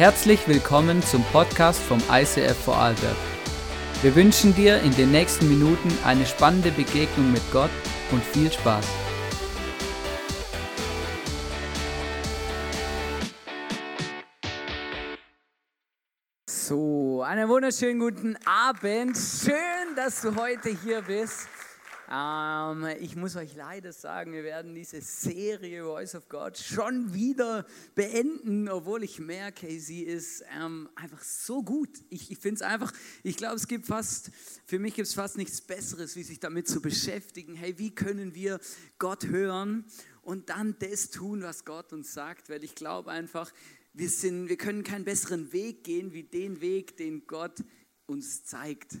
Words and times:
Herzlich 0.00 0.48
willkommen 0.48 1.02
zum 1.02 1.22
Podcast 1.24 1.78
vom 1.78 1.98
ICF 2.10 2.56
Vorarlberg. 2.64 3.16
Wir 4.00 4.16
wünschen 4.16 4.54
dir 4.54 4.80
in 4.80 4.96
den 4.96 5.10
nächsten 5.10 5.46
Minuten 5.46 5.92
eine 6.06 6.24
spannende 6.24 6.70
Begegnung 6.70 7.30
mit 7.30 7.42
Gott 7.52 7.68
und 8.10 8.24
viel 8.24 8.50
Spaß. 8.50 8.86
So, 16.48 17.20
einen 17.20 17.50
wunderschönen 17.50 18.00
guten 18.00 18.38
Abend. 18.46 19.18
Schön, 19.18 19.96
dass 19.96 20.22
du 20.22 20.34
heute 20.34 20.70
hier 20.82 21.02
bist. 21.02 21.46
Ähm, 22.12 22.86
ich 22.98 23.14
muss 23.14 23.36
euch 23.36 23.54
leider 23.54 23.92
sagen, 23.92 24.32
wir 24.32 24.42
werden 24.42 24.74
diese 24.74 25.00
Serie 25.00 25.84
Voice 25.84 26.16
of 26.16 26.28
God 26.28 26.58
schon 26.58 27.14
wieder 27.14 27.64
beenden, 27.94 28.68
obwohl 28.68 29.04
ich 29.04 29.20
merke, 29.20 29.78
sie 29.78 30.02
ist 30.02 30.42
ähm, 30.52 30.88
einfach 30.96 31.22
so 31.22 31.62
gut. 31.62 31.88
Ich, 32.08 32.32
ich 32.32 32.38
finde 32.38 32.56
es 32.56 32.62
einfach, 32.62 32.92
ich 33.22 33.36
glaube, 33.36 33.54
es 33.54 33.68
gibt 33.68 33.86
fast, 33.86 34.32
für 34.66 34.80
mich 34.80 34.94
gibt 34.94 35.06
es 35.06 35.14
fast 35.14 35.36
nichts 35.36 35.60
Besseres, 35.60 36.16
wie 36.16 36.24
sich 36.24 36.40
damit 36.40 36.66
zu 36.66 36.82
beschäftigen. 36.82 37.54
Hey, 37.54 37.78
wie 37.78 37.94
können 37.94 38.34
wir 38.34 38.58
Gott 38.98 39.26
hören 39.26 39.84
und 40.22 40.48
dann 40.48 40.74
das 40.80 41.10
tun, 41.10 41.44
was 41.44 41.64
Gott 41.64 41.92
uns 41.92 42.12
sagt? 42.12 42.50
Weil 42.50 42.64
ich 42.64 42.74
glaube 42.74 43.12
einfach, 43.12 43.52
wir, 43.92 44.10
sind, 44.10 44.48
wir 44.48 44.56
können 44.56 44.82
keinen 44.82 45.04
besseren 45.04 45.52
Weg 45.52 45.84
gehen, 45.84 46.12
wie 46.12 46.24
den 46.24 46.60
Weg, 46.60 46.96
den 46.96 47.28
Gott 47.28 47.62
uns 48.06 48.44
zeigt. 48.44 48.98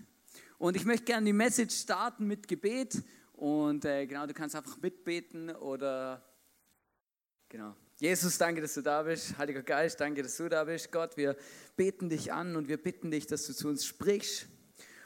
Und 0.60 0.76
ich 0.76 0.84
möchte 0.84 1.06
gerne 1.06 1.24
die 1.24 1.32
Message 1.32 1.74
starten 1.74 2.26
mit 2.26 2.46
Gebet. 2.46 3.02
Und 3.32 3.86
äh, 3.86 4.04
genau, 4.06 4.26
du 4.26 4.34
kannst 4.34 4.54
einfach 4.54 4.76
mitbeten 4.82 5.48
oder 5.56 6.22
genau. 7.48 7.74
Jesus, 7.96 8.36
danke, 8.36 8.60
dass 8.60 8.74
du 8.74 8.82
da 8.82 9.02
bist. 9.02 9.38
Heiliger 9.38 9.62
Geist, 9.62 9.98
danke, 10.00 10.22
dass 10.22 10.36
du 10.36 10.50
da 10.50 10.64
bist. 10.64 10.92
Gott, 10.92 11.16
wir 11.16 11.34
beten 11.76 12.10
dich 12.10 12.34
an 12.34 12.56
und 12.56 12.68
wir 12.68 12.76
bitten 12.76 13.10
dich, 13.10 13.26
dass 13.26 13.46
du 13.46 13.54
zu 13.54 13.68
uns 13.68 13.86
sprichst 13.86 14.48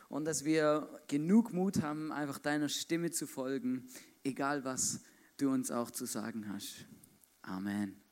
und 0.08 0.24
dass 0.24 0.44
wir 0.44 0.88
genug 1.06 1.52
Mut 1.52 1.82
haben, 1.82 2.10
einfach 2.10 2.40
deiner 2.40 2.68
Stimme 2.68 3.12
zu 3.12 3.28
folgen, 3.28 3.88
egal 4.24 4.64
was 4.64 5.02
du 5.36 5.50
uns 5.50 5.70
auch 5.70 5.92
zu 5.92 6.04
sagen 6.04 6.52
hast. 6.52 6.84
Amen. 7.42 8.03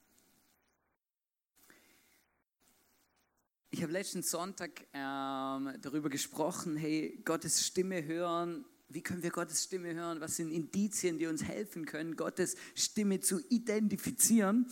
Ich 3.75 3.83
habe 3.83 3.91
letzten 3.91 4.23
Sonntag 4.23 4.87
ähm, 4.93 5.73
darüber 5.81 6.11
gesprochen, 6.11 6.77
hey, 6.77 7.19
Gottes 7.25 7.67
Stimme 7.67 8.05
hören. 8.05 8.67
Wie 8.91 9.01
können 9.01 9.23
wir 9.23 9.31
Gottes 9.31 9.65
Stimme 9.65 9.95
hören? 9.95 10.21
Was 10.21 10.37
sind 10.37 10.51
Indizien, 10.51 11.19
die 11.19 11.27
uns 11.27 11.43
helfen 11.43 11.87
können, 11.87 12.15
Gottes 12.15 12.57
Stimme 12.75 13.21
zu 13.21 13.41
identifizieren? 13.49 14.67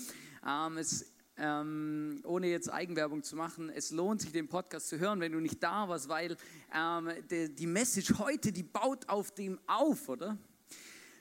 Ähm, 0.47 0.77
es, 0.77 1.15
ähm, 1.39 2.21
ohne 2.25 2.49
jetzt 2.49 2.71
Eigenwerbung 2.71 3.23
zu 3.23 3.37
machen, 3.37 3.71
es 3.71 3.91
lohnt 3.91 4.21
sich, 4.21 4.33
den 4.33 4.49
Podcast 4.49 4.89
zu 4.89 4.99
hören, 4.99 5.21
wenn 5.21 5.33
du 5.33 5.41
nicht 5.41 5.63
da 5.63 5.89
warst, 5.89 6.11
weil 6.11 6.37
ähm, 6.75 7.09
die, 7.31 7.55
die 7.55 7.67
Message 7.67 8.19
heute, 8.19 8.53
die 8.53 8.65
baut 8.65 9.09
auf 9.09 9.33
dem 9.33 9.59
auf, 9.67 10.11
oder? 10.11 10.37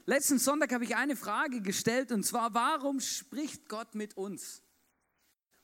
Letzten 0.05 0.37
Sonntag 0.37 0.73
habe 0.73 0.83
ich 0.83 0.97
eine 0.97 1.15
Frage 1.15 1.61
gestellt 1.61 2.11
und 2.11 2.25
zwar, 2.25 2.53
warum 2.53 2.99
spricht 2.99 3.69
Gott 3.69 3.95
mit 3.95 4.17
uns? 4.17 4.63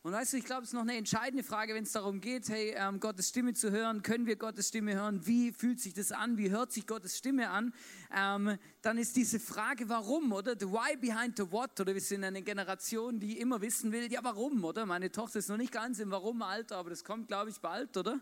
Und 0.06 0.14
weißt 0.14 0.34
du, 0.34 0.38
ich 0.38 0.46
glaube, 0.46 0.62
es 0.62 0.68
ist 0.68 0.74
noch 0.74 0.84
eine 0.84 0.98
entscheidende 0.98 1.44
Frage, 1.44 1.74
wenn 1.74 1.84
es 1.84 1.92
darum 1.92 2.22
geht, 2.22 2.48
hey, 2.50 2.76
ähm, 2.78 3.00
Gottes 3.00 3.30
Stimme 3.30 3.56
zu 3.56 3.72
hören, 3.72 4.04
können 4.04 4.28
wir 4.28 4.36
Gottes 4.36 4.68
Stimme 4.68 4.94
hören, 4.94 5.26
wie 5.26 5.52
fühlt 5.52 5.80
sich 5.80 5.96
das 5.96 6.12
an, 6.12 6.38
wie 6.38 6.52
hört 6.52 6.72
sich 6.72 6.86
Gottes 6.86 7.18
Stimme 7.18 7.50
an, 7.50 7.74
ähm, 8.16 8.56
dann 8.84 9.00
ist 9.00 9.16
diese 9.16 9.40
Frage, 9.40 9.90
warum, 9.90 10.32
oder? 10.32 10.56
The 10.60 10.68
why 10.68 10.96
behind 10.96 11.36
the 11.38 11.52
what, 11.52 11.80
oder 11.80 11.96
wir 11.96 12.02
sind 12.02 12.24
eine 12.24 12.44
Generation, 12.44 13.20
die 13.20 13.40
immer 13.40 13.60
wissen 13.62 13.92
will, 13.92 14.14
ja, 14.14 14.20
warum, 14.22 14.64
oder? 14.64 14.86
Meine 14.86 15.12
Tochter 15.12 15.40
ist 15.40 15.50
noch 15.50 15.58
nicht 15.58 15.72
ganz 15.72 15.98
im 15.98 16.12
Warum-Alter, 16.12 16.78
aber 16.78 16.92
das 16.92 17.04
kommt, 17.04 17.28
glaube 17.28 17.50
ich, 17.50 17.60
bald, 17.60 17.98
oder? 17.98 18.20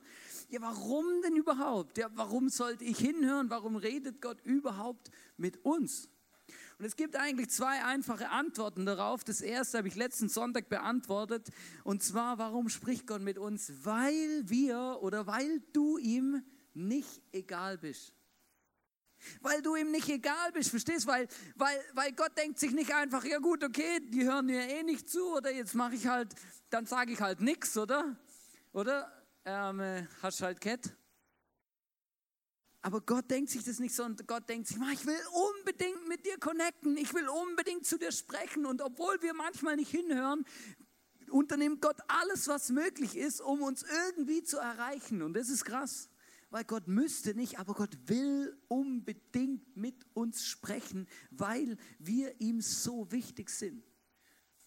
Ja, 0.47 0.61
warum 0.61 1.03
denn 1.22 1.35
überhaupt? 1.35 1.97
Ja, 1.97 2.07
warum 2.16 2.47
sollte 2.47 2.85
ich 2.85 2.97
hinhören? 2.97 3.49
Warum 3.49 3.75
redet 3.75 4.22
Gott 4.22 4.39
überhaupt 4.45 5.11
mit 5.35 5.66
uns? 5.66 6.07
Und 6.83 6.88
es 6.88 6.97
gibt 6.97 7.16
eigentlich 7.16 7.49
zwei 7.49 7.81
einfache 7.85 8.29
Antworten 8.29 8.85
darauf. 8.85 9.23
Das 9.23 9.39
erste 9.39 9.77
habe 9.77 9.88
ich 9.88 9.95
letzten 9.95 10.27
Sonntag 10.27 10.67
beantwortet. 10.67 11.47
Und 11.85 12.03
zwar, 12.03 12.39
warum 12.39 12.67
spricht 12.67 13.07
Gott 13.07 13.21
mit 13.21 13.38
uns? 13.38 13.71
Weil 13.85 14.41
wir 14.49 14.97
oder 14.99 15.25
weil 15.25 15.61
du 15.72 15.97
ihm 15.97 16.43
nicht 16.73 17.22
egal 17.31 17.77
bist. 17.77 18.13
Weil 19.39 19.61
du 19.61 19.77
ihm 19.77 19.91
nicht 19.91 20.09
egal 20.09 20.51
bist, 20.51 20.72
verstehst? 20.72 21.07
Weil, 21.07 21.29
weil, 21.55 21.79
weil 21.93 22.11
Gott 22.11 22.38
denkt 22.38 22.59
sich 22.59 22.73
nicht 22.73 22.93
einfach, 22.93 23.23
ja 23.23 23.38
gut, 23.38 23.63
okay, 23.63 24.01
die 24.01 24.25
hören 24.25 24.47
mir 24.47 24.67
eh 24.67 24.83
nicht 24.83 25.09
zu 25.09 25.38
oder 25.38 25.53
jetzt 25.53 25.75
mache 25.75 25.95
ich 25.95 26.07
halt, 26.07 26.35
dann 26.69 26.85
sage 26.85 27.13
ich 27.13 27.22
halt 27.22 27.39
nichts, 27.39 27.77
oder? 27.77 28.17
Oder? 28.73 29.09
Ähm, 29.45 29.79
äh, 29.79 30.05
hast 30.22 30.41
halt 30.41 30.59
Cat? 30.59 30.93
Aber 32.85 32.99
Gott 32.99 33.31
denkt 33.31 33.49
sich 33.49 33.63
das 33.63 33.79
nicht 33.79 33.95
so 33.95 34.03
und 34.03 34.27
Gott 34.27 34.49
denkt 34.49 34.67
sich, 34.67 34.77
ich 34.91 35.05
will 35.05 35.19
unbedingt 35.31 36.05
mit 36.09 36.25
dir 36.25 36.38
connecten, 36.38 36.97
ich 36.97 37.13
will 37.13 37.29
unbedingt 37.29 37.85
zu 37.85 37.97
dir 37.97 38.11
sprechen 38.11 38.66
und 38.66 38.81
obwohl 38.81 39.21
wir 39.21 39.33
manchmal 39.33 39.77
nicht 39.77 39.89
hinhören, 39.89 40.44
unternimmt 41.29 41.81
Gott 41.81 41.97
alles, 42.09 42.49
was 42.49 42.72
möglich 42.72 43.16
ist, 43.16 43.39
um 43.39 43.61
uns 43.61 43.85
irgendwie 44.05 44.43
zu 44.43 44.57
erreichen. 44.57 45.22
Und 45.22 45.33
das 45.33 45.47
ist 45.47 45.63
krass, 45.63 46.09
weil 46.49 46.66
Gott 46.66 46.89
müsste 46.89 47.33
nicht, 47.35 47.57
aber 47.57 47.73
Gott 47.73 47.97
will 48.07 48.53
unbedingt 48.67 49.77
mit 49.77 50.05
uns 50.13 50.45
sprechen, 50.45 51.07
weil 51.31 51.77
wir 51.99 52.41
ihm 52.41 52.59
so 52.59 53.09
wichtig 53.13 53.49
sind. 53.49 53.81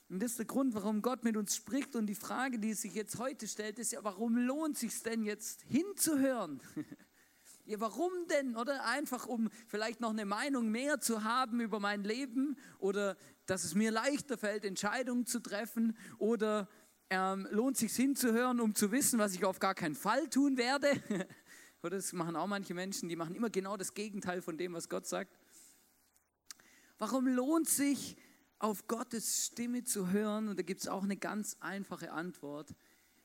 Und 0.09 0.23
das 0.23 0.31
ist 0.33 0.39
der 0.39 0.47
Grund, 0.47 0.75
warum 0.75 1.03
Gott 1.03 1.23
mit 1.23 1.37
uns 1.37 1.55
spricht. 1.55 1.95
Und 1.97 2.07
die 2.07 2.15
Frage, 2.15 2.59
die 2.59 2.73
sich 2.73 2.95
jetzt 2.95 3.19
heute 3.19 3.47
stellt, 3.47 3.79
ist 3.79 3.93
ja, 3.93 4.03
warum 4.03 4.39
lohnt 4.39 4.77
es 4.77 4.81
sich 4.81 5.03
denn 5.03 5.23
jetzt 5.23 5.63
hinzuhören? 5.69 6.63
Ja, 7.69 7.81
warum 7.81 8.13
denn? 8.31 8.57
Oder 8.57 8.87
einfach, 8.87 9.27
um 9.27 9.51
vielleicht 9.67 10.01
noch 10.01 10.11
eine 10.11 10.25
Meinung 10.25 10.71
mehr 10.71 11.01
zu 11.01 11.25
haben 11.25 11.61
über 11.61 11.81
mein 11.81 12.05
Leben 12.05 12.57
oder 12.79 13.17
dass 13.47 13.65
es 13.65 13.75
mir 13.75 13.91
leichter 13.91 14.39
fällt, 14.39 14.65
Entscheidungen 14.65 15.27
zu 15.27 15.41
treffen 15.41 15.97
oder 16.19 16.69
ähm, 17.11 17.49
lohnt 17.51 17.77
sich 17.77 17.93
hinzuhören, 17.95 18.61
um 18.61 18.77
zu 18.77 18.93
wissen, 18.93 19.19
was 19.19 19.35
ich 19.35 19.45
auf 19.45 19.59
gar 19.59 19.75
keinen 19.75 19.97
Fall 19.97 20.29
tun 20.29 20.57
werde. 20.57 20.91
oder 21.83 21.97
das 21.97 22.13
machen 22.13 22.37
auch 22.37 22.47
manche 22.47 22.73
Menschen, 22.73 23.09
die 23.09 23.17
machen 23.17 23.35
immer 23.35 23.51
genau 23.51 23.77
das 23.77 23.95
Gegenteil 23.95 24.43
von 24.43 24.57
dem, 24.57 24.73
was 24.73 24.89
Gott 24.89 25.09
sagt. 25.09 25.37
Warum 26.99 27.27
lohnt 27.27 27.69
sich, 27.69 28.17
auf 28.61 28.87
Gottes 28.87 29.47
Stimme 29.47 29.83
zu 29.83 30.11
hören? 30.11 30.49
Und 30.49 30.59
da 30.59 30.63
gibt 30.63 30.83
es 30.83 30.89
auch 30.89 31.03
eine 31.03 31.17
ganz 31.17 31.57
einfache 31.59 32.13
Antwort. 32.13 32.75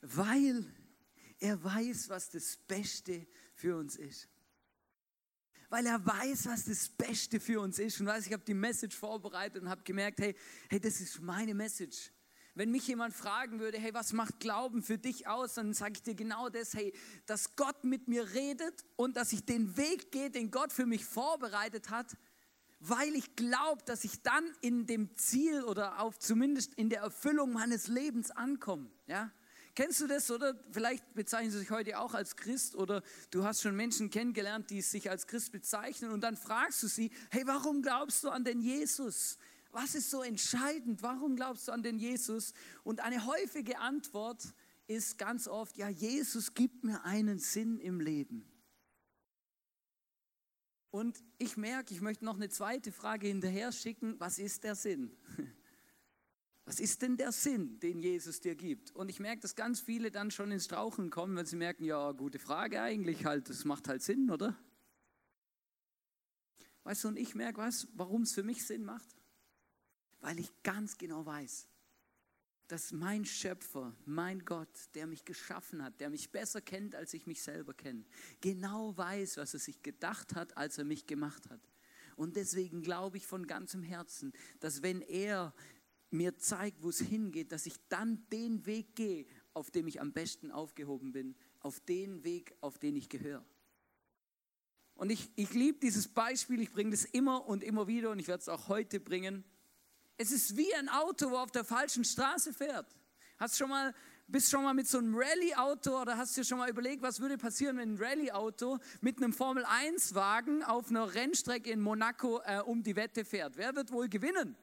Weil 0.02 0.66
er 1.40 1.64
weiß, 1.64 2.10
was 2.10 2.30
das 2.32 2.58
Beste 2.58 3.28
für 3.62 3.78
uns 3.78 3.96
ist 3.96 4.28
weil 5.72 5.86
er 5.86 6.06
weiß, 6.06 6.48
was 6.48 6.66
das 6.66 6.90
Beste 6.90 7.40
für 7.40 7.62
uns 7.62 7.80
ist. 7.80 8.02
Und 8.02 8.06
weiß, 8.06 8.28
ich 8.28 8.34
habe 8.34 8.44
die 8.44 8.54
Message 8.54 8.94
vorbereitet 8.94 9.64
und 9.64 9.70
habe 9.70 9.82
gemerkt, 9.84 10.20
hey, 10.20 10.36
hey, 10.70 10.82
das 10.82 11.00
ist 11.00 11.22
meine 11.22 11.54
Message. 11.54 12.12
Wenn 12.56 12.72
mich 12.72 12.86
jemand 12.88 13.14
fragen 13.14 13.62
würde, 13.62 13.80
hey, 13.80 13.94
was 13.94 14.12
macht 14.12 14.42
Glauben 14.42 14.84
für 14.84 14.98
dich 14.98 15.28
aus, 15.28 15.54
dann 15.54 15.74
sage 15.74 15.94
ich 15.96 16.04
dir 16.04 16.14
genau 16.14 16.50
das, 16.50 16.74
hey, 16.74 16.94
dass 17.26 17.56
Gott 17.56 17.86
mit 17.86 18.10
mir 18.10 18.34
redet 18.34 18.84
und 18.98 19.16
dass 19.16 19.32
ich 19.32 19.46
den 19.46 19.78
Weg 19.78 20.12
gehe, 20.12 20.30
den 20.30 20.52
Gott 20.52 20.74
für 20.74 20.86
mich 20.86 21.06
vorbereitet 21.06 21.90
hat, 21.90 22.18
weil 22.82 23.16
ich 23.16 23.38
glaube, 23.38 23.82
dass 23.86 24.04
ich 24.04 24.22
dann 24.24 24.44
in 24.60 24.86
dem 24.86 25.16
Ziel 25.16 25.64
oder 25.64 26.02
auf 26.02 26.20
zumindest 26.20 26.74
in 26.74 26.90
der 26.90 27.00
Erfüllung 27.00 27.54
meines 27.54 27.88
Lebens 27.88 28.30
ankomme. 28.30 28.92
Ja? 29.08 29.32
Kennst 29.74 30.02
du 30.02 30.08
das 30.08 30.30
oder 30.30 30.56
vielleicht 30.72 31.14
bezeichnen 31.14 31.52
sie 31.52 31.60
sich 31.60 31.72
heute 31.72 32.00
auch 32.00 32.14
als 32.14 32.36
Christ 32.36 32.76
oder 32.76 33.02
du 33.30 33.44
hast 33.44 33.62
schon 33.62 33.76
Menschen 33.76 34.10
kennengelernt, 34.10 34.70
die 34.70 34.82
sich 34.82 35.10
als 35.10 35.28
Christ 35.28 35.52
bezeichnen 35.52 36.12
und 36.12 36.22
dann 36.22 36.36
fragst 36.36 36.84
du 36.84 36.88
sie, 36.88 37.12
hey, 37.30 37.44
warum 37.46 37.82
glaubst 37.82 38.24
du 38.24 38.30
an 38.30 38.44
den 38.44 38.62
Jesus? 38.62 39.38
Was 39.72 39.96
ist 39.96 40.10
so 40.10 40.22
entscheidend? 40.22 41.02
Warum 41.02 41.38
glaubst 41.38 41.68
du 41.68 41.72
an 41.72 41.84
den 41.84 41.98
Jesus? 41.98 42.54
Und 42.84 43.00
eine 43.00 43.26
häufige 43.26 43.80
Antwort 43.80 44.54
ist 44.88 45.18
ganz 45.18 45.48
oft, 45.48 45.78
ja, 45.78 45.88
Jesus 45.88 46.54
gibt 46.54 46.84
mir 46.84 47.06
einen 47.06 47.40
Sinn 47.40 47.80
im 47.80 48.02
Leben. 48.02 48.46
Und 50.90 51.24
ich 51.38 51.56
merke, 51.56 51.94
ich 51.94 52.02
möchte 52.02 52.26
noch 52.26 52.36
eine 52.36 52.50
zweite 52.50 52.92
Frage 52.92 53.28
hinterher 53.28 53.72
schicken, 53.72 54.20
was 54.20 54.40
ist 54.40 54.66
der 54.66 54.76
Sinn? 54.76 55.16
Was 56.66 56.80
ist 56.80 57.02
denn 57.02 57.18
der 57.18 57.32
Sinn, 57.32 57.80
den 57.80 58.00
Jesus 58.00 58.40
dir 58.40 58.56
gibt? 58.56 58.92
Und 58.92 59.10
ich 59.10 59.20
merke, 59.20 59.42
dass 59.42 59.56
ganz 59.56 59.82
viele 59.82 60.12
dann 60.12 60.30
schon 60.30 60.52
ins 60.52 60.66
Strauchen 60.66 61.10
kommen, 61.10 61.36
wenn 61.36 61.46
sie 61.46 61.56
merken, 61.56 61.84
ja, 61.84 62.12
gute 62.12 62.40
Frage 62.40 62.82
eigentlich, 62.82 63.26
halt, 63.26 63.50
das 63.50 63.66
macht 63.66 63.88
halt 63.88 64.04
Sinn, 64.04 64.30
oder? 64.30 64.56
Weißt 66.84 67.04
du, 67.04 67.10
und 67.10 67.18
ich 67.18 67.36
merke, 67.36 67.60
was, 67.60 67.88
warum 67.94 68.24
es 68.24 68.34
für 68.34 68.44
mich 68.44 68.66
Sinn 68.66 68.84
macht? 68.84 69.16
Weil 70.20 70.40
ich 70.40 70.52
ganz 70.64 70.98
genau 70.98 71.26
weiß, 71.26 71.68
dass 72.68 72.92
mein 72.92 73.26
Schöpfer, 73.26 73.96
mein 74.06 74.46
Gott, 74.46 74.70
der 74.94 75.08
mich 75.08 75.26
geschaffen 75.26 75.84
hat, 75.84 76.00
der 76.00 76.10
mich 76.10 76.32
besser 76.32 76.62
kennt, 76.62 76.96
als 76.96 77.14
ich 77.14 77.28
mich 77.28 77.42
selber 77.42 77.74
kenne, 77.74 78.06
genau 78.40 78.96
weiß, 78.96 79.38
was 79.38 79.54
er 79.54 79.60
sich 79.60 79.82
gedacht 79.82 80.36
hat, 80.36 80.56
als 80.58 80.78
er 80.78 80.86
mich 80.86 81.06
gemacht 81.08 81.50
hat. 81.50 81.60
Und 82.16 82.36
deswegen 82.36 82.82
glaube 82.82 83.18
ich 83.18 83.26
von 83.26 83.48
ganzem 83.48 83.84
Herzen, 83.84 84.32
dass 84.60 84.84
wenn 84.84 85.02
er 85.02 85.54
mir 86.12 86.38
zeigt, 86.38 86.84
wo 86.84 86.90
es 86.90 87.00
hingeht, 87.00 87.52
dass 87.52 87.66
ich 87.66 87.76
dann 87.90 88.26
den 88.30 88.66
Weg 88.66 88.96
gehe 88.96 89.26
auf 89.54 89.72
dem 89.72 89.88
ich 89.88 90.00
am 90.02 90.14
besten 90.14 90.52
aufgehoben 90.52 91.12
bin, 91.12 91.36
auf 91.60 91.80
den 91.82 92.24
Weg, 92.24 92.56
auf 92.62 92.80
den 92.80 92.96
ich 92.96 93.10
gehöre. 93.10 93.46
Und 94.96 95.10
ich, 95.10 95.32
ich 95.36 95.54
liebe 95.54 95.80
dieses 95.80 96.08
Beispiel, 96.08 96.62
ich 96.62 96.72
bringe 96.72 96.92
das 96.92 97.06
immer 97.06 97.46
und 97.48 97.64
immer 97.64 97.88
wieder 97.88 98.12
und 98.12 98.20
ich 98.20 98.28
werde 98.28 98.42
es 98.42 98.50
auch 98.50 98.68
heute 98.68 99.00
bringen. 99.00 99.44
Es 100.18 100.32
ist 100.32 100.56
wie 100.58 100.74
ein 100.76 100.90
Auto, 100.90 101.32
wo 101.32 101.38
auf 101.38 101.52
der 101.52 101.64
falschen 101.64 102.04
Straße 102.04 102.54
fährt. 102.54 102.96
Hast 103.38 103.58
schon 103.58 103.70
mal, 103.70 103.96
bist 104.28 104.52
schon 104.52 104.64
mal 104.64 104.74
mit 104.74 104.88
so 104.88 105.00
einem 105.00 105.16
Rallye-Auto 105.16 106.00
oder 106.00 106.18
hast 106.18 106.38
dir 106.38 106.44
schon 106.44 106.60
mal 106.60 106.70
überlegt, 106.70 107.02
was 107.02 107.20
würde 107.20 107.38
passieren, 107.38 107.78
wenn 107.78 107.96
ein 107.96 107.98
Rallye-Auto 107.98 108.78
mit 109.02 109.18
einem 109.18 109.34
Formel-1-Wagen 109.34 110.64
auf 110.64 110.90
einer 110.90 111.14
Rennstrecke 111.14 111.72
in 111.72 111.82
Monaco 111.82 112.42
äh, 112.46 112.60
um 112.60 112.84
die 112.84 112.96
Wette 112.96 113.26
fährt? 113.26 113.58
Wer 113.58 113.76
wird 113.76 113.92
wohl 113.92 114.08
gewinnen? 114.08 114.56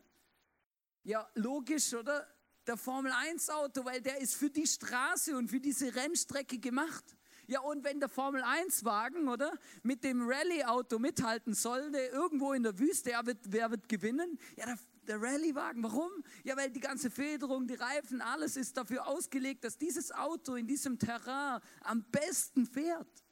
Ja, 1.08 1.26
logisch, 1.36 1.94
oder? 1.94 2.28
Der 2.66 2.76
Formel-1-Auto, 2.76 3.82
weil 3.82 4.02
der 4.02 4.20
ist 4.20 4.34
für 4.34 4.50
die 4.50 4.66
Straße 4.66 5.34
und 5.34 5.48
für 5.48 5.58
diese 5.58 5.94
Rennstrecke 5.94 6.58
gemacht. 6.58 7.16
Ja, 7.46 7.60
und 7.60 7.82
wenn 7.82 7.98
der 7.98 8.10
Formel-1-Wagen, 8.10 9.26
oder, 9.26 9.50
mit 9.82 10.04
dem 10.04 10.28
Rallye-Auto 10.28 10.98
mithalten 10.98 11.54
sollte, 11.54 11.96
irgendwo 11.96 12.52
in 12.52 12.62
der 12.62 12.78
Wüste, 12.78 13.08
wer 13.08 13.24
wird, 13.24 13.38
wer 13.46 13.70
wird 13.70 13.88
gewinnen? 13.88 14.38
Ja, 14.56 14.66
der, 14.66 14.78
der 15.06 15.22
Rallye-Wagen. 15.22 15.82
Warum? 15.82 16.10
Ja, 16.44 16.58
weil 16.58 16.68
die 16.68 16.80
ganze 16.80 17.10
Federung, 17.10 17.66
die 17.66 17.76
Reifen, 17.76 18.20
alles 18.20 18.58
ist 18.58 18.76
dafür 18.76 19.06
ausgelegt, 19.06 19.64
dass 19.64 19.78
dieses 19.78 20.12
Auto 20.12 20.56
in 20.56 20.66
diesem 20.66 20.98
Terrain 20.98 21.62
am 21.84 22.04
besten 22.10 22.66
fährt. 22.66 23.24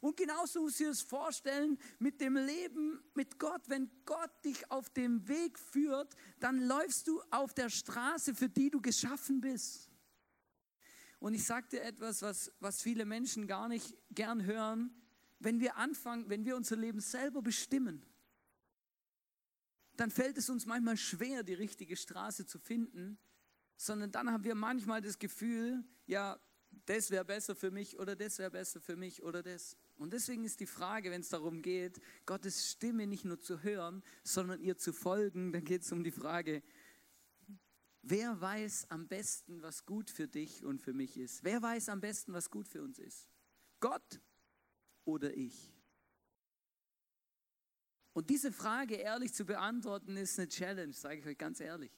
Und 0.00 0.16
genauso 0.16 0.62
musst 0.62 0.80
du 0.80 0.86
das 0.86 1.02
vorstellen 1.02 1.78
mit 1.98 2.20
dem 2.20 2.36
Leben 2.36 3.02
mit 3.14 3.38
Gott. 3.38 3.62
Wenn 3.68 3.90
Gott 4.06 4.30
dich 4.44 4.70
auf 4.70 4.88
dem 4.90 5.28
Weg 5.28 5.58
führt, 5.58 6.14
dann 6.38 6.60
läufst 6.66 7.06
du 7.06 7.20
auf 7.30 7.52
der 7.52 7.68
Straße, 7.68 8.34
für 8.34 8.48
die 8.48 8.70
du 8.70 8.80
geschaffen 8.80 9.40
bist. 9.40 9.90
Und 11.18 11.34
ich 11.34 11.44
sage 11.44 11.68
dir 11.68 11.82
etwas, 11.82 12.22
was, 12.22 12.50
was 12.60 12.80
viele 12.80 13.04
Menschen 13.04 13.46
gar 13.46 13.68
nicht 13.68 13.94
gern 14.10 14.44
hören. 14.44 14.90
Wenn 15.38 15.60
wir 15.60 15.76
anfangen, 15.76 16.30
wenn 16.30 16.46
wir 16.46 16.56
unser 16.56 16.76
Leben 16.76 17.00
selber 17.00 17.42
bestimmen, 17.42 18.02
dann 19.96 20.10
fällt 20.10 20.38
es 20.38 20.48
uns 20.48 20.64
manchmal 20.64 20.96
schwer, 20.96 21.42
die 21.42 21.52
richtige 21.52 21.94
Straße 21.94 22.46
zu 22.46 22.58
finden, 22.58 23.18
sondern 23.76 24.10
dann 24.10 24.30
haben 24.30 24.44
wir 24.44 24.54
manchmal 24.54 25.02
das 25.02 25.18
Gefühl, 25.18 25.84
ja, 26.06 26.40
das 26.86 27.10
wäre 27.10 27.24
besser 27.24 27.54
für 27.54 27.70
mich 27.70 27.98
oder 27.98 28.16
das 28.16 28.38
wäre 28.38 28.50
besser 28.50 28.80
für 28.80 28.96
mich 28.96 29.22
oder 29.22 29.42
das. 29.42 29.76
Und 29.96 30.12
deswegen 30.12 30.44
ist 30.44 30.60
die 30.60 30.66
Frage, 30.66 31.10
wenn 31.10 31.20
es 31.20 31.28
darum 31.28 31.62
geht, 31.62 32.00
Gottes 32.26 32.70
Stimme 32.70 33.06
nicht 33.06 33.24
nur 33.24 33.40
zu 33.40 33.62
hören, 33.62 34.02
sondern 34.24 34.60
ihr 34.60 34.76
zu 34.76 34.92
folgen, 34.92 35.52
dann 35.52 35.64
geht 35.64 35.82
es 35.82 35.92
um 35.92 36.02
die 36.02 36.10
Frage, 36.10 36.62
wer 38.02 38.40
weiß 38.40 38.90
am 38.90 39.08
besten, 39.08 39.62
was 39.62 39.84
gut 39.84 40.10
für 40.10 40.26
dich 40.26 40.64
und 40.64 40.80
für 40.80 40.92
mich 40.92 41.16
ist? 41.16 41.44
Wer 41.44 41.62
weiß 41.62 41.88
am 41.90 42.00
besten, 42.00 42.32
was 42.32 42.50
gut 42.50 42.66
für 42.66 42.82
uns 42.82 42.98
ist? 42.98 43.28
Gott 43.78 44.20
oder 45.04 45.34
ich? 45.34 45.72
Und 48.12 48.30
diese 48.30 48.52
Frage 48.52 48.96
ehrlich 48.96 49.32
zu 49.32 49.44
beantworten, 49.44 50.16
ist 50.16 50.38
eine 50.38 50.48
Challenge, 50.48 50.92
sage 50.92 51.20
ich 51.20 51.26
euch 51.26 51.38
ganz 51.38 51.60
ehrlich. 51.60 51.92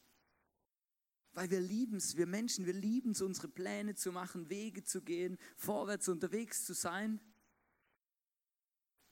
Weil 1.35 1.51
wir 1.51 1.61
lieben 1.61 1.97
es, 1.97 2.17
wir 2.17 2.27
Menschen, 2.27 2.67
wir 2.67 2.75
lieben 2.75 3.13
es, 3.13 3.23
unsere 3.23 3.49
Pläne 3.49 3.95
zu 3.95 4.13
machen, 4.13 4.51
Wege 4.51 4.85
zu 4.85 5.03
gehen, 5.03 5.39
vorwärts 5.57 6.09
unterwegs 6.09 6.65
zu 6.65 6.75
sein. 6.75 7.21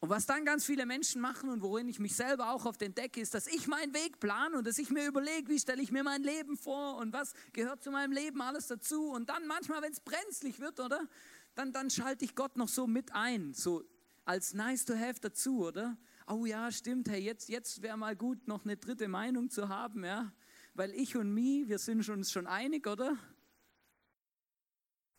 Und 0.01 0.09
was 0.09 0.25
dann 0.25 0.47
ganz 0.47 0.65
viele 0.65 0.87
Menschen 0.87 1.21
machen 1.21 1.51
und 1.51 1.61
worin 1.61 1.87
ich 1.87 1.99
mich 1.99 2.17
selber 2.17 2.53
auch 2.53 2.65
auf 2.65 2.79
den 2.79 2.95
Deck 2.95 3.19
ist, 3.19 3.35
dass 3.35 3.47
ich 3.47 3.67
meinen 3.67 3.93
Weg 3.93 4.19
plane 4.19 4.57
und 4.57 4.67
dass 4.67 4.79
ich 4.79 4.91
mir 4.91 5.07
überlege, 5.07 5.49
wie 5.49 5.59
stelle 5.59 5.83
ich 5.83 5.93
mir 5.93 6.03
mein 6.03 6.23
Leben 6.23 6.57
vor 6.57 6.97
und 6.97 7.13
was 7.13 7.35
gehört 7.53 7.83
zu 7.83 7.91
meinem 7.91 8.13
Leben 8.13 8.41
alles 8.41 8.67
dazu. 8.67 9.11
Und 9.11 9.29
dann 9.29 9.47
manchmal, 9.47 9.83
wenn 9.83 9.93
es 9.93 10.01
brenzlig 10.01 10.59
wird, 10.59 10.81
oder? 10.81 11.07
Dann, 11.55 11.73
dann 11.73 11.91
schalte 11.91 12.25
ich 12.25 12.35
Gott 12.35 12.57
noch 12.57 12.69
so 12.69 12.87
mit 12.87 13.13
ein, 13.13 13.53
so 13.53 13.85
als 14.25 14.55
nice 14.55 14.87
to 14.87 14.95
have 14.95 15.21
dazu, 15.21 15.67
oder? 15.67 15.99
Oh 16.27 16.47
ja, 16.47 16.73
stimmt, 16.73 17.11
hey, 17.11 17.21
jetzt, 17.21 17.51
jetzt 17.51 17.83
wäre 17.83 17.99
mal 17.99 18.17
gut, 18.17 18.49
noch 18.49 18.65
eine 18.65 18.79
dritte 18.79 19.09
Meinung 19.09 19.51
zu 19.51 19.69
haben, 19.69 20.05
ja? 20.05 20.33
Weil 20.81 20.95
ich 20.95 21.15
und 21.15 21.35
mi, 21.35 21.65
wir 21.67 21.79
sind 21.79 22.09
uns 22.09 22.33
schon 22.33 22.47
einig, 22.47 22.87
oder? 22.87 23.19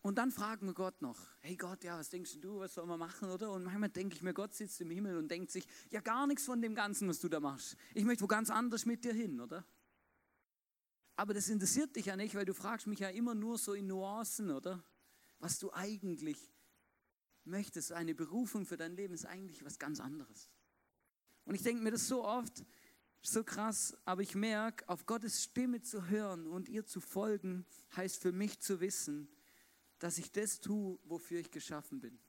Und 0.02 0.18
dann 0.18 0.32
fragen 0.32 0.66
wir 0.66 0.74
Gott 0.74 1.04
noch, 1.04 1.20
hey 1.42 1.56
Gott, 1.56 1.84
ja, 1.84 2.00
was 2.00 2.10
denkst 2.10 2.40
du, 2.40 2.58
was 2.58 2.74
soll 2.74 2.88
man 2.88 2.98
machen, 2.98 3.30
oder? 3.30 3.52
Und 3.52 3.66
manchmal 3.66 3.90
denke 3.90 4.16
ich 4.16 4.24
mir, 4.24 4.34
Gott 4.34 4.56
sitzt 4.56 4.82
im 4.82 4.90
Himmel 4.90 5.18
und 5.18 5.30
denkt 5.30 5.52
sich, 5.52 5.68
ja, 5.92 6.02
gar 6.02 6.26
nichts 6.26 6.46
von 6.46 6.64
dem 6.64 6.74
Ganzen, 6.74 7.08
was 7.08 7.20
du 7.20 7.30
da 7.30 7.40
machst. 7.40 7.78
Ich 7.94 8.06
möchte 8.06 8.24
wo 8.24 8.28
ganz 8.28 8.50
anders 8.50 8.88
mit 8.88 9.06
dir 9.06 9.14
hin, 9.14 9.40
oder? 9.40 9.64
Aber 11.16 11.36
das 11.36 11.48
interessiert 11.48 11.96
dich 11.96 12.08
ja 12.08 12.16
nicht, 12.16 12.34
weil 12.34 12.46
du 12.46 12.56
fragst 12.56 12.88
mich 12.88 12.98
ja 12.98 13.10
immer 13.10 13.36
nur 13.36 13.60
so 13.60 13.76
in 13.76 13.86
Nuancen, 13.86 14.50
oder? 14.50 14.84
Was 15.38 15.60
du 15.60 15.72
eigentlich 15.74 16.40
möchtest, 17.44 17.92
eine 17.92 18.16
Berufung 18.16 18.66
für 18.66 18.78
dein 18.78 18.96
Leben 18.96 19.14
ist 19.14 19.28
eigentlich 19.28 19.64
was 19.64 19.78
ganz 19.78 20.00
anderes. 20.00 20.50
Und 21.46 21.54
ich 21.54 21.62
denke 21.62 21.84
mir 21.84 21.92
das 21.92 22.08
so 22.08 22.26
oft, 22.26 22.66
so 23.22 23.44
krass, 23.44 23.96
aber 24.06 24.22
ich 24.22 24.36
merke, 24.36 24.88
auf 24.90 25.06
Gottes 25.06 25.44
Stimme 25.44 25.82
zu 25.82 26.08
hören 26.08 26.48
und 26.48 26.70
ihr 26.70 26.86
zu 26.86 27.00
folgen, 27.00 27.66
heißt 27.96 28.22
für 28.22 28.32
mich 28.32 28.60
zu 28.60 28.80
wissen, 28.82 29.30
dass 30.00 30.18
ich 30.18 30.32
das 30.32 30.60
tue, 30.60 31.00
wofür 31.04 31.40
ich 31.40 31.52
geschaffen 31.52 32.00
bin. 32.00 32.20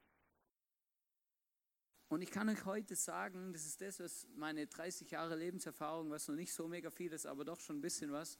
Und 2.09 2.21
ich 2.21 2.31
kann 2.31 2.51
euch 2.51 2.67
heute 2.67 2.95
sagen, 2.95 3.55
das 3.55 3.65
ist 3.65 3.81
das, 3.81 3.99
was 3.99 4.29
meine 4.35 4.67
30 4.67 5.11
Jahre 5.11 5.35
Lebenserfahrung, 5.35 6.11
was 6.11 6.29
noch 6.29 6.35
nicht 6.35 6.53
so 6.53 6.69
mega 6.69 6.91
viel 6.91 7.11
ist, 7.13 7.25
aber 7.25 7.47
doch 7.47 7.59
schon 7.59 7.79
ein 7.79 7.81
bisschen 7.81 8.13
was, 8.13 8.39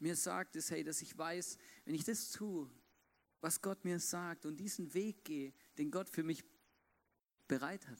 mir 0.00 0.16
sagt, 0.16 0.56
ist, 0.56 0.72
hey, 0.72 0.82
dass 0.82 1.02
ich 1.02 1.16
weiß, 1.16 1.56
wenn 1.84 1.94
ich 1.94 2.02
das 2.02 2.32
tue, 2.32 2.68
was 3.40 3.60
Gott 3.60 3.84
mir 3.84 4.00
sagt 4.00 4.44
und 4.44 4.56
diesen 4.56 4.92
Weg 4.92 5.24
gehe, 5.24 5.52
den 5.78 5.90
Gott 5.90 6.08
für 6.08 6.24
mich 6.24 6.42
bereit 7.46 7.86
hat, 7.86 7.98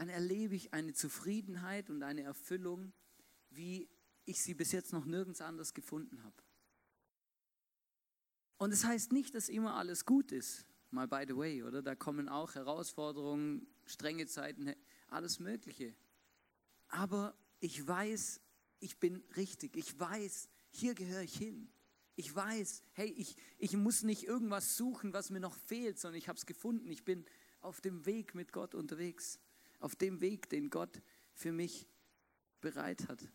dann 0.00 0.08
erlebe 0.08 0.54
ich 0.54 0.72
eine 0.72 0.94
Zufriedenheit 0.94 1.90
und 1.90 2.02
eine 2.02 2.22
Erfüllung, 2.22 2.94
wie 3.50 3.86
ich 4.24 4.40
sie 4.40 4.54
bis 4.54 4.72
jetzt 4.72 4.94
noch 4.94 5.04
nirgends 5.04 5.42
anders 5.42 5.74
gefunden 5.74 6.24
habe. 6.24 6.42
Und 8.56 8.72
es 8.72 8.80
das 8.80 8.88
heißt 8.88 9.12
nicht, 9.12 9.34
dass 9.34 9.50
immer 9.50 9.74
alles 9.74 10.06
gut 10.06 10.32
ist. 10.32 10.64
Mal 10.90 11.06
by 11.06 11.26
the 11.28 11.36
way, 11.36 11.62
oder? 11.64 11.82
Da 11.82 11.94
kommen 11.94 12.30
auch 12.30 12.54
Herausforderungen, 12.54 13.66
strenge 13.84 14.26
Zeiten, 14.26 14.74
alles 15.08 15.38
Mögliche. 15.38 15.94
Aber 16.88 17.36
ich 17.58 17.86
weiß, 17.86 18.40
ich 18.78 18.96
bin 19.00 19.22
richtig. 19.36 19.76
Ich 19.76 20.00
weiß, 20.00 20.48
hier 20.70 20.94
gehöre 20.94 21.24
ich 21.24 21.36
hin. 21.36 21.70
Ich 22.16 22.34
weiß, 22.34 22.84
hey, 22.92 23.10
ich, 23.18 23.36
ich 23.58 23.76
muss 23.76 24.02
nicht 24.02 24.24
irgendwas 24.24 24.78
suchen, 24.78 25.12
was 25.12 25.28
mir 25.28 25.40
noch 25.40 25.56
fehlt, 25.56 25.98
sondern 25.98 26.16
ich 26.16 26.28
habe 26.28 26.38
es 26.38 26.46
gefunden. 26.46 26.90
Ich 26.90 27.04
bin 27.04 27.26
auf 27.60 27.82
dem 27.82 28.06
Weg 28.06 28.34
mit 28.34 28.50
Gott 28.50 28.74
unterwegs. 28.74 29.38
Auf 29.80 29.96
dem 29.96 30.20
Weg, 30.20 30.48
den 30.48 30.70
Gott 30.70 31.02
für 31.34 31.52
mich 31.52 31.88
bereit 32.60 33.08
hat. 33.08 33.28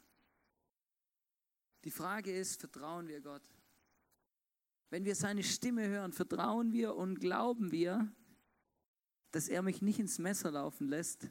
Die 1.84 1.92
Frage 1.92 2.36
ist, 2.36 2.60
vertrauen 2.60 3.08
wir 3.08 3.22
Gott? 3.22 3.44
Wenn 4.90 5.06
wir 5.06 5.16
seine 5.16 5.44
Stimme 5.44 5.88
hören, 5.88 6.14
vertrauen 6.14 6.72
wir 6.72 6.96
und 6.96 7.20
glauben 7.20 7.72
wir, 7.72 8.12
dass 9.32 9.50
er 9.50 9.62
mich 9.62 9.82
nicht 9.82 10.00
ins 10.00 10.18
Messer 10.18 10.52
laufen 10.52 10.88
lässt, 10.88 11.30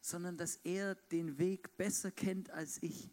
sondern 0.00 0.36
dass 0.36 0.56
er 0.56 0.94
den 0.94 1.38
Weg 1.38 1.76
besser 1.76 2.10
kennt 2.10 2.50
als 2.50 2.82
ich. 2.82 3.10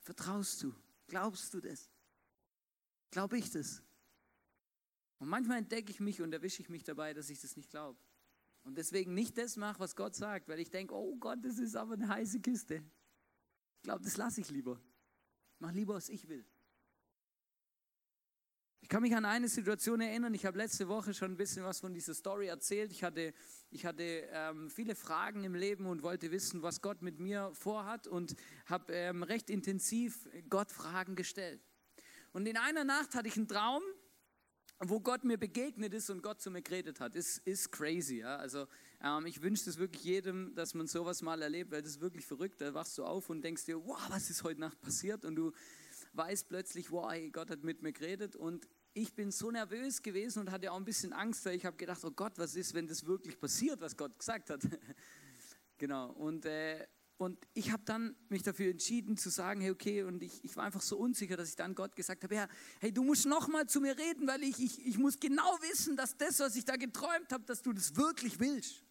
Vertraust 0.00 0.62
du? 0.62 0.74
Glaubst 1.06 1.52
du 1.52 1.60
das? 1.60 1.90
Glaube 3.10 3.38
ich 3.38 3.50
das? 3.50 3.82
Und 5.18 5.28
manchmal 5.28 5.58
entdecke 5.58 5.90
ich 5.90 6.00
mich 6.00 6.20
und 6.22 6.32
erwische 6.32 6.62
ich 6.62 6.68
mich 6.68 6.82
dabei, 6.82 7.12
dass 7.14 7.30
ich 7.30 7.40
das 7.40 7.56
nicht 7.56 7.70
glaube. 7.70 7.98
Und 8.64 8.78
deswegen 8.78 9.14
nicht 9.14 9.36
das 9.38 9.56
mache, 9.56 9.80
was 9.80 9.96
Gott 9.96 10.14
sagt, 10.14 10.48
weil 10.48 10.60
ich 10.60 10.70
denke, 10.70 10.94
oh 10.94 11.16
Gott, 11.16 11.38
das 11.42 11.58
ist 11.58 11.76
aber 11.76 11.94
eine 11.94 12.08
heiße 12.08 12.40
Kiste. 12.40 12.82
Ich 13.76 13.82
glaube, 13.82 14.02
das 14.04 14.16
lasse 14.16 14.40
ich 14.40 14.50
lieber. 14.50 14.80
Ich 15.54 15.60
mache 15.60 15.74
lieber, 15.74 15.94
was 15.94 16.08
ich 16.08 16.28
will. 16.28 16.44
Ich 18.82 18.88
kann 18.88 19.02
mich 19.02 19.14
an 19.14 19.24
eine 19.24 19.48
Situation 19.48 20.00
erinnern, 20.00 20.34
ich 20.34 20.44
habe 20.44 20.58
letzte 20.58 20.88
Woche 20.88 21.14
schon 21.14 21.32
ein 21.32 21.36
bisschen 21.36 21.64
was 21.64 21.80
von 21.80 21.94
dieser 21.94 22.14
Story 22.14 22.48
erzählt. 22.48 22.90
Ich 22.90 23.04
hatte, 23.04 23.32
ich 23.70 23.86
hatte 23.86 24.02
ähm, 24.02 24.70
viele 24.70 24.96
Fragen 24.96 25.44
im 25.44 25.54
Leben 25.54 25.86
und 25.86 26.02
wollte 26.02 26.32
wissen, 26.32 26.62
was 26.62 26.82
Gott 26.82 27.00
mit 27.00 27.20
mir 27.20 27.52
vorhat 27.54 28.08
und 28.08 28.34
habe 28.66 28.92
ähm, 28.92 29.22
recht 29.22 29.50
intensiv 29.50 30.28
Gott 30.50 30.72
Fragen 30.72 31.14
gestellt. 31.14 31.64
Und 32.32 32.46
in 32.46 32.56
einer 32.56 32.84
Nacht 32.84 33.14
hatte 33.14 33.28
ich 33.28 33.36
einen 33.36 33.46
Traum, 33.46 33.82
wo 34.84 35.00
Gott 35.00 35.24
mir 35.24 35.38
begegnet 35.38 35.94
ist 35.94 36.10
und 36.10 36.22
Gott 36.22 36.40
zu 36.40 36.50
mir 36.50 36.62
geredet 36.62 37.00
hat. 37.00 37.14
Ist, 37.14 37.38
ist 37.38 37.70
crazy. 37.70 38.18
Ja? 38.18 38.36
Also 38.36 38.66
ähm, 39.02 39.26
ich 39.26 39.40
wünsche 39.42 39.68
es 39.70 39.78
wirklich 39.78 40.04
jedem, 40.04 40.54
dass 40.54 40.74
man 40.74 40.86
sowas 40.86 41.22
mal 41.22 41.40
erlebt, 41.40 41.70
weil 41.70 41.82
das 41.82 41.92
ist 41.92 42.00
wirklich 42.00 42.26
verrückt. 42.26 42.60
Da 42.60 42.74
wachst 42.74 42.98
du 42.98 43.04
auf 43.04 43.30
und 43.30 43.42
denkst 43.42 43.64
dir, 43.64 43.84
wow, 43.84 44.00
was 44.08 44.30
ist 44.30 44.42
heute 44.42 44.60
Nacht 44.60 44.80
passiert? 44.80 45.24
Und 45.24 45.36
du 45.36 45.52
weiß 46.14 46.44
plötzlich, 46.44 46.90
wow, 46.90 47.12
Gott 47.32 47.50
hat 47.50 47.62
mit 47.62 47.82
mir 47.82 47.92
geredet 47.92 48.36
und 48.36 48.68
ich 48.94 49.14
bin 49.14 49.30
so 49.30 49.50
nervös 49.50 50.02
gewesen 50.02 50.40
und 50.40 50.50
hatte 50.50 50.70
auch 50.70 50.76
ein 50.76 50.84
bisschen 50.84 51.12
Angst, 51.12 51.46
weil 51.46 51.54
ich 51.54 51.64
habe 51.64 51.76
gedacht, 51.76 52.04
oh 52.04 52.10
Gott, 52.10 52.34
was 52.36 52.54
ist, 52.56 52.74
wenn 52.74 52.86
das 52.86 53.06
wirklich 53.06 53.40
passiert, 53.40 53.80
was 53.80 53.96
Gott 53.96 54.18
gesagt 54.18 54.50
hat? 54.50 54.60
genau. 55.78 56.10
Und, 56.10 56.44
äh, 56.44 56.86
und 57.22 57.38
ich 57.54 57.70
habe 57.70 57.82
dann 57.84 58.16
mich 58.28 58.42
dafür 58.42 58.70
entschieden 58.70 59.16
zu 59.16 59.30
sagen, 59.30 59.60
hey, 59.60 59.70
okay, 59.70 60.02
und 60.02 60.22
ich, 60.22 60.44
ich 60.44 60.56
war 60.56 60.64
einfach 60.64 60.82
so 60.82 60.96
unsicher, 60.96 61.36
dass 61.36 61.48
ich 61.48 61.56
dann 61.56 61.74
Gott 61.74 61.94
gesagt 61.94 62.24
habe, 62.24 62.34
ja, 62.34 62.48
hey, 62.80 62.92
du 62.92 63.04
musst 63.04 63.26
nochmal 63.26 63.66
zu 63.66 63.80
mir 63.80 63.96
reden, 63.96 64.26
weil 64.26 64.42
ich, 64.42 64.58
ich, 64.58 64.84
ich 64.84 64.98
muss 64.98 65.20
genau 65.20 65.58
wissen, 65.60 65.96
dass 65.96 66.16
das, 66.16 66.40
was 66.40 66.56
ich 66.56 66.64
da 66.64 66.76
geträumt 66.76 67.32
habe, 67.32 67.44
dass 67.44 67.62
du 67.62 67.72
das 67.72 67.96
wirklich 67.96 68.40
willst. 68.40 68.84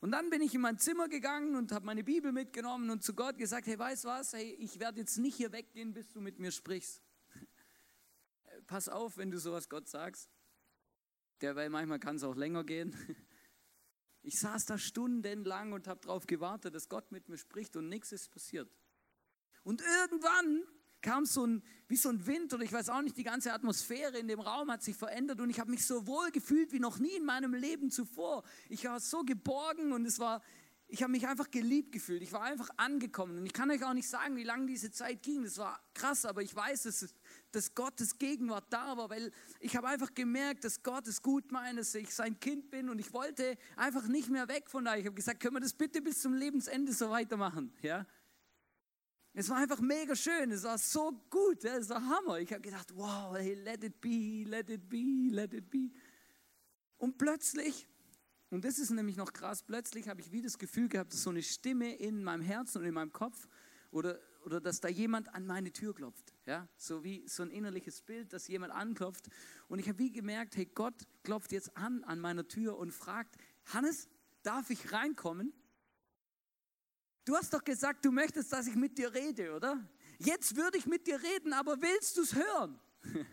Und 0.00 0.10
dann 0.10 0.30
bin 0.30 0.42
ich 0.42 0.54
in 0.54 0.60
mein 0.60 0.78
Zimmer 0.78 1.08
gegangen 1.08 1.54
und 1.54 1.70
habe 1.70 1.86
meine 1.86 2.02
Bibel 2.02 2.32
mitgenommen 2.32 2.90
und 2.90 3.04
zu 3.04 3.14
Gott 3.14 3.38
gesagt, 3.38 3.66
hey, 3.66 3.78
weißt 3.78 4.04
was, 4.04 4.32
hey, 4.32 4.56
ich 4.58 4.80
werde 4.80 4.98
jetzt 4.98 5.18
nicht 5.18 5.36
hier 5.36 5.52
weggehen, 5.52 5.92
bis 5.92 6.08
du 6.10 6.20
mit 6.20 6.38
mir 6.38 6.50
sprichst. 6.50 7.02
Pass 8.66 8.88
auf, 8.88 9.16
wenn 9.16 9.30
du 9.30 9.38
sowas 9.38 9.68
Gott 9.68 9.86
sagst. 9.86 10.28
Der, 11.40 11.56
weil 11.56 11.70
manchmal 11.70 12.00
kann 12.00 12.16
es 12.16 12.24
auch 12.24 12.36
länger 12.36 12.64
gehen. 12.64 12.96
Ich 14.22 14.38
saß 14.38 14.66
da 14.66 14.78
stundenlang 14.78 15.72
und 15.72 15.88
habe 15.88 16.00
darauf 16.00 16.26
gewartet, 16.26 16.74
dass 16.74 16.88
Gott 16.88 17.10
mit 17.10 17.28
mir 17.28 17.36
spricht 17.36 17.76
und 17.76 17.88
nichts 17.88 18.12
ist 18.12 18.30
passiert. 18.30 18.70
Und 19.64 19.82
irgendwann 20.00 20.62
kam 21.02 21.26
so 21.26 21.44
ein, 21.44 21.62
wie 21.88 21.96
so 21.96 22.08
ein 22.08 22.26
Wind 22.26 22.54
oder 22.54 22.62
ich 22.62 22.72
weiß 22.72 22.88
auch 22.88 23.02
nicht, 23.02 23.16
die 23.16 23.24
ganze 23.24 23.52
Atmosphäre 23.52 24.18
in 24.18 24.28
dem 24.28 24.40
Raum 24.40 24.70
hat 24.70 24.82
sich 24.82 24.96
verändert 24.96 25.40
und 25.40 25.50
ich 25.50 25.58
habe 25.58 25.70
mich 25.70 25.84
so 25.84 26.06
wohl 26.06 26.30
gefühlt 26.30 26.72
wie 26.72 26.78
noch 26.78 26.98
nie 26.98 27.16
in 27.16 27.24
meinem 27.24 27.52
Leben 27.52 27.90
zuvor. 27.90 28.44
Ich 28.68 28.84
war 28.84 29.00
so 29.00 29.24
geborgen 29.24 29.92
und 29.92 30.06
es 30.06 30.20
war, 30.20 30.42
ich 30.86 31.02
habe 31.02 31.10
mich 31.10 31.26
einfach 31.26 31.50
geliebt 31.50 31.90
gefühlt. 31.92 32.22
Ich 32.22 32.32
war 32.32 32.42
einfach 32.42 32.70
angekommen 32.76 33.38
und 33.38 33.46
ich 33.46 33.52
kann 33.52 33.70
euch 33.70 33.84
auch 33.84 33.94
nicht 33.94 34.08
sagen, 34.08 34.36
wie 34.36 34.44
lange 34.44 34.66
diese 34.66 34.92
Zeit 34.92 35.22
ging. 35.22 35.42
Das 35.42 35.58
war 35.58 35.82
krass, 35.94 36.24
aber 36.24 36.42
ich 36.42 36.54
weiß, 36.54 36.84
dass 36.84 37.02
es 37.02 37.14
dass 37.54 37.74
Gottes 37.74 38.18
Gegenwart 38.18 38.66
da 38.70 38.96
war, 38.96 39.10
weil 39.10 39.30
ich 39.60 39.76
habe 39.76 39.88
einfach 39.88 40.14
gemerkt, 40.14 40.64
dass 40.64 40.82
Gott 40.82 41.06
es 41.06 41.22
gut 41.22 41.52
meint, 41.52 41.78
dass 41.78 41.94
ich 41.94 42.14
sein 42.14 42.38
Kind 42.40 42.70
bin 42.70 42.88
und 42.88 42.98
ich 42.98 43.12
wollte 43.12 43.56
einfach 43.76 44.06
nicht 44.08 44.28
mehr 44.28 44.48
weg 44.48 44.68
von 44.68 44.84
da. 44.84 44.96
Ich 44.96 45.06
habe 45.06 45.14
gesagt, 45.14 45.40
können 45.40 45.56
wir 45.56 45.60
das 45.60 45.74
bitte 45.74 46.02
bis 46.02 46.20
zum 46.20 46.34
Lebensende 46.34 46.92
so 46.92 47.10
weitermachen? 47.10 47.72
Ja? 47.82 48.06
Es 49.34 49.48
war 49.48 49.56
einfach 49.58 49.80
mega 49.80 50.14
schön, 50.14 50.50
es 50.50 50.62
war 50.64 50.76
so 50.76 51.12
gut, 51.30 51.64
es 51.64 51.88
war 51.88 52.02
Hammer. 52.04 52.38
Ich 52.38 52.52
habe 52.52 52.60
gedacht, 52.60 52.94
wow, 52.94 53.34
hey, 53.34 53.54
let 53.54 53.82
it 53.82 54.00
be, 54.00 54.44
let 54.46 54.68
it 54.68 54.88
be, 54.88 55.30
let 55.30 55.54
it 55.54 55.70
be. 55.70 55.90
Und 56.98 57.16
plötzlich, 57.16 57.88
und 58.50 58.64
das 58.64 58.78
ist 58.78 58.90
nämlich 58.90 59.16
noch 59.16 59.32
krass, 59.32 59.62
plötzlich 59.62 60.08
habe 60.08 60.20
ich 60.20 60.32
wie 60.32 60.42
das 60.42 60.58
Gefühl 60.58 60.88
gehabt, 60.88 61.14
dass 61.14 61.22
so 61.22 61.30
eine 61.30 61.42
Stimme 61.42 61.96
in 61.96 62.22
meinem 62.22 62.42
Herzen 62.42 62.78
und 62.78 62.84
in 62.84 62.94
meinem 62.94 63.12
Kopf 63.12 63.48
oder 63.90 64.20
oder 64.42 64.60
dass 64.60 64.80
da 64.80 64.88
jemand 64.88 65.34
an 65.34 65.46
meine 65.46 65.72
Tür 65.72 65.94
klopft. 65.94 66.34
Ja? 66.46 66.68
So 66.76 67.04
wie 67.04 67.26
so 67.26 67.42
ein 67.42 67.50
innerliches 67.50 68.02
Bild, 68.02 68.32
dass 68.32 68.48
jemand 68.48 68.72
anklopft. 68.72 69.28
Und 69.68 69.78
ich 69.78 69.88
habe 69.88 69.98
wie 69.98 70.12
gemerkt, 70.12 70.56
hey, 70.56 70.66
Gott 70.66 70.94
klopft 71.22 71.52
jetzt 71.52 71.76
an 71.76 72.04
an 72.04 72.20
meiner 72.20 72.46
Tür 72.46 72.76
und 72.76 72.92
fragt, 72.92 73.36
Hannes, 73.66 74.08
darf 74.42 74.70
ich 74.70 74.92
reinkommen? 74.92 75.52
Du 77.24 77.36
hast 77.36 77.54
doch 77.54 77.62
gesagt, 77.62 78.04
du 78.04 78.10
möchtest, 78.10 78.52
dass 78.52 78.66
ich 78.66 78.74
mit 78.74 78.98
dir 78.98 79.14
rede, 79.14 79.54
oder? 79.54 79.88
Jetzt 80.18 80.56
würde 80.56 80.78
ich 80.78 80.86
mit 80.86 81.06
dir 81.06 81.22
reden, 81.22 81.52
aber 81.52 81.80
willst 81.80 82.16
du 82.16 82.22
es 82.22 82.34
hören? 82.34 82.80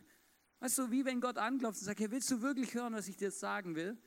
Weißt 0.60 0.78
du, 0.78 0.92
wie 0.92 1.06
wenn 1.06 1.22
Gott 1.22 1.38
anklopft 1.38 1.80
und 1.80 1.86
sagt, 1.86 2.00
hey, 2.00 2.12
willst 2.12 2.30
du 2.30 2.42
wirklich 2.42 2.74
hören, 2.74 2.94
was 2.94 3.08
ich 3.08 3.18
dir 3.18 3.32
sagen 3.32 3.76
will? 3.76 3.98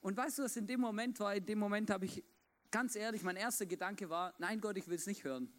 Und 0.00 0.16
weißt 0.16 0.38
du, 0.38 0.42
was 0.44 0.56
in 0.56 0.66
dem 0.66 0.80
Moment 0.80 1.18
war? 1.20 1.34
In 1.34 1.46
dem 1.46 1.58
Moment 1.58 1.90
habe 1.90 2.04
ich, 2.04 2.24
ganz 2.70 2.96
ehrlich, 2.96 3.22
mein 3.22 3.36
erster 3.36 3.66
Gedanke 3.66 4.08
war, 4.08 4.34
nein 4.38 4.60
Gott, 4.60 4.76
ich 4.76 4.88
will 4.88 4.96
es 4.96 5.06
nicht 5.06 5.24
hören. 5.24 5.52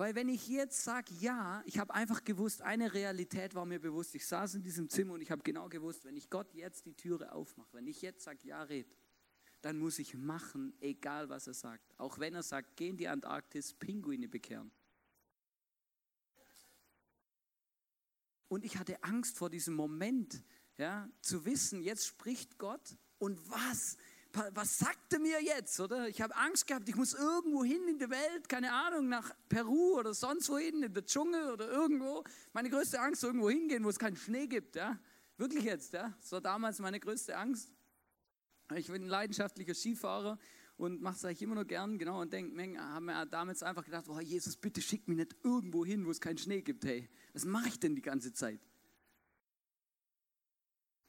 Weil 0.00 0.14
wenn 0.14 0.30
ich 0.30 0.48
jetzt 0.48 0.82
sage, 0.82 1.12
ja, 1.20 1.62
ich 1.66 1.78
habe 1.78 1.92
einfach 1.92 2.24
gewusst, 2.24 2.62
eine 2.62 2.94
Realität 2.94 3.54
war 3.54 3.66
mir 3.66 3.78
bewusst. 3.78 4.14
Ich 4.14 4.26
saß 4.26 4.54
in 4.54 4.62
diesem 4.62 4.88
Zimmer 4.88 5.12
und 5.12 5.20
ich 5.20 5.30
habe 5.30 5.42
genau 5.42 5.68
gewusst, 5.68 6.06
wenn 6.06 6.16
ich 6.16 6.30
Gott 6.30 6.54
jetzt 6.54 6.86
die 6.86 6.94
Türe 6.94 7.32
aufmache, 7.32 7.68
wenn 7.72 7.86
ich 7.86 8.00
jetzt 8.00 8.24
sage, 8.24 8.38
ja, 8.44 8.62
red, 8.62 8.86
dann 9.60 9.78
muss 9.78 9.98
ich 9.98 10.14
machen, 10.14 10.72
egal 10.80 11.28
was 11.28 11.48
er 11.48 11.52
sagt. 11.52 11.92
Auch 11.98 12.18
wenn 12.18 12.34
er 12.34 12.42
sagt, 12.42 12.78
geh 12.78 12.88
in 12.88 12.96
die 12.96 13.08
Antarktis, 13.08 13.74
Pinguine 13.74 14.26
bekehren. 14.26 14.70
Und 18.48 18.64
ich 18.64 18.78
hatte 18.78 19.04
Angst 19.04 19.36
vor 19.36 19.50
diesem 19.50 19.74
Moment, 19.74 20.42
ja, 20.78 21.10
zu 21.20 21.44
wissen, 21.44 21.82
jetzt 21.82 22.06
spricht 22.06 22.56
Gott 22.56 22.96
und 23.18 23.38
was 23.50 23.98
was 24.32 24.78
sagt 24.78 25.12
er 25.12 25.18
mir 25.18 25.42
jetzt, 25.42 25.78
oder? 25.80 26.08
Ich 26.08 26.20
habe 26.20 26.34
Angst 26.36 26.66
gehabt, 26.66 26.88
ich 26.88 26.94
muss 26.94 27.14
irgendwo 27.14 27.64
hin 27.64 27.86
in 27.88 27.98
der 27.98 28.10
Welt, 28.10 28.48
keine 28.48 28.72
Ahnung, 28.72 29.08
nach 29.08 29.32
Peru 29.48 29.98
oder 29.98 30.14
sonst 30.14 30.48
wohin, 30.48 30.82
in 30.82 30.94
der 30.94 31.04
Dschungel 31.04 31.50
oder 31.50 31.68
irgendwo. 31.68 32.24
Meine 32.52 32.70
größte 32.70 33.00
Angst, 33.00 33.24
irgendwo 33.24 33.50
hingehen, 33.50 33.84
wo 33.84 33.88
es 33.88 33.98
keinen 33.98 34.16
Schnee 34.16 34.46
gibt, 34.46 34.76
ja? 34.76 34.98
Wirklich 35.36 35.64
jetzt, 35.64 35.92
ja? 35.92 36.14
Das 36.20 36.32
war 36.32 36.40
damals 36.40 36.78
meine 36.78 37.00
größte 37.00 37.36
Angst. 37.36 37.72
Ich 38.76 38.86
bin 38.86 39.04
ein 39.04 39.08
leidenschaftlicher 39.08 39.74
Skifahrer 39.74 40.38
und 40.76 41.02
mache 41.02 41.16
es 41.16 41.24
eigentlich 41.24 41.42
immer 41.42 41.56
noch 41.56 41.66
gern, 41.66 41.98
genau, 41.98 42.20
und 42.20 42.32
denke, 42.32 42.80
haben 42.80 43.06
wir 43.06 43.26
damals 43.26 43.62
einfach 43.62 43.84
gedacht, 43.84 44.06
oh 44.08 44.20
Jesus, 44.20 44.56
bitte 44.56 44.80
schick 44.80 45.08
mich 45.08 45.16
nicht 45.16 45.36
irgendwo 45.42 45.84
hin, 45.84 46.06
wo 46.06 46.10
es 46.10 46.20
keinen 46.20 46.38
Schnee 46.38 46.62
gibt, 46.62 46.84
hey. 46.84 47.08
Was 47.32 47.44
mache 47.44 47.68
ich 47.68 47.80
denn 47.80 47.96
die 47.96 48.02
ganze 48.02 48.32
Zeit? 48.32 48.60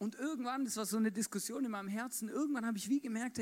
Und 0.01 0.15
irgendwann, 0.15 0.65
das 0.65 0.77
war 0.77 0.87
so 0.87 0.97
eine 0.97 1.11
Diskussion 1.11 1.63
in 1.63 1.69
meinem 1.69 1.87
Herzen, 1.87 2.27
irgendwann 2.27 2.65
habe 2.65 2.75
ich 2.75 2.89
wie 2.89 2.99
gemerkt, 2.99 3.39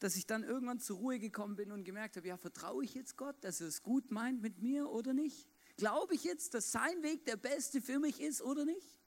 dass 0.00 0.16
ich 0.16 0.26
dann 0.26 0.42
irgendwann 0.42 0.80
zur 0.80 0.96
Ruhe 0.96 1.20
gekommen 1.20 1.54
bin 1.54 1.70
und 1.70 1.84
gemerkt 1.84 2.16
habe, 2.16 2.26
ja, 2.26 2.36
vertraue 2.36 2.82
ich 2.82 2.94
jetzt 2.94 3.16
Gott, 3.16 3.36
dass 3.44 3.60
er 3.60 3.68
es 3.68 3.80
gut 3.80 4.10
meint 4.10 4.42
mit 4.42 4.60
mir 4.60 4.90
oder 4.90 5.12
nicht? 5.12 5.48
Glaube 5.76 6.16
ich 6.16 6.24
jetzt, 6.24 6.54
dass 6.54 6.72
sein 6.72 7.00
Weg 7.04 7.26
der 7.26 7.36
beste 7.36 7.80
für 7.80 8.00
mich 8.00 8.20
ist 8.20 8.42
oder 8.42 8.64
nicht? 8.64 8.98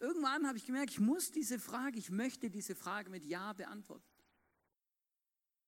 Irgendwann 0.00 0.46
habe 0.46 0.56
ich 0.56 0.64
gemerkt, 0.64 0.92
ich 0.92 1.00
muss 1.00 1.32
diese 1.32 1.58
Frage, 1.58 1.98
ich 1.98 2.10
möchte 2.10 2.48
diese 2.48 2.74
Frage 2.74 3.10
mit 3.10 3.26
Ja 3.26 3.52
beantworten. 3.52 4.02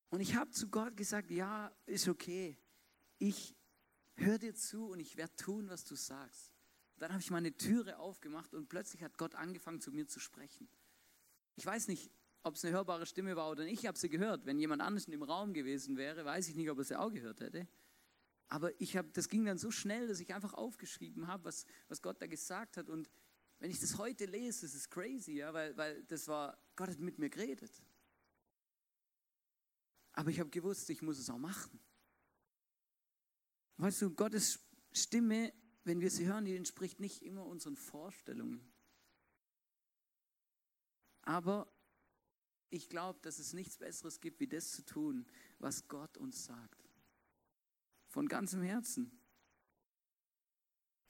Und 0.08 0.20
ich 0.20 0.34
habe 0.34 0.50
zu 0.50 0.70
Gott 0.70 0.96
gesagt, 0.96 1.30
ja, 1.30 1.70
ist 1.84 2.08
okay. 2.08 2.56
Ich 3.18 3.54
höre 4.14 4.38
dir 4.38 4.54
zu 4.54 4.86
und 4.86 5.00
ich 5.00 5.18
werde 5.18 5.36
tun, 5.36 5.68
was 5.68 5.84
du 5.84 5.94
sagst. 5.94 6.57
Dann 6.98 7.12
habe 7.12 7.20
ich 7.20 7.30
meine 7.30 7.56
Türe 7.56 7.98
aufgemacht 7.98 8.54
und 8.54 8.68
plötzlich 8.68 9.02
hat 9.02 9.16
Gott 9.18 9.34
angefangen 9.34 9.80
zu 9.80 9.92
mir 9.92 10.06
zu 10.06 10.20
sprechen. 10.20 10.68
Ich 11.54 11.64
weiß 11.64 11.88
nicht, 11.88 12.10
ob 12.42 12.54
es 12.54 12.64
eine 12.64 12.74
hörbare 12.74 13.06
Stimme 13.06 13.36
war 13.36 13.50
oder 13.50 13.64
nicht, 13.64 13.80
ich 13.80 13.86
habe 13.86 13.98
sie 13.98 14.08
gehört. 14.08 14.46
Wenn 14.46 14.58
jemand 14.58 14.82
anders 14.82 15.04
in 15.04 15.12
dem 15.12 15.22
Raum 15.22 15.52
gewesen 15.52 15.96
wäre, 15.96 16.24
weiß 16.24 16.48
ich 16.48 16.54
nicht, 16.54 16.70
ob 16.70 16.78
er 16.78 16.84
sie 16.84 16.98
auch 16.98 17.12
gehört 17.12 17.40
hätte. 17.40 17.68
Aber 18.48 18.80
ich 18.80 18.96
hab, 18.96 19.12
das 19.12 19.28
ging 19.28 19.44
dann 19.44 19.58
so 19.58 19.70
schnell, 19.70 20.08
dass 20.08 20.20
ich 20.20 20.34
einfach 20.34 20.54
aufgeschrieben 20.54 21.26
habe, 21.26 21.44
was, 21.44 21.66
was 21.88 22.00
Gott 22.00 22.20
da 22.22 22.26
gesagt 22.26 22.76
hat. 22.76 22.88
Und 22.88 23.10
wenn 23.58 23.70
ich 23.70 23.80
das 23.80 23.98
heute 23.98 24.24
lese, 24.24 24.62
das 24.62 24.74
ist 24.74 24.90
crazy, 24.90 25.32
ja, 25.32 25.52
weil, 25.52 25.76
weil 25.76 26.02
das 26.04 26.26
war, 26.28 26.58
Gott 26.74 26.88
hat 26.88 26.98
mit 26.98 27.18
mir 27.18 27.28
geredet. 27.28 27.82
Aber 30.12 30.30
ich 30.30 30.40
habe 30.40 30.50
gewusst, 30.50 30.88
ich 30.90 31.02
muss 31.02 31.18
es 31.18 31.28
auch 31.28 31.38
machen. 31.38 31.78
Weißt 33.76 34.02
du, 34.02 34.10
Gottes 34.10 34.58
Stimme 34.92 35.52
wenn 35.84 36.00
wir 36.00 36.10
sie 36.10 36.26
hören, 36.26 36.44
die 36.44 36.56
entspricht 36.56 37.00
nicht 37.00 37.22
immer 37.22 37.44
unseren 37.46 37.76
Vorstellungen. 37.76 38.72
Aber 41.22 41.72
ich 42.70 42.88
glaube, 42.88 43.18
dass 43.22 43.38
es 43.38 43.52
nichts 43.52 43.78
Besseres 43.78 44.20
gibt, 44.20 44.40
wie 44.40 44.48
das 44.48 44.72
zu 44.72 44.84
tun, 44.84 45.26
was 45.58 45.88
Gott 45.88 46.16
uns 46.18 46.44
sagt. 46.44 46.88
Von 48.08 48.28
ganzem 48.28 48.62
Herzen. 48.62 49.10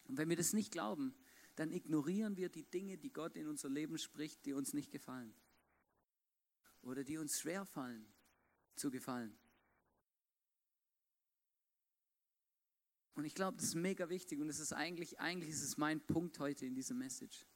Und 0.05 0.17
wenn 0.17 0.29
wir 0.29 0.37
das 0.37 0.53
nicht 0.53 0.73
glauben, 0.73 1.15
dann 1.57 1.73
ignorieren 1.73 2.37
wir 2.37 2.49
die 2.49 2.65
Dinge, 2.65 2.99
die 2.99 3.13
Gott 3.13 3.37
in 3.37 3.49
unser 3.49 3.69
Leben 3.69 3.99
spricht, 3.99 4.45
die 4.47 4.53
uns 4.53 4.73
nicht 4.73 4.91
gefallen. 4.91 5.35
Oder 6.83 7.05
die 7.05 7.19
uns 7.19 7.41
schwer 7.41 7.65
fallen 7.65 8.07
zu 8.77 8.91
gefallen. 8.91 9.37
Und 13.19 13.25
ich 13.25 13.35
glaube, 13.35 13.57
das 13.57 13.71
ist 13.71 13.75
mega 13.75 14.09
wichtig 14.11 14.39
und 14.39 14.49
es 14.49 14.61
ist 14.61 14.73
eigentlich, 14.73 15.19
eigentlich 15.19 15.51
ist 15.51 15.65
es 15.65 15.77
mein 15.77 16.01
Punkt 16.01 16.39
heute 16.39 16.67
in 16.67 16.77
dieser 16.77 16.95
Message. 16.95 17.49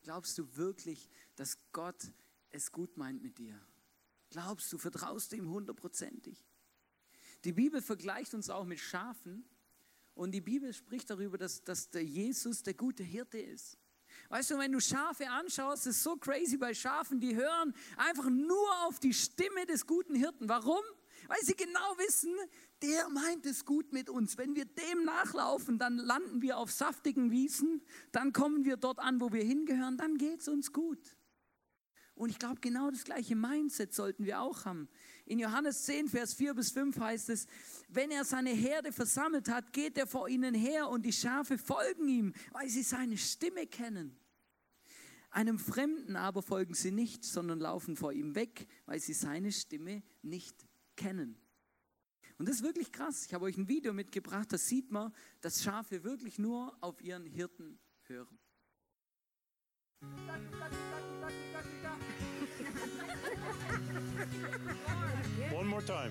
Glaubst 0.00 0.38
du 0.38 0.56
wirklich, 0.56 1.10
dass 1.34 1.58
Gott 1.72 2.12
es 2.50 2.70
gut 2.70 2.96
meint 2.96 3.20
mit 3.20 3.36
dir? 3.36 3.60
Glaubst 4.30 4.72
du, 4.72 4.78
vertraust 4.78 5.32
du 5.32 5.36
ihm 5.38 5.50
hundertprozentig? 5.50 6.46
Die 7.42 7.52
Bibel 7.52 7.82
vergleicht 7.82 8.32
uns 8.32 8.48
auch 8.48 8.64
mit 8.64 8.78
Schafen 8.78 9.44
und 10.14 10.30
die 10.30 10.40
Bibel 10.40 10.72
spricht 10.72 11.10
darüber, 11.10 11.36
dass, 11.36 11.64
dass 11.64 11.90
der 11.90 12.04
Jesus 12.04 12.62
der 12.62 12.74
gute 12.74 13.02
Hirte 13.02 13.38
ist. 13.38 13.76
Weißt 14.28 14.52
du, 14.52 14.58
wenn 14.58 14.70
du 14.70 14.80
Schafe 14.80 15.28
anschaust, 15.28 15.88
ist 15.88 16.00
so 16.00 16.14
crazy 16.14 16.58
bei 16.58 16.74
Schafen, 16.74 17.18
die 17.18 17.34
hören 17.34 17.74
einfach 17.96 18.30
nur 18.30 18.86
auf 18.86 19.00
die 19.00 19.14
Stimme 19.14 19.66
des 19.66 19.84
guten 19.84 20.14
Hirten. 20.14 20.48
Warum? 20.48 20.84
Weil 21.28 21.40
sie 21.42 21.54
genau 21.54 21.96
wissen, 21.98 22.34
der 22.82 23.08
meint 23.08 23.46
es 23.46 23.64
gut 23.64 23.92
mit 23.92 24.10
uns. 24.10 24.38
Wenn 24.38 24.56
wir 24.56 24.64
dem 24.64 25.04
nachlaufen, 25.04 25.78
dann 25.78 25.96
landen 25.96 26.42
wir 26.42 26.58
auf 26.58 26.70
saftigen 26.70 27.30
Wiesen, 27.30 27.82
dann 28.10 28.32
kommen 28.32 28.64
wir 28.64 28.76
dort 28.76 28.98
an, 28.98 29.20
wo 29.20 29.32
wir 29.32 29.44
hingehören, 29.44 29.96
dann 29.96 30.18
geht 30.18 30.40
es 30.40 30.48
uns 30.48 30.72
gut. 30.72 31.16
Und 32.14 32.28
ich 32.28 32.38
glaube, 32.38 32.60
genau 32.60 32.90
das 32.90 33.04
gleiche 33.04 33.34
Mindset 33.34 33.94
sollten 33.94 34.24
wir 34.24 34.40
auch 34.40 34.64
haben. 34.64 34.88
In 35.24 35.38
Johannes 35.38 35.84
10, 35.84 36.08
Vers 36.08 36.34
4 36.34 36.54
bis 36.54 36.70
5 36.70 36.98
heißt 36.98 37.30
es, 37.30 37.46
wenn 37.88 38.10
er 38.10 38.24
seine 38.24 38.50
Herde 38.50 38.92
versammelt 38.92 39.48
hat, 39.48 39.72
geht 39.72 39.96
er 39.96 40.06
vor 40.06 40.28
ihnen 40.28 40.54
her 40.54 40.88
und 40.88 41.06
die 41.06 41.12
Schafe 41.12 41.56
folgen 41.56 42.08
ihm, 42.08 42.34
weil 42.52 42.68
sie 42.68 42.82
seine 42.82 43.16
Stimme 43.16 43.66
kennen. 43.66 44.16
Einem 45.30 45.58
Fremden 45.58 46.16
aber 46.16 46.42
folgen 46.42 46.74
sie 46.74 46.90
nicht, 46.90 47.24
sondern 47.24 47.58
laufen 47.58 47.96
vor 47.96 48.12
ihm 48.12 48.34
weg, 48.34 48.68
weil 48.84 49.00
sie 49.00 49.14
seine 49.14 49.50
Stimme 49.50 50.02
nicht 50.20 50.68
kennen. 50.96 51.36
Und 52.38 52.48
das 52.48 52.56
ist 52.56 52.62
wirklich 52.62 52.90
krass. 52.90 53.24
Ich 53.26 53.34
habe 53.34 53.44
euch 53.44 53.56
ein 53.56 53.68
Video 53.68 53.92
mitgebracht, 53.92 54.52
da 54.52 54.58
sieht 54.58 54.90
man, 54.90 55.14
dass 55.40 55.62
Schafe 55.62 56.02
wirklich 56.02 56.38
nur 56.38 56.76
auf 56.80 57.00
ihren 57.00 57.26
Hirten 57.26 57.78
hören. 58.04 58.38
One 65.52 65.68
more 65.68 65.84
time. 65.84 66.10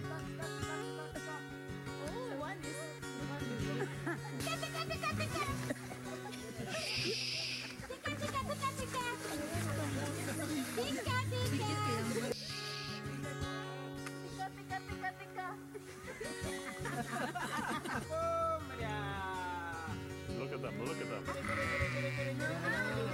Look 20.39 20.53
at 20.53 20.61
them, 20.61 20.73
look 20.85 21.01
at 21.01 21.09
them. 21.09 21.23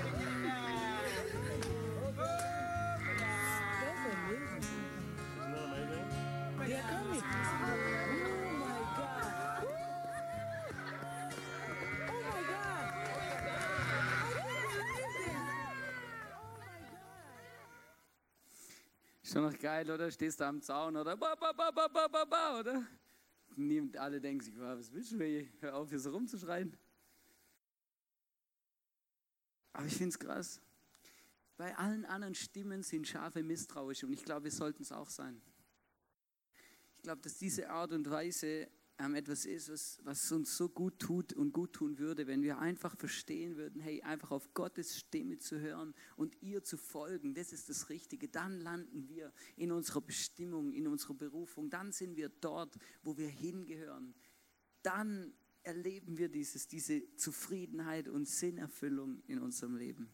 Schon 19.37 19.51
noch 19.51 19.59
geil, 19.59 19.87
oder? 19.91 20.09
Stehst 20.09 20.39
du 20.39 20.45
am 20.45 20.59
Zaun 20.63 20.97
oder 20.97 21.15
ba, 21.15 21.35
ba, 21.35 21.53
ba, 21.53 21.69
ba, 21.69 21.87
ba, 21.87 22.07
ba, 22.07 22.25
ba, 22.25 22.59
oder? 22.59 22.87
Niemand, 23.55 23.95
alle 23.95 24.19
denken 24.19 24.43
sich, 24.43 24.57
"Wow, 24.57 24.79
was 24.79 24.91
willst 24.91 25.11
du 25.11 25.23
hier? 25.23 25.47
Hör 25.59 25.75
auf, 25.75 25.89
hier 25.89 25.99
so 25.99 26.09
rumzuschreien. 26.09 26.75
Aber 29.73 29.85
ich 29.85 29.95
finde 29.95 30.09
es 30.09 30.17
krass. 30.17 30.59
Bei 31.55 31.77
allen 31.77 32.03
anderen 32.05 32.33
Stimmen 32.33 32.81
sind 32.81 33.07
Schafe 33.07 33.43
misstrauisch 33.43 34.03
und 34.03 34.11
ich 34.11 34.25
glaube, 34.25 34.45
wir 34.45 34.51
sollten 34.51 34.81
es 34.81 34.91
auch 34.91 35.11
sein. 35.11 35.39
Ich 36.95 37.03
glaube, 37.03 37.21
dass 37.21 37.37
diese 37.37 37.69
Art 37.69 37.91
und 37.91 38.09
Weise 38.09 38.67
etwas 38.97 39.45
ist, 39.45 39.69
was, 39.69 39.99
was 40.03 40.31
uns 40.31 40.57
so 40.57 40.69
gut 40.69 40.99
tut 40.99 41.33
und 41.33 41.51
gut 41.53 41.73
tun 41.73 41.99
würde, 41.99 42.25
wenn 42.25 42.41
wir 42.41 42.57
einfach 42.57 42.97
verstehen 42.97 43.55
würden, 43.55 43.79
hey, 43.79 44.01
einfach 44.01 44.31
auf 44.31 44.53
Gottes 44.53 44.97
Stimme 44.97 45.37
zu 45.37 45.59
hören 45.59 45.93
und 46.15 46.41
ihr 46.41 46.63
zu 46.63 46.77
folgen, 46.77 47.35
das 47.35 47.53
ist 47.53 47.69
das 47.69 47.89
Richtige. 47.89 48.27
Dann 48.27 48.59
landen 48.59 49.07
wir 49.07 49.31
in 49.55 49.71
unserer 49.71 50.01
Bestimmung, 50.01 50.73
in 50.73 50.87
unserer 50.87 51.13
Berufung. 51.13 51.69
Dann 51.69 51.91
sind 51.91 52.15
wir 52.15 52.29
dort, 52.29 52.75
wo 53.03 53.17
wir 53.17 53.27
hingehören. 53.27 54.15
Dann 54.81 55.33
erleben 55.61 56.17
wir 56.17 56.29
dieses, 56.29 56.67
diese 56.67 57.03
Zufriedenheit 57.17 58.07
und 58.07 58.27
Sinnerfüllung 58.27 59.21
in 59.27 59.39
unserem 59.39 59.75
Leben. 59.75 60.09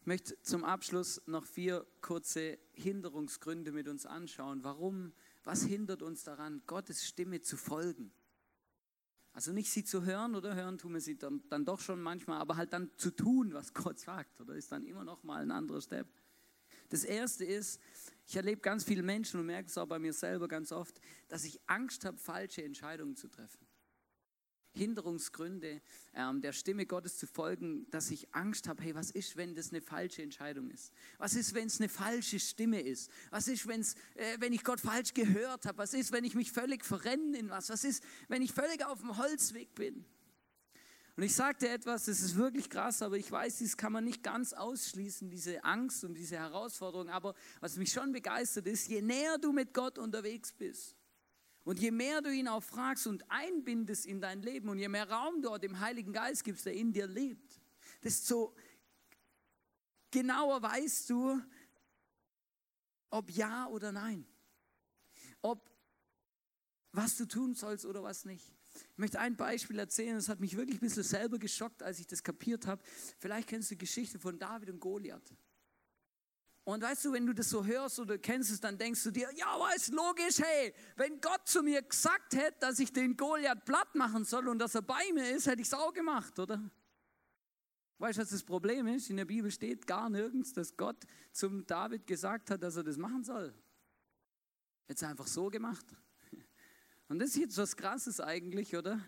Ich 0.00 0.06
möchte 0.06 0.42
zum 0.42 0.64
Abschluss 0.64 1.22
noch 1.26 1.46
vier 1.46 1.86
kurze 2.00 2.58
Hinderungsgründe 2.72 3.70
mit 3.70 3.86
uns 3.86 4.04
anschauen. 4.04 4.64
Warum, 4.64 5.12
was 5.44 5.64
hindert 5.64 6.02
uns 6.02 6.24
daran, 6.24 6.62
Gottes 6.66 7.04
Stimme 7.04 7.40
zu 7.40 7.56
folgen? 7.56 8.12
Also 9.32 9.52
nicht 9.52 9.70
sie 9.70 9.84
zu 9.84 10.04
hören 10.04 10.34
oder 10.34 10.54
hören 10.54 10.76
tun 10.76 10.92
wir 10.92 11.00
sie 11.00 11.16
dann, 11.16 11.42
dann 11.48 11.64
doch 11.64 11.80
schon 11.80 12.02
manchmal, 12.02 12.38
aber 12.40 12.56
halt 12.56 12.72
dann 12.72 12.90
zu 12.96 13.10
tun, 13.10 13.54
was 13.54 13.72
Gott 13.72 13.98
sagt, 13.98 14.40
oder 14.40 14.54
ist 14.54 14.70
dann 14.70 14.84
immer 14.84 15.04
noch 15.04 15.22
mal 15.22 15.42
ein 15.42 15.50
anderer 15.50 15.80
Step. 15.80 16.06
Das 16.90 17.04
erste 17.04 17.44
ist, 17.46 17.80
ich 18.26 18.36
erlebe 18.36 18.60
ganz 18.60 18.84
viele 18.84 19.02
Menschen 19.02 19.40
und 19.40 19.46
merke 19.46 19.68
es 19.68 19.78
auch 19.78 19.86
bei 19.86 19.98
mir 19.98 20.12
selber 20.12 20.48
ganz 20.48 20.72
oft, 20.72 21.00
dass 21.28 21.44
ich 21.44 21.58
Angst 21.66 22.04
habe, 22.04 22.18
falsche 22.18 22.62
Entscheidungen 22.62 23.16
zu 23.16 23.28
treffen. 23.28 23.66
Hinderungsgründe, 24.74 25.80
ähm, 26.14 26.40
der 26.40 26.52
Stimme 26.52 26.86
Gottes 26.86 27.18
zu 27.18 27.26
folgen, 27.26 27.88
dass 27.90 28.10
ich 28.10 28.34
Angst 28.34 28.68
habe, 28.68 28.82
hey, 28.82 28.94
was 28.94 29.10
ist, 29.10 29.36
wenn 29.36 29.54
das 29.54 29.70
eine 29.70 29.80
falsche 29.80 30.22
Entscheidung 30.22 30.70
ist? 30.70 30.92
Was 31.18 31.34
ist, 31.34 31.54
wenn 31.54 31.66
es 31.66 31.80
eine 31.80 31.88
falsche 31.88 32.40
Stimme 32.40 32.80
ist? 32.80 33.10
Was 33.30 33.48
ist, 33.48 33.66
wenn's, 33.66 33.94
äh, 34.14 34.36
wenn 34.38 34.52
ich 34.52 34.64
Gott 34.64 34.80
falsch 34.80 35.14
gehört 35.14 35.66
habe? 35.66 35.78
Was 35.78 35.94
ist, 35.94 36.12
wenn 36.12 36.24
ich 36.24 36.34
mich 36.34 36.52
völlig 36.52 36.84
verrenne 36.84 37.38
in 37.38 37.50
was? 37.50 37.68
Was 37.70 37.84
ist, 37.84 38.02
wenn 38.28 38.42
ich 38.42 38.52
völlig 38.52 38.84
auf 38.84 39.00
dem 39.00 39.16
Holzweg 39.18 39.74
bin? 39.74 40.04
Und 41.14 41.24
ich 41.24 41.34
sagte 41.34 41.68
etwas, 41.68 42.06
das 42.06 42.20
ist 42.20 42.36
wirklich 42.36 42.70
krass, 42.70 43.02
aber 43.02 43.18
ich 43.18 43.30
weiß, 43.30 43.58
das 43.58 43.76
kann 43.76 43.92
man 43.92 44.04
nicht 44.04 44.22
ganz 44.22 44.54
ausschließen, 44.54 45.28
diese 45.28 45.62
Angst 45.62 46.04
und 46.04 46.14
diese 46.14 46.36
Herausforderung. 46.36 47.10
Aber 47.10 47.34
was 47.60 47.76
mich 47.76 47.92
schon 47.92 48.12
begeistert 48.12 48.66
ist, 48.66 48.88
je 48.88 49.02
näher 49.02 49.36
du 49.36 49.52
mit 49.52 49.74
Gott 49.74 49.98
unterwegs 49.98 50.52
bist, 50.52 50.96
und 51.64 51.78
je 51.78 51.90
mehr 51.90 52.20
du 52.20 52.32
ihn 52.32 52.48
auch 52.48 52.62
fragst 52.62 53.06
und 53.06 53.30
einbindest 53.30 54.06
in 54.06 54.20
dein 54.20 54.42
Leben 54.42 54.68
und 54.68 54.78
je 54.78 54.88
mehr 54.88 55.08
Raum 55.08 55.42
du 55.42 55.56
dem 55.58 55.78
Heiligen 55.80 56.12
Geist 56.12 56.44
gibst, 56.44 56.66
der 56.66 56.74
in 56.74 56.92
dir 56.92 57.06
lebt, 57.06 57.60
desto 58.02 58.54
genauer 60.10 60.60
weißt 60.62 61.10
du, 61.10 61.40
ob 63.10 63.30
ja 63.30 63.66
oder 63.68 63.92
nein. 63.92 64.26
Ob 65.40 65.70
was 66.92 67.16
du 67.16 67.26
tun 67.26 67.54
sollst 67.54 67.86
oder 67.86 68.02
was 68.02 68.24
nicht. 68.24 68.52
Ich 68.74 68.98
möchte 68.98 69.20
ein 69.20 69.36
Beispiel 69.36 69.78
erzählen, 69.78 70.14
das 70.14 70.28
hat 70.28 70.40
mich 70.40 70.56
wirklich 70.56 70.78
ein 70.78 70.80
bisschen 70.80 71.02
selber 71.02 71.38
geschockt, 71.38 71.82
als 71.82 71.98
ich 72.00 72.06
das 72.06 72.22
kapiert 72.22 72.66
habe. 72.66 72.82
Vielleicht 73.18 73.48
kennst 73.48 73.70
du 73.70 73.74
die 73.74 73.78
Geschichte 73.78 74.18
von 74.18 74.38
David 74.38 74.70
und 74.70 74.80
Goliath. 74.80 75.32
Und 76.64 76.82
weißt 76.82 77.06
du, 77.06 77.12
wenn 77.12 77.26
du 77.26 77.32
das 77.32 77.50
so 77.50 77.64
hörst 77.64 77.98
oder 77.98 78.18
kennst 78.18 78.50
es, 78.52 78.60
dann 78.60 78.78
denkst 78.78 79.02
du 79.02 79.10
dir, 79.10 79.28
ja, 79.34 79.46
aber 79.46 79.74
ist 79.74 79.92
logisch, 79.92 80.38
hey, 80.38 80.72
wenn 80.96 81.20
Gott 81.20 81.48
zu 81.48 81.62
mir 81.62 81.82
gesagt 81.82 82.34
hätte, 82.34 82.56
dass 82.60 82.78
ich 82.78 82.92
den 82.92 83.16
Goliath 83.16 83.64
platt 83.64 83.94
machen 83.96 84.24
soll 84.24 84.46
und 84.46 84.60
dass 84.60 84.76
er 84.76 84.82
bei 84.82 85.12
mir 85.12 85.28
ist, 85.34 85.46
hätte 85.46 85.60
ich 85.60 85.66
es 85.66 85.74
auch 85.74 85.92
gemacht, 85.92 86.38
oder? 86.38 86.62
Weißt 87.98 88.18
du, 88.18 88.22
was 88.22 88.30
das 88.30 88.44
Problem 88.44 88.86
ist? 88.86 89.10
In 89.10 89.16
der 89.16 89.24
Bibel 89.24 89.50
steht 89.50 89.86
gar 89.86 90.08
nirgends, 90.08 90.52
dass 90.52 90.76
Gott 90.76 91.04
zum 91.32 91.66
David 91.66 92.06
gesagt 92.06 92.50
hat, 92.50 92.62
dass 92.62 92.76
er 92.76 92.84
das 92.84 92.96
machen 92.96 93.24
soll. 93.24 93.54
Jetzt 94.88 95.02
einfach 95.02 95.26
so 95.26 95.48
gemacht. 95.48 95.86
Und 97.08 97.18
das 97.18 97.30
ist 97.30 97.36
jetzt 97.36 97.58
was 97.58 97.76
Krasses 97.76 98.20
eigentlich, 98.20 98.76
oder? 98.76 99.00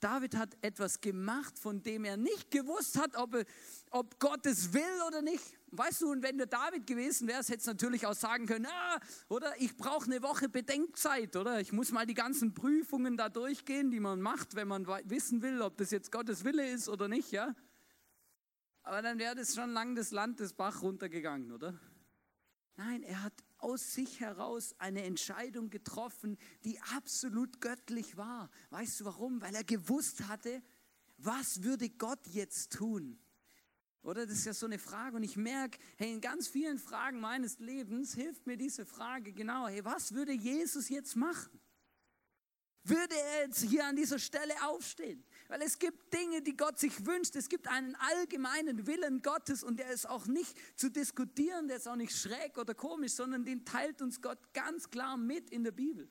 David 0.00 0.34
hat 0.34 0.56
etwas 0.62 1.00
gemacht, 1.00 1.58
von 1.58 1.82
dem 1.82 2.04
er 2.04 2.16
nicht 2.16 2.50
gewusst 2.50 2.98
hat, 2.98 3.16
ob, 3.16 3.34
er, 3.34 3.44
ob 3.90 4.18
Gott 4.18 4.46
es 4.46 4.72
will 4.72 5.02
oder 5.06 5.22
nicht. 5.22 5.59
Weißt 5.72 6.02
du, 6.02 6.10
und 6.10 6.22
wenn 6.22 6.36
du 6.36 6.46
David 6.46 6.86
gewesen 6.86 7.28
wärst, 7.28 7.48
hättest 7.48 7.68
du 7.68 7.70
natürlich 7.72 8.06
auch 8.06 8.14
sagen 8.14 8.46
können, 8.46 8.66
ah, 8.66 8.98
oder 9.28 9.52
ich 9.60 9.76
brauche 9.76 10.06
eine 10.06 10.22
Woche 10.22 10.48
Bedenkzeit, 10.48 11.36
oder 11.36 11.60
ich 11.60 11.72
muss 11.72 11.92
mal 11.92 12.06
die 12.06 12.14
ganzen 12.14 12.54
Prüfungen 12.54 13.16
da 13.16 13.28
durchgehen, 13.28 13.90
die 13.90 14.00
man 14.00 14.20
macht, 14.20 14.56
wenn 14.56 14.66
man 14.66 14.86
wissen 15.04 15.42
will, 15.42 15.62
ob 15.62 15.76
das 15.76 15.90
jetzt 15.90 16.10
Gottes 16.10 16.44
Wille 16.44 16.68
ist 16.68 16.88
oder 16.88 17.06
nicht, 17.06 17.30
ja. 17.30 17.54
Aber 18.82 19.02
dann 19.02 19.18
wäre 19.18 19.36
das 19.36 19.54
schon 19.54 19.70
lang 19.70 19.94
das 19.94 20.10
Land 20.10 20.40
des 20.40 20.54
Bach 20.54 20.82
runtergegangen, 20.82 21.52
oder? 21.52 21.78
Nein, 22.76 23.02
er 23.02 23.22
hat 23.22 23.34
aus 23.58 23.92
sich 23.92 24.20
heraus 24.20 24.74
eine 24.78 25.04
Entscheidung 25.04 25.70
getroffen, 25.70 26.38
die 26.64 26.80
absolut 26.96 27.60
göttlich 27.60 28.16
war. 28.16 28.50
Weißt 28.70 29.00
du 29.00 29.04
warum? 29.04 29.40
Weil 29.42 29.54
er 29.54 29.64
gewusst 29.64 30.26
hatte, 30.28 30.62
was 31.18 31.62
würde 31.62 31.90
Gott 31.90 32.26
jetzt 32.28 32.72
tun? 32.72 33.20
Oder 34.02 34.26
das 34.26 34.38
ist 34.38 34.46
ja 34.46 34.54
so 34.54 34.66
eine 34.66 34.78
Frage 34.78 35.16
und 35.16 35.22
ich 35.22 35.36
merke, 35.36 35.78
hey, 35.96 36.12
in 36.12 36.20
ganz 36.20 36.48
vielen 36.48 36.78
Fragen 36.78 37.20
meines 37.20 37.58
Lebens 37.58 38.14
hilft 38.14 38.46
mir 38.46 38.56
diese 38.56 38.86
Frage 38.86 39.32
genau, 39.32 39.68
hey, 39.68 39.84
was 39.84 40.14
würde 40.14 40.32
Jesus 40.32 40.88
jetzt 40.88 41.16
machen? 41.16 41.60
Würde 42.82 43.14
er 43.14 43.46
jetzt 43.46 43.62
hier 43.62 43.84
an 43.84 43.94
dieser 43.94 44.18
Stelle 44.18 44.54
aufstehen? 44.62 45.22
Weil 45.48 45.60
es 45.60 45.78
gibt 45.78 46.14
Dinge, 46.14 46.40
die 46.40 46.56
Gott 46.56 46.78
sich 46.78 47.04
wünscht. 47.04 47.36
Es 47.36 47.50
gibt 47.50 47.68
einen 47.68 47.94
allgemeinen 47.96 48.86
Willen 48.86 49.20
Gottes 49.20 49.62
und 49.62 49.78
der 49.78 49.90
ist 49.90 50.08
auch 50.08 50.26
nicht 50.26 50.56
zu 50.78 50.90
diskutieren, 50.90 51.68
der 51.68 51.76
ist 51.76 51.86
auch 51.86 51.96
nicht 51.96 52.16
schräg 52.16 52.56
oder 52.56 52.74
komisch, 52.74 53.12
sondern 53.12 53.44
den 53.44 53.66
teilt 53.66 54.00
uns 54.00 54.22
Gott 54.22 54.38
ganz 54.54 54.88
klar 54.88 55.18
mit 55.18 55.50
in 55.50 55.62
der 55.62 55.72
Bibel. 55.72 56.10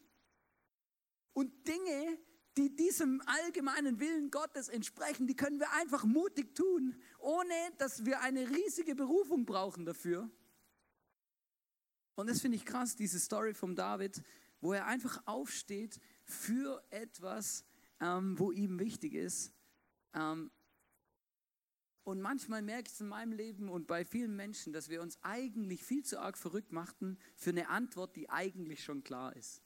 Und 1.33 1.67
Dinge, 1.67 2.19
die 2.59 2.75
diesem 2.75 3.21
allgemeinen 3.25 4.01
Willen 4.01 4.31
Gottes 4.31 4.67
entsprechen, 4.67 5.27
die 5.27 5.35
können 5.35 5.59
wir 5.59 5.71
einfach 5.73 6.03
mutig 6.03 6.53
tun, 6.55 6.93
ohne 7.19 7.53
dass 7.77 8.05
wir 8.05 8.19
eine 8.19 8.49
riesige 8.49 8.95
Berufung 8.95 9.45
brauchen 9.45 9.85
dafür. 9.85 10.29
Und 12.15 12.27
das 12.27 12.41
finde 12.41 12.57
ich 12.57 12.65
krass, 12.65 12.97
diese 12.97 13.17
Story 13.17 13.53
vom 13.53 13.75
David, 13.75 14.21
wo 14.59 14.73
er 14.73 14.87
einfach 14.87 15.25
aufsteht 15.25 16.01
für 16.25 16.83
etwas, 16.89 17.63
ähm, 18.01 18.37
wo 18.37 18.51
ihm 18.51 18.77
wichtig 18.77 19.13
ist. 19.13 19.53
Ähm, 20.13 20.51
und 22.03 22.19
manchmal 22.19 22.61
merke 22.61 22.87
ich 22.87 22.93
es 22.95 22.99
in 22.99 23.07
meinem 23.07 23.31
Leben 23.31 23.69
und 23.69 23.87
bei 23.87 24.03
vielen 24.03 24.35
Menschen, 24.35 24.73
dass 24.73 24.89
wir 24.89 25.01
uns 25.01 25.17
eigentlich 25.21 25.81
viel 25.81 26.03
zu 26.03 26.19
arg 26.19 26.37
verrückt 26.37 26.73
machten 26.73 27.17
für 27.35 27.51
eine 27.51 27.69
Antwort, 27.69 28.17
die 28.17 28.29
eigentlich 28.29 28.83
schon 28.83 29.01
klar 29.01 29.33
ist, 29.37 29.61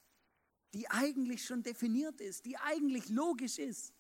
die 0.73 0.89
eigentlich 0.89 1.45
schon 1.45 1.63
definiert 1.63 2.19
ist, 2.21 2.45
die 2.45 2.57
eigentlich 2.57 3.09
logisch 3.09 3.59
ist, 3.59 3.93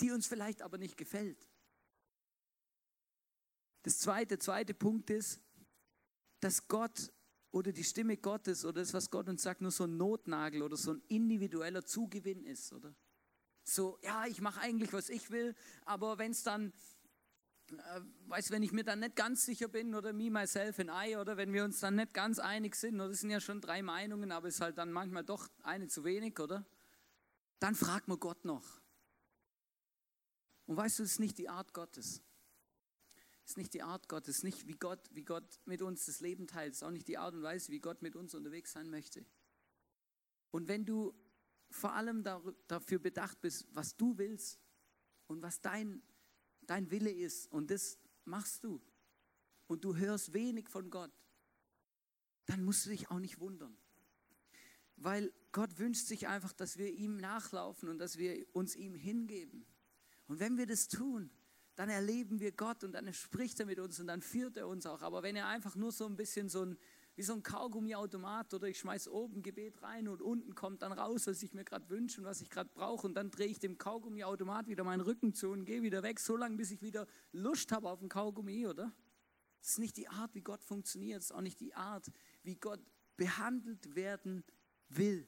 die 0.00 0.10
uns 0.10 0.26
vielleicht 0.26 0.62
aber 0.62 0.78
nicht 0.78 0.96
gefällt. 0.96 1.48
Das 3.82 3.98
zweite, 3.98 4.38
zweite 4.38 4.74
Punkt 4.74 5.10
ist, 5.10 5.40
dass 6.40 6.68
Gott 6.68 7.12
oder 7.50 7.72
die 7.72 7.84
Stimme 7.84 8.16
Gottes 8.16 8.64
oder 8.64 8.80
das, 8.80 8.92
was 8.92 9.10
Gott 9.10 9.28
uns 9.28 9.42
sagt, 9.42 9.60
nur 9.60 9.70
so 9.70 9.84
ein 9.84 9.96
Notnagel 9.96 10.62
oder 10.62 10.76
so 10.76 10.92
ein 10.92 11.02
individueller 11.08 11.84
Zugewinn 11.84 12.44
ist, 12.44 12.72
oder? 12.72 12.94
So, 13.64 13.98
ja, 14.02 14.26
ich 14.26 14.40
mache 14.40 14.60
eigentlich, 14.60 14.92
was 14.92 15.08
ich 15.08 15.30
will, 15.30 15.54
aber 15.84 16.18
wenn 16.18 16.32
es 16.32 16.42
dann, 16.42 16.72
weiß, 18.26 18.50
wenn 18.50 18.62
ich 18.62 18.72
mir 18.72 18.84
dann 18.84 19.00
nicht 19.00 19.16
ganz 19.16 19.44
sicher 19.44 19.68
bin 19.68 19.94
oder 19.94 20.12
me, 20.12 20.30
myself 20.30 20.78
and 20.78 20.90
I 20.90 21.16
oder 21.16 21.36
wenn 21.36 21.52
wir 21.52 21.64
uns 21.64 21.80
dann 21.80 21.96
nicht 21.96 22.14
ganz 22.14 22.38
einig 22.38 22.74
sind, 22.76 22.96
oder 22.96 23.08
das 23.08 23.20
sind 23.20 23.30
ja 23.30 23.40
schon 23.40 23.60
drei 23.60 23.82
Meinungen, 23.82 24.32
aber 24.32 24.48
es 24.48 24.56
ist 24.56 24.60
halt 24.60 24.78
dann 24.78 24.92
manchmal 24.92 25.24
doch 25.24 25.48
eine 25.62 25.88
zu 25.88 26.04
wenig, 26.04 26.38
oder? 26.38 26.64
Dann 27.58 27.74
fragt 27.74 28.08
man 28.08 28.20
Gott 28.20 28.44
noch. 28.44 28.80
Und 30.66 30.76
weißt 30.76 30.98
du, 30.98 31.02
es 31.04 31.12
ist 31.12 31.20
nicht 31.20 31.38
die 31.38 31.48
Art 31.48 31.72
Gottes. 31.72 32.22
Es 33.44 33.52
ist 33.52 33.56
nicht 33.58 33.74
die 33.74 33.82
Art 33.82 34.08
Gottes, 34.08 34.42
nicht 34.42 34.66
wie 34.66 34.74
Gott, 34.74 35.08
wie 35.12 35.24
Gott 35.24 35.60
mit 35.64 35.80
uns 35.80 36.06
das 36.06 36.20
Leben 36.20 36.46
teilt, 36.48 36.72
es 36.72 36.78
ist 36.78 36.82
auch 36.82 36.90
nicht 36.90 37.06
die 37.06 37.18
Art 37.18 37.34
und 37.34 37.42
Weise, 37.42 37.70
wie 37.70 37.78
Gott 37.78 38.02
mit 38.02 38.16
uns 38.16 38.34
unterwegs 38.34 38.72
sein 38.72 38.90
möchte. 38.90 39.24
Und 40.50 40.68
wenn 40.68 40.84
du 40.84 41.14
vor 41.70 41.92
allem 41.92 42.24
dafür 42.66 42.98
bedacht 42.98 43.40
bist, 43.40 43.66
was 43.70 43.96
du 43.96 44.18
willst 44.18 44.58
und 45.26 45.42
was 45.42 45.60
dein, 45.60 46.02
dein 46.66 46.90
Wille 46.90 47.10
ist, 47.10 47.50
und 47.52 47.70
das 47.70 47.98
machst 48.24 48.64
du, 48.64 48.80
und 49.66 49.84
du 49.84 49.96
hörst 49.96 50.32
wenig 50.32 50.68
von 50.68 50.90
Gott, 50.90 51.12
dann 52.46 52.64
musst 52.64 52.86
du 52.86 52.90
dich 52.90 53.10
auch 53.10 53.18
nicht 53.18 53.40
wundern. 53.40 53.76
Weil 54.96 55.32
Gott 55.52 55.78
wünscht 55.78 56.06
sich 56.06 56.28
einfach, 56.28 56.52
dass 56.52 56.78
wir 56.78 56.92
ihm 56.92 57.16
nachlaufen 57.16 57.88
und 57.88 57.98
dass 57.98 58.16
wir 58.18 58.46
uns 58.54 58.76
ihm 58.76 58.94
hingeben. 58.94 59.66
Und 60.26 60.40
wenn 60.40 60.56
wir 60.56 60.66
das 60.66 60.88
tun, 60.88 61.30
dann 61.74 61.90
erleben 61.90 62.40
wir 62.40 62.52
Gott 62.52 62.84
und 62.84 62.92
dann 62.92 63.12
spricht 63.12 63.60
er 63.60 63.66
mit 63.66 63.78
uns 63.78 64.00
und 64.00 64.06
dann 64.06 64.22
führt 64.22 64.56
er 64.56 64.66
uns 64.66 64.86
auch. 64.86 65.02
Aber 65.02 65.22
wenn 65.22 65.36
er 65.36 65.48
einfach 65.48 65.76
nur 65.76 65.92
so 65.92 66.06
ein 66.06 66.16
bisschen 66.16 66.48
so 66.48 66.64
ein, 66.64 66.78
wie 67.16 67.22
so 67.22 67.32
ein 67.32 67.42
Kaugummiautomat 67.42 68.52
oder 68.52 68.68
ich 68.68 68.78
schmeiß 68.78 69.08
oben 69.08 69.42
Gebet 69.42 69.82
rein 69.82 70.06
und 70.06 70.20
unten 70.20 70.54
kommt 70.54 70.82
dann 70.82 70.92
raus, 70.92 71.26
was 71.26 71.42
ich 71.42 71.54
mir 71.54 71.64
gerade 71.64 71.88
wünsche 71.88 72.20
und 72.20 72.26
was 72.26 72.42
ich 72.42 72.50
gerade 72.50 72.70
brauche 72.74 73.06
und 73.06 73.14
dann 73.14 73.30
drehe 73.30 73.46
ich 73.46 73.58
dem 73.58 73.78
Kaugummiautomat 73.78 74.68
wieder 74.68 74.84
meinen 74.84 75.00
Rücken 75.00 75.32
zu 75.32 75.48
und 75.48 75.64
gehe 75.64 75.82
wieder 75.82 76.02
weg, 76.02 76.20
so 76.20 76.36
lange 76.36 76.56
bis 76.56 76.70
ich 76.70 76.82
wieder 76.82 77.06
Lust 77.32 77.72
habe 77.72 77.88
auf 77.88 78.02
ein 78.02 78.10
Kaugummi, 78.10 78.66
oder? 78.66 78.92
Das 79.60 79.70
ist 79.70 79.78
nicht 79.78 79.96
die 79.96 80.08
Art, 80.08 80.34
wie 80.34 80.42
Gott 80.42 80.62
funktioniert, 80.62 81.18
das 81.18 81.26
ist 81.26 81.32
auch 81.32 81.40
nicht 81.40 81.58
die 81.58 81.74
Art, 81.74 82.06
wie 82.42 82.56
Gott 82.56 82.80
behandelt 83.16 83.96
werden 83.96 84.44
will. 84.90 85.26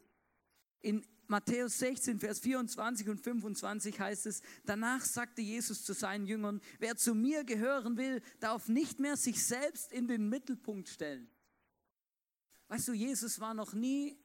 In 0.81 1.05
Matthäus 1.27 1.79
16, 1.79 2.21
Vers 2.21 2.39
24 2.41 3.09
und 3.09 3.21
25 3.21 3.99
heißt 3.99 4.27
es, 4.27 4.43
danach 4.65 5.05
sagte 5.05 5.41
Jesus 5.41 5.85
zu 5.85 5.95
seinen 5.95 6.27
Jüngern, 6.27 6.61
wer 6.79 6.97
zu 6.97 7.15
mir 7.15 7.45
gehören 7.45 7.97
will, 7.97 8.23
darf 8.41 8.69
nicht 8.69 9.01
mehr 9.01 9.17
sich 9.17 9.43
selbst 9.43 9.91
in 9.91 10.07
den 10.07 10.29
Mittelpunkt 10.29 10.89
stellen. 10.89 11.31
Weißt 12.69 12.89
du, 12.89 12.93
Jesus 12.93 13.41
war 13.41 13.55
noch 13.55 13.73
nie 13.73 14.19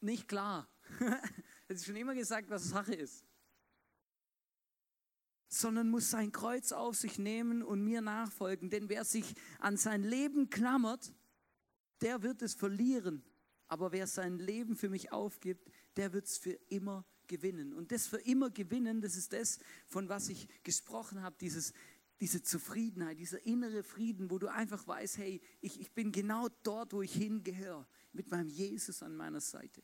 nicht 0.00 0.28
klar. 0.28 0.68
er 1.00 1.20
hat 1.68 1.84
schon 1.84 1.96
immer 1.96 2.14
gesagt, 2.14 2.50
was 2.50 2.68
Sache 2.68 2.94
ist. 2.94 3.24
Sondern 5.48 5.88
muss 5.88 6.10
sein 6.10 6.32
Kreuz 6.32 6.72
auf 6.72 6.96
sich 6.96 7.18
nehmen 7.18 7.62
und 7.62 7.82
mir 7.82 8.00
nachfolgen. 8.00 8.70
Denn 8.70 8.88
wer 8.88 9.04
sich 9.04 9.34
an 9.58 9.76
sein 9.76 10.02
Leben 10.02 10.48
klammert, 10.48 11.12
der 12.00 12.22
wird 12.22 12.42
es 12.42 12.54
verlieren. 12.54 13.24
Aber 13.68 13.92
wer 13.92 14.06
sein 14.06 14.38
Leben 14.38 14.76
für 14.76 14.88
mich 14.88 15.12
aufgibt, 15.12 15.70
der 15.96 16.12
wird 16.12 16.26
es 16.26 16.38
für 16.38 16.52
immer 16.68 17.04
gewinnen. 17.26 17.72
Und 17.72 17.92
das 17.92 18.06
für 18.06 18.18
immer 18.18 18.50
gewinnen, 18.50 19.00
das 19.00 19.16
ist 19.16 19.32
das, 19.32 19.58
von 19.86 20.08
was 20.08 20.28
ich 20.28 20.48
gesprochen 20.64 21.22
habe, 21.22 21.36
dieses, 21.40 21.72
diese 22.20 22.42
Zufriedenheit, 22.42 23.18
dieser 23.18 23.44
innere 23.46 23.82
Frieden, 23.82 24.30
wo 24.30 24.38
du 24.38 24.48
einfach 24.48 24.86
weißt, 24.86 25.18
hey, 25.18 25.40
ich, 25.60 25.80
ich 25.80 25.92
bin 25.92 26.12
genau 26.12 26.48
dort, 26.62 26.92
wo 26.92 27.02
ich 27.02 27.14
hingehöre, 27.14 27.86
mit 28.12 28.30
meinem 28.30 28.48
Jesus 28.48 29.02
an 29.02 29.16
meiner 29.16 29.40
Seite. 29.40 29.82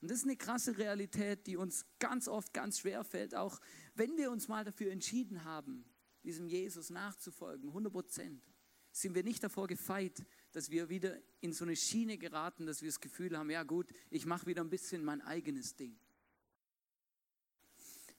Und 0.00 0.10
das 0.10 0.18
ist 0.18 0.24
eine 0.24 0.36
krasse 0.36 0.78
Realität, 0.78 1.46
die 1.46 1.56
uns 1.56 1.84
ganz 1.98 2.28
oft 2.28 2.54
ganz 2.54 2.78
schwer 2.78 3.04
fällt, 3.04 3.34
auch 3.34 3.60
wenn 3.94 4.16
wir 4.16 4.30
uns 4.30 4.48
mal 4.48 4.64
dafür 4.64 4.92
entschieden 4.92 5.44
haben, 5.44 5.84
diesem 6.22 6.48
Jesus 6.48 6.90
nachzufolgen, 6.90 7.68
100 7.68 7.92
Prozent, 7.92 8.42
sind 8.90 9.14
wir 9.14 9.22
nicht 9.22 9.42
davor 9.42 9.66
gefeit, 9.66 10.24
dass 10.52 10.70
wir 10.70 10.88
wieder 10.88 11.20
in 11.40 11.52
so 11.52 11.64
eine 11.64 11.76
Schiene 11.76 12.16
geraten, 12.16 12.66
dass 12.66 12.80
wir 12.80 12.88
das 12.88 13.00
Gefühl 13.00 13.36
haben, 13.36 13.50
ja 13.50 13.64
gut, 13.64 13.90
ich 14.10 14.24
mache 14.24 14.46
wieder 14.46 14.62
ein 14.62 14.70
bisschen 14.70 15.04
mein 15.04 15.20
eigenes 15.20 15.76
Ding. 15.76 15.98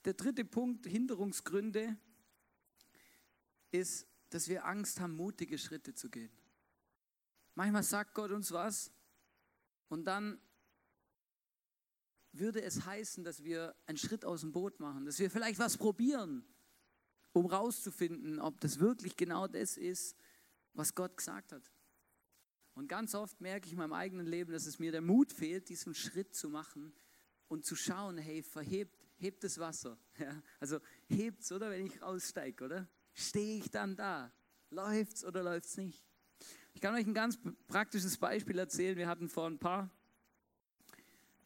Der 0.04 0.14
dritte 0.14 0.44
Punkt, 0.44 0.86
Hinderungsgründe, 0.86 1.98
ist, 3.70 4.06
dass 4.30 4.48
wir 4.48 4.64
Angst 4.64 5.00
haben, 5.00 5.14
mutige 5.14 5.58
Schritte 5.58 5.94
zu 5.94 6.08
gehen. 6.08 6.30
Manchmal 7.54 7.82
sagt 7.82 8.14
Gott 8.14 8.30
uns 8.30 8.52
was 8.52 8.92
und 9.88 10.04
dann 10.04 10.40
würde 12.32 12.62
es 12.62 12.86
heißen, 12.86 13.24
dass 13.24 13.42
wir 13.42 13.74
einen 13.86 13.98
Schritt 13.98 14.24
aus 14.24 14.42
dem 14.42 14.52
Boot 14.52 14.78
machen, 14.78 15.04
dass 15.04 15.18
wir 15.18 15.30
vielleicht 15.30 15.58
was 15.58 15.76
probieren, 15.76 16.44
um 17.32 17.46
rauszufinden, 17.46 18.38
ob 18.38 18.60
das 18.60 18.78
wirklich 18.78 19.16
genau 19.16 19.48
das 19.48 19.76
ist, 19.76 20.16
was 20.74 20.94
Gott 20.94 21.16
gesagt 21.16 21.52
hat. 21.52 21.70
Und 22.74 22.86
ganz 22.88 23.14
oft 23.14 23.40
merke 23.40 23.66
ich 23.66 23.72
in 23.72 23.78
meinem 23.78 23.92
eigenen 23.92 24.26
Leben, 24.26 24.52
dass 24.52 24.66
es 24.66 24.78
mir 24.78 24.92
der 24.92 25.02
Mut 25.02 25.32
fehlt, 25.32 25.68
diesen 25.68 25.94
Schritt 25.94 26.34
zu 26.34 26.48
machen 26.48 26.94
und 27.48 27.64
zu 27.64 27.74
schauen, 27.74 28.16
hey, 28.16 28.42
verhebt, 28.42 28.96
hebt 29.16 29.44
das 29.44 29.58
Wasser. 29.58 29.98
Ja, 30.18 30.42
also 30.60 30.80
hebt's, 31.08 31.50
oder, 31.50 31.70
wenn 31.70 31.86
ich 31.86 32.02
aussteige, 32.02 32.64
oder? 32.64 32.88
Stehe 33.14 33.58
ich 33.58 33.70
dann 33.70 33.96
da? 33.96 34.32
Läuft's 34.70 35.24
oder 35.24 35.42
läuft's 35.42 35.76
nicht? 35.76 36.04
Ich 36.74 36.80
kann 36.80 36.94
euch 36.94 37.06
ein 37.06 37.14
ganz 37.14 37.38
praktisches 37.66 38.16
Beispiel 38.16 38.58
erzählen. 38.58 38.96
Wir 38.96 39.08
hatten 39.08 39.28
vor 39.28 39.46
ein 39.46 39.58
paar 39.58 39.90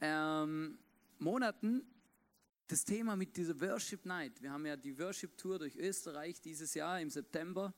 ähm, 0.00 0.78
Monaten 1.18 1.82
das 2.66 2.84
Thema 2.84 3.16
mit 3.16 3.36
dieser 3.36 3.60
Worship 3.60 4.04
Night. 4.06 4.40
Wir 4.40 4.52
haben 4.52 4.64
ja 4.66 4.76
die 4.76 4.98
Worship 4.98 5.36
Tour 5.36 5.58
durch 5.58 5.76
Österreich 5.76 6.40
dieses 6.40 6.74
Jahr 6.74 7.00
im 7.00 7.10
September. 7.10 7.74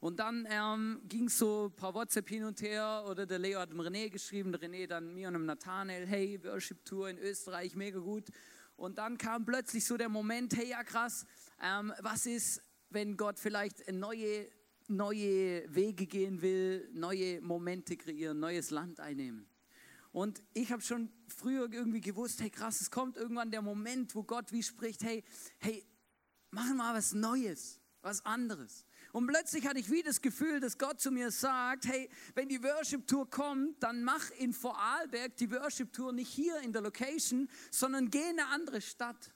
Und 0.00 0.18
dann 0.18 0.46
ähm, 0.50 1.00
ging 1.08 1.28
so 1.28 1.66
ein 1.66 1.76
paar 1.76 1.94
WhatsApp 1.94 2.28
hin 2.28 2.44
und 2.44 2.60
her 2.60 3.04
oder 3.08 3.26
der 3.26 3.38
Leo 3.38 3.60
hat 3.60 3.70
dem 3.70 3.80
René 3.80 4.10
geschrieben, 4.10 4.52
der 4.52 4.60
René 4.60 4.86
dann 4.86 5.14
mir 5.14 5.28
und 5.28 5.34
dem 5.34 5.46
Nathanael, 5.46 6.06
hey, 6.06 6.38
Worship 6.44 6.84
Tour 6.84 7.08
in 7.08 7.18
Österreich, 7.18 7.74
mega 7.74 7.98
gut. 7.98 8.24
Und 8.76 8.98
dann 8.98 9.16
kam 9.18 9.44
plötzlich 9.44 9.84
so 9.84 9.96
der 9.96 10.08
Moment, 10.08 10.56
hey, 10.56 10.68
ja 10.68 10.82
krass, 10.84 11.26
ähm, 11.62 11.92
was 12.00 12.26
ist, 12.26 12.60
wenn 12.94 13.16
Gott 13.16 13.38
vielleicht 13.38 13.92
neue, 13.92 14.48
neue 14.88 15.74
Wege 15.74 16.06
gehen 16.06 16.40
will, 16.40 16.88
neue 16.92 17.40
Momente 17.40 17.96
kreieren, 17.96 18.38
neues 18.38 18.70
Land 18.70 19.00
einnehmen. 19.00 19.46
Und 20.12 20.44
ich 20.52 20.70
habe 20.70 20.80
schon 20.80 21.10
früher 21.26 21.70
irgendwie 21.72 22.00
gewusst, 22.00 22.40
hey 22.40 22.48
krass, 22.48 22.80
es 22.80 22.90
kommt 22.90 23.16
irgendwann 23.16 23.50
der 23.50 23.62
Moment, 23.62 24.14
wo 24.14 24.22
Gott 24.22 24.52
wie 24.52 24.62
spricht, 24.62 25.02
hey, 25.02 25.24
hey, 25.58 25.84
machen 26.50 26.76
wir 26.76 26.94
was 26.94 27.12
Neues, 27.14 27.80
was 28.00 28.24
anderes. 28.24 28.86
Und 29.12 29.26
plötzlich 29.26 29.66
hatte 29.66 29.80
ich 29.80 29.90
wie 29.90 30.02
das 30.02 30.20
Gefühl, 30.20 30.60
dass 30.60 30.78
Gott 30.78 31.00
zu 31.00 31.10
mir 31.10 31.32
sagt, 31.32 31.86
hey, 31.86 32.08
wenn 32.36 32.48
die 32.48 32.62
Worship 32.62 33.08
Tour 33.08 33.28
kommt, 33.28 33.82
dann 33.82 34.04
mach 34.04 34.30
in 34.38 34.52
Vorarlberg 34.52 35.36
die 35.36 35.50
Worship 35.50 35.92
Tour 35.92 36.12
nicht 36.12 36.30
hier 36.30 36.60
in 36.60 36.72
der 36.72 36.82
Location, 36.82 37.48
sondern 37.72 38.08
geh 38.08 38.22
in 38.22 38.38
eine 38.38 38.46
andere 38.46 38.80
Stadt. 38.80 39.33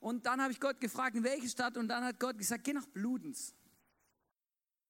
Und 0.00 0.26
dann 0.26 0.40
habe 0.40 0.52
ich 0.52 0.60
Gott 0.60 0.80
gefragt, 0.80 1.14
in 1.14 1.24
welche 1.24 1.48
Stadt? 1.48 1.76
Und 1.76 1.88
dann 1.88 2.04
hat 2.04 2.18
Gott 2.18 2.36
gesagt, 2.36 2.64
geh 2.64 2.72
nach 2.72 2.86
Bludens. 2.86 3.54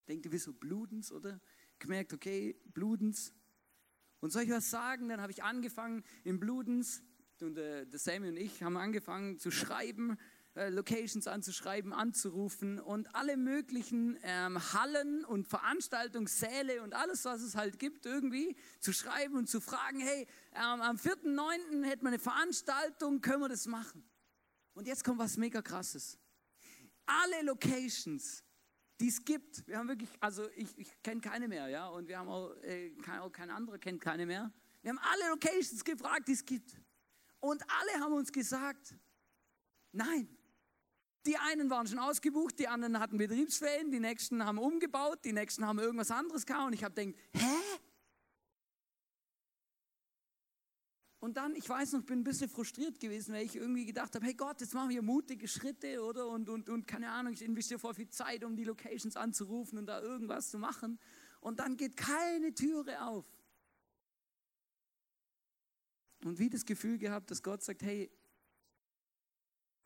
Denkt 0.08 0.24
ihr, 0.24 0.32
wieso 0.32 0.52
Bludens, 0.52 1.12
oder? 1.12 1.40
Gemerkt, 1.78 2.12
okay, 2.12 2.56
Bludens. 2.72 3.34
Und 4.20 4.30
soll 4.30 4.42
ich 4.42 4.50
was 4.50 4.70
sagen? 4.70 5.08
Dann 5.08 5.20
habe 5.20 5.32
ich 5.32 5.42
angefangen 5.42 6.04
in 6.24 6.40
Bludens, 6.40 7.02
und 7.40 7.56
äh, 7.58 7.86
der 7.86 7.98
Sammy 7.98 8.28
und 8.28 8.36
ich 8.36 8.62
haben 8.62 8.76
angefangen 8.76 9.38
zu 9.38 9.50
schreiben 9.50 10.18
äh, 10.56 10.68
Locations 10.68 11.28
anzuschreiben, 11.28 11.92
anzurufen 11.92 12.80
und 12.80 13.14
alle 13.14 13.36
möglichen 13.36 14.18
ähm, 14.24 14.58
Hallen 14.72 15.24
und 15.24 15.46
Veranstaltungssäle 15.46 16.82
und 16.82 16.92
alles, 16.92 17.24
was 17.24 17.42
es 17.42 17.54
halt 17.54 17.78
gibt, 17.78 18.04
irgendwie 18.04 18.56
zu 18.80 18.92
schreiben 18.92 19.36
und 19.36 19.48
zu 19.48 19.60
fragen, 19.60 20.00
hey, 20.00 20.26
ähm, 20.54 20.80
am 20.80 20.96
4.9. 20.96 21.84
hätten 21.84 22.02
wir 22.02 22.08
eine 22.08 22.18
Veranstaltung, 22.18 23.20
können 23.20 23.42
wir 23.42 23.48
das 23.48 23.66
machen? 23.66 24.04
Und 24.74 24.86
jetzt 24.86 25.04
kommt 25.04 25.18
was 25.18 25.36
mega 25.36 25.62
krasses. 25.62 26.18
Alle 27.06 27.42
Locations, 27.42 28.44
die 29.00 29.08
es 29.08 29.24
gibt, 29.24 29.66
wir 29.66 29.78
haben 29.78 29.88
wirklich, 29.88 30.10
also 30.20 30.48
ich, 30.54 30.78
ich 30.78 31.02
kenne 31.02 31.20
keine 31.20 31.48
mehr, 31.48 31.68
ja, 31.68 31.88
und 31.88 32.06
wir 32.06 32.18
haben 32.18 32.28
auch, 32.28 32.54
äh, 32.62 32.90
kein, 33.02 33.20
auch 33.20 33.30
kein 33.30 33.50
anderer 33.50 33.78
kennt 33.78 34.00
keine 34.00 34.26
mehr. 34.26 34.52
Wir 34.82 34.90
haben 34.90 34.98
alle 34.98 35.30
Locations 35.30 35.84
gefragt, 35.84 36.28
die 36.28 36.32
es 36.32 36.44
gibt. 36.44 36.80
Und 37.40 37.62
alle 37.68 38.04
haben 38.04 38.12
uns 38.12 38.30
gesagt, 38.30 38.94
nein, 39.92 40.28
die 41.26 41.36
einen 41.36 41.68
waren 41.68 41.86
schon 41.86 41.98
ausgebucht, 41.98 42.58
die 42.58 42.68
anderen 42.68 42.98
hatten 42.98 43.18
Betriebsferien, 43.18 43.90
die 43.90 44.00
nächsten 44.00 44.44
haben 44.44 44.58
umgebaut, 44.58 45.24
die 45.24 45.32
nächsten 45.32 45.66
haben 45.66 45.78
irgendwas 45.78 46.10
anderes 46.10 46.46
gehabt 46.46 46.66
und 46.66 46.72
ich 46.72 46.84
habe 46.84 46.94
gedacht, 46.94 47.18
hä? 47.32 47.69
Und 51.20 51.36
dann, 51.36 51.54
ich 51.54 51.68
weiß 51.68 51.92
noch, 51.92 52.02
bin 52.02 52.20
ein 52.20 52.24
bisschen 52.24 52.48
frustriert 52.48 52.98
gewesen, 52.98 53.34
weil 53.34 53.44
ich 53.44 53.54
irgendwie 53.54 53.84
gedacht 53.84 54.14
habe, 54.14 54.24
hey 54.24 54.32
Gott, 54.32 54.58
jetzt 54.62 54.72
machen 54.72 54.88
wir 54.88 55.02
mutige 55.02 55.46
Schritte, 55.46 56.02
oder? 56.02 56.26
Und, 56.28 56.48
und, 56.48 56.70
und 56.70 56.86
keine 56.86 57.10
Ahnung, 57.10 57.34
ich 57.34 57.42
investiere 57.42 57.78
voll 57.78 57.92
viel 57.92 58.08
Zeit, 58.08 58.42
um 58.42 58.56
die 58.56 58.64
Locations 58.64 59.16
anzurufen 59.16 59.78
und 59.78 59.86
da 59.86 60.00
irgendwas 60.00 60.50
zu 60.50 60.58
machen. 60.58 60.98
und 61.40 61.60
dann 61.60 61.76
geht 61.76 61.96
keine 61.96 62.54
Türe 62.54 63.02
auf. 63.02 63.26
Und 66.24 66.38
wie 66.38 66.48
das 66.48 66.64
Gefühl 66.64 66.96
gehabt, 66.98 67.30
dass 67.30 67.42
Gott 67.42 67.62
sagt, 67.62 67.82
hey, 67.82 68.10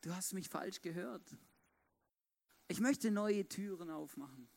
du 0.01 0.15
hast 0.15 0.33
mich 0.33 0.47
falsch 0.47 0.81
gehört. 0.81 1.35
Ich 2.67 2.79
möchte 2.79 3.11
neue 3.11 3.47
Türen 3.47 3.89
aufmachen. 3.89 4.47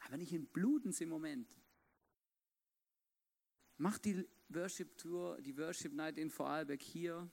Aber 0.00 0.16
nicht 0.16 0.32
in 0.32 0.46
Blutens 0.46 1.00
im 1.00 1.08
Moment. 1.08 1.48
Mach 3.76 3.98
die 3.98 4.26
Worship 4.48 4.96
Tour, 4.96 5.40
die 5.40 5.56
Worship 5.56 5.92
Night 5.92 6.18
in 6.18 6.30
Vorarlberg 6.30 6.82
hier 6.82 7.30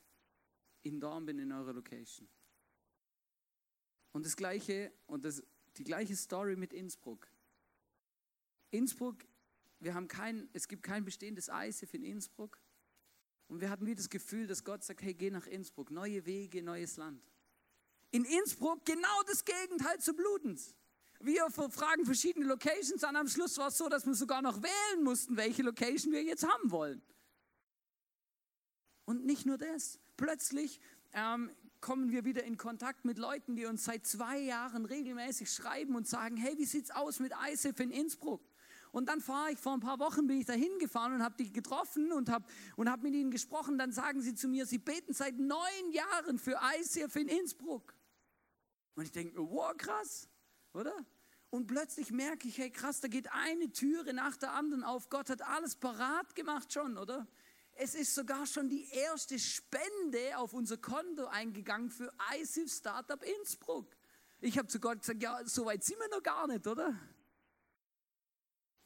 in 0.84 1.00
Dornbin 1.00 1.40
in 1.40 1.52
eurer 1.52 1.74
Location. 1.74 2.28
Und 4.12 4.26
das 4.26 4.36
gleiche, 4.36 4.92
und 5.06 5.24
das, 5.24 5.44
die 5.78 5.84
gleiche 5.84 6.16
Story 6.16 6.56
mit 6.56 6.74
Innsbruck. 6.74 7.28
Innsbruck, 8.72 9.26
wir 9.80 9.94
haben 9.94 10.08
kein, 10.08 10.50
es 10.54 10.68
gibt 10.68 10.84
kein 10.84 11.06
bestehendes 11.06 11.50
ISIF 11.50 11.94
in 11.94 12.04
Innsbruck. 12.04 12.60
Und 13.48 13.62
wir 13.62 13.70
hatten 13.70 13.86
wie 13.86 13.96
das 13.96 14.10
Gefühl, 14.10 14.48
dass 14.48 14.64
Gott 14.64 14.84
sagt, 14.84 15.02
hey, 15.02 15.14
geh 15.14 15.30
nach 15.30 15.46
Innsbruck, 15.46 15.92
neue 15.92 16.26
Wege, 16.26 16.64
neues 16.64 16.98
Land. 16.98 17.22
In 18.12 18.26
Innsbruck 18.26 18.86
genau 18.86 19.24
das 19.28 19.46
Gegenteil 19.46 20.00
zu 20.00 20.14
Blutens. 20.14 20.76
Wir 21.24 21.50
fragen 21.50 22.06
verschiedene 22.06 22.46
Locations 22.46 23.04
an. 23.04 23.16
Am 23.16 23.28
Schluss 23.28 23.58
war 23.58 23.68
es 23.68 23.78
so, 23.78 23.90
dass 23.90 24.06
wir 24.06 24.16
sogar 24.16 24.42
noch 24.42 24.62
wählen 24.62 25.04
mussten, 25.04 25.38
welche 25.38 25.62
Location 25.62 26.12
wir 26.14 26.24
jetzt 26.24 26.48
haben 26.48 26.72
wollen. 26.72 27.02
Und 29.06 29.26
nicht 29.26 29.46
nur 29.46 29.58
das. 29.58 30.00
Plötzlich 30.18 30.80
ähm, 31.14 31.52
kommen 31.80 32.12
wir 32.12 32.26
wieder 32.26 32.44
in 32.44 32.58
Kontakt 32.58 33.06
mit 33.06 33.18
Leuten, 33.18 33.56
die 33.56 33.66
uns 33.66 33.84
seit 33.84 34.06
zwei 34.06 34.40
Jahren 34.40 34.86
regelmäßig 34.86 35.52
schreiben 35.52 35.96
und 35.96 36.08
sagen, 36.08 36.38
hey, 36.38 36.58
wie 36.58 36.66
sieht's 36.66 36.92
aus 36.92 37.20
mit 37.20 37.34
ISIF 37.52 37.80
in 37.80 37.92
Innsbruck? 37.92 38.42
Und 38.92 39.08
dann 39.08 39.22
fahre 39.22 39.52
ich, 39.52 39.60
vor 39.60 39.74
ein 39.74 39.80
paar 39.80 40.00
Wochen 40.00 40.28
bin 40.28 40.40
ich 40.40 40.46
da 40.46 40.54
hingefahren 40.54 41.14
und 41.14 41.24
habe 41.24 41.36
die 41.38 41.52
getroffen 41.52 42.12
und 42.12 42.30
habe 42.30 42.46
und 42.76 42.90
hab 42.90 43.02
mit 43.04 43.14
ihnen 43.14 43.32
gesprochen. 43.32 43.78
Dann 43.78 43.92
sagen 43.92 44.22
sie 44.22 44.36
zu 44.36 44.48
mir, 44.48 44.66
sie 44.66 44.80
beten 44.80 45.14
seit 45.14 45.38
neun 45.40 45.92
Jahren 45.92 46.38
für 46.38 46.60
ICF 46.80 47.16
in 47.16 47.28
Innsbruck. 47.30 47.96
Und 48.96 49.04
ich 49.04 49.12
denke, 49.12 49.40
wow, 49.40 49.76
krass, 49.78 50.28
oder? 50.74 50.96
Und 51.50 51.68
plötzlich 51.68 52.12
merke 52.12 52.48
ich, 52.48 52.58
hey 52.58 52.70
krass, 52.70 53.02
da 53.02 53.08
geht 53.08 53.32
eine 53.32 53.72
Türe 53.72 54.14
nach 54.14 54.38
der 54.38 54.54
anderen 54.54 54.84
auf. 54.84 55.10
Gott 55.10 55.30
hat 55.30 55.42
alles 55.42 55.76
parat 55.76 56.34
gemacht 56.36 56.72
schon, 56.72 56.98
oder? 56.98 57.28
Es 57.74 57.96
ist 57.96 58.16
sogar 58.16 58.46
schon 58.46 58.70
die 58.70 58.88
erste 58.92 59.38
Spende 59.40 60.38
auf 60.38 60.54
unser 60.54 60.78
Konto 60.78 61.26
eingegangen 61.26 61.90
für 61.90 62.14
ICF 62.36 62.72
Startup 62.72 63.22
Innsbruck. 63.24 63.96
Ich 64.40 64.58
habe 64.58 64.68
zu 64.68 64.80
Gott 64.80 65.00
gesagt, 65.00 65.22
ja, 65.22 65.46
so 65.46 65.66
weit 65.66 65.84
sind 65.84 66.00
wir 66.00 66.10
noch 66.10 66.24
gar 66.24 66.48
nicht, 66.48 66.66
oder? 66.68 66.98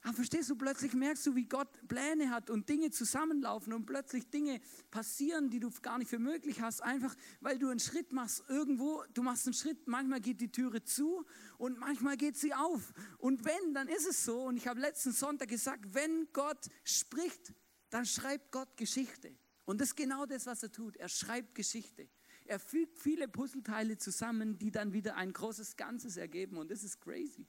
Aber 0.06 0.14
verstehst 0.14 0.52
du, 0.52 0.56
plötzlich 0.56 0.94
merkst 0.94 1.26
du, 1.26 1.36
wie 1.36 1.46
Gott 1.46 1.68
Pläne 1.88 2.30
hat 2.30 2.52
und 2.52 2.70
Dinge 2.70 2.92
zusammenlaufen 2.92 3.74
und 3.74 3.88
plötzlich 3.88 4.30
Dinge 4.30 4.62
passieren, 4.92 5.50
die 5.50 5.60
du 5.60 5.72
gar 5.82 5.98
nicht 5.98 6.10
für 6.10 6.20
möglich 6.20 6.62
hast, 6.62 6.84
einfach 6.84 7.16
weil 7.42 7.58
du 7.58 7.70
einen 7.70 7.80
Schritt 7.80 8.12
machst 8.12 8.44
irgendwo, 8.48 9.04
du 9.16 9.24
machst 9.24 9.48
einen 9.48 9.56
Schritt, 9.56 9.88
manchmal 9.88 10.22
geht 10.22 10.42
die 10.42 10.52
Türe 10.52 10.84
zu 10.84 11.26
und 11.58 11.80
manchmal 11.80 12.18
geht 12.18 12.38
sie 12.38 12.54
auf. 12.54 12.94
Und 13.18 13.46
wenn, 13.46 13.74
dann 13.74 13.88
ist 13.88 14.06
es 14.06 14.24
so. 14.24 14.44
Und 14.44 14.58
ich 14.58 14.68
habe 14.68 14.80
letzten 14.80 15.12
Sonntag 15.12 15.50
gesagt, 15.50 15.96
wenn 15.96 16.28
Gott 16.34 16.70
spricht, 16.84 17.56
dann 17.90 18.06
schreibt 18.06 18.52
Gott 18.52 18.78
Geschichte. 18.78 19.36
Und 19.66 19.82
das 19.82 19.88
ist 19.88 19.96
genau 19.96 20.28
das, 20.28 20.46
was 20.46 20.62
er 20.62 20.72
tut. 20.72 20.98
Er 20.98 21.10
schreibt 21.10 21.56
Geschichte. 21.56 22.08
Er 22.44 22.60
fügt 22.60 23.00
viele 23.00 23.28
Puzzleteile 23.28 23.98
zusammen, 23.98 24.60
die 24.60 24.70
dann 24.70 24.94
wieder 24.94 25.16
ein 25.16 25.34
großes 25.34 25.78
Ganzes 25.78 26.16
ergeben. 26.16 26.58
Und 26.58 26.70
das 26.70 26.84
ist 26.84 27.02
crazy. 27.02 27.48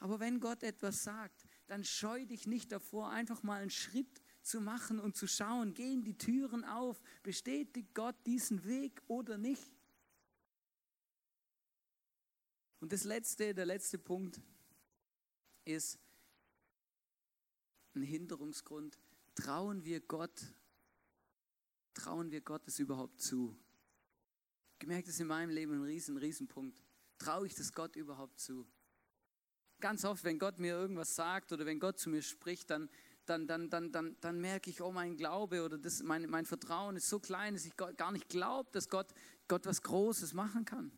Aber 0.00 0.18
wenn 0.18 0.40
Gott 0.40 0.62
etwas 0.62 1.04
sagt, 1.04 1.46
dann 1.70 1.84
scheu 1.84 2.26
dich 2.26 2.48
nicht 2.48 2.72
davor, 2.72 3.10
einfach 3.10 3.44
mal 3.44 3.60
einen 3.60 3.70
Schritt 3.70 4.20
zu 4.42 4.60
machen 4.60 4.98
und 4.98 5.16
zu 5.16 5.28
schauen, 5.28 5.72
gehen 5.72 6.02
die 6.02 6.18
Türen 6.18 6.64
auf, 6.64 7.00
bestätigt 7.22 7.94
Gott 7.94 8.16
diesen 8.26 8.64
Weg 8.64 9.00
oder 9.06 9.38
nicht. 9.38 9.72
Und 12.80 12.92
das 12.92 13.04
letzte, 13.04 13.54
der 13.54 13.66
letzte 13.66 13.98
Punkt 13.98 14.40
ist 15.64 16.00
ein 17.94 18.02
Hinderungsgrund. 18.02 18.98
Trauen 19.36 19.84
wir 19.84 20.00
Gott, 20.00 20.52
trauen 21.94 22.32
wir 22.32 22.40
Gott 22.40 22.66
es 22.66 22.80
überhaupt 22.80 23.20
zu? 23.20 23.56
Gemerkt, 24.80 25.06
das 25.06 25.14
ist 25.14 25.20
in 25.20 25.28
meinem 25.28 25.50
Leben 25.50 25.74
ein 25.74 25.84
riesen, 25.84 26.16
riesen 26.16 26.48
Punkt. 26.48 26.82
Traue 27.18 27.46
ich 27.46 27.54
das 27.54 27.72
Gott 27.72 27.94
überhaupt 27.94 28.40
zu? 28.40 28.66
Ganz 29.80 30.04
oft, 30.04 30.24
wenn 30.24 30.38
Gott 30.38 30.58
mir 30.58 30.74
irgendwas 30.74 31.14
sagt 31.14 31.52
oder 31.52 31.66
wenn 31.66 31.80
Gott 31.80 31.98
zu 31.98 32.10
mir 32.10 32.22
spricht, 32.22 32.70
dann, 32.70 32.88
dann, 33.26 33.46
dann, 33.46 33.70
dann, 33.70 33.92
dann, 33.92 34.16
dann 34.20 34.40
merke 34.40 34.70
ich, 34.70 34.80
oh, 34.80 34.92
mein 34.92 35.16
Glaube 35.16 35.64
oder 35.64 35.78
das, 35.78 36.02
mein, 36.02 36.28
mein 36.28 36.46
Vertrauen 36.46 36.96
ist 36.96 37.08
so 37.08 37.20
klein, 37.20 37.54
dass 37.54 37.64
ich 37.64 37.76
gar 37.76 38.12
nicht 38.12 38.28
glaube, 38.28 38.70
dass 38.72 38.88
Gott, 38.88 39.12
Gott 39.48 39.66
was 39.66 39.82
Großes 39.82 40.34
machen 40.34 40.64
kann. 40.64 40.92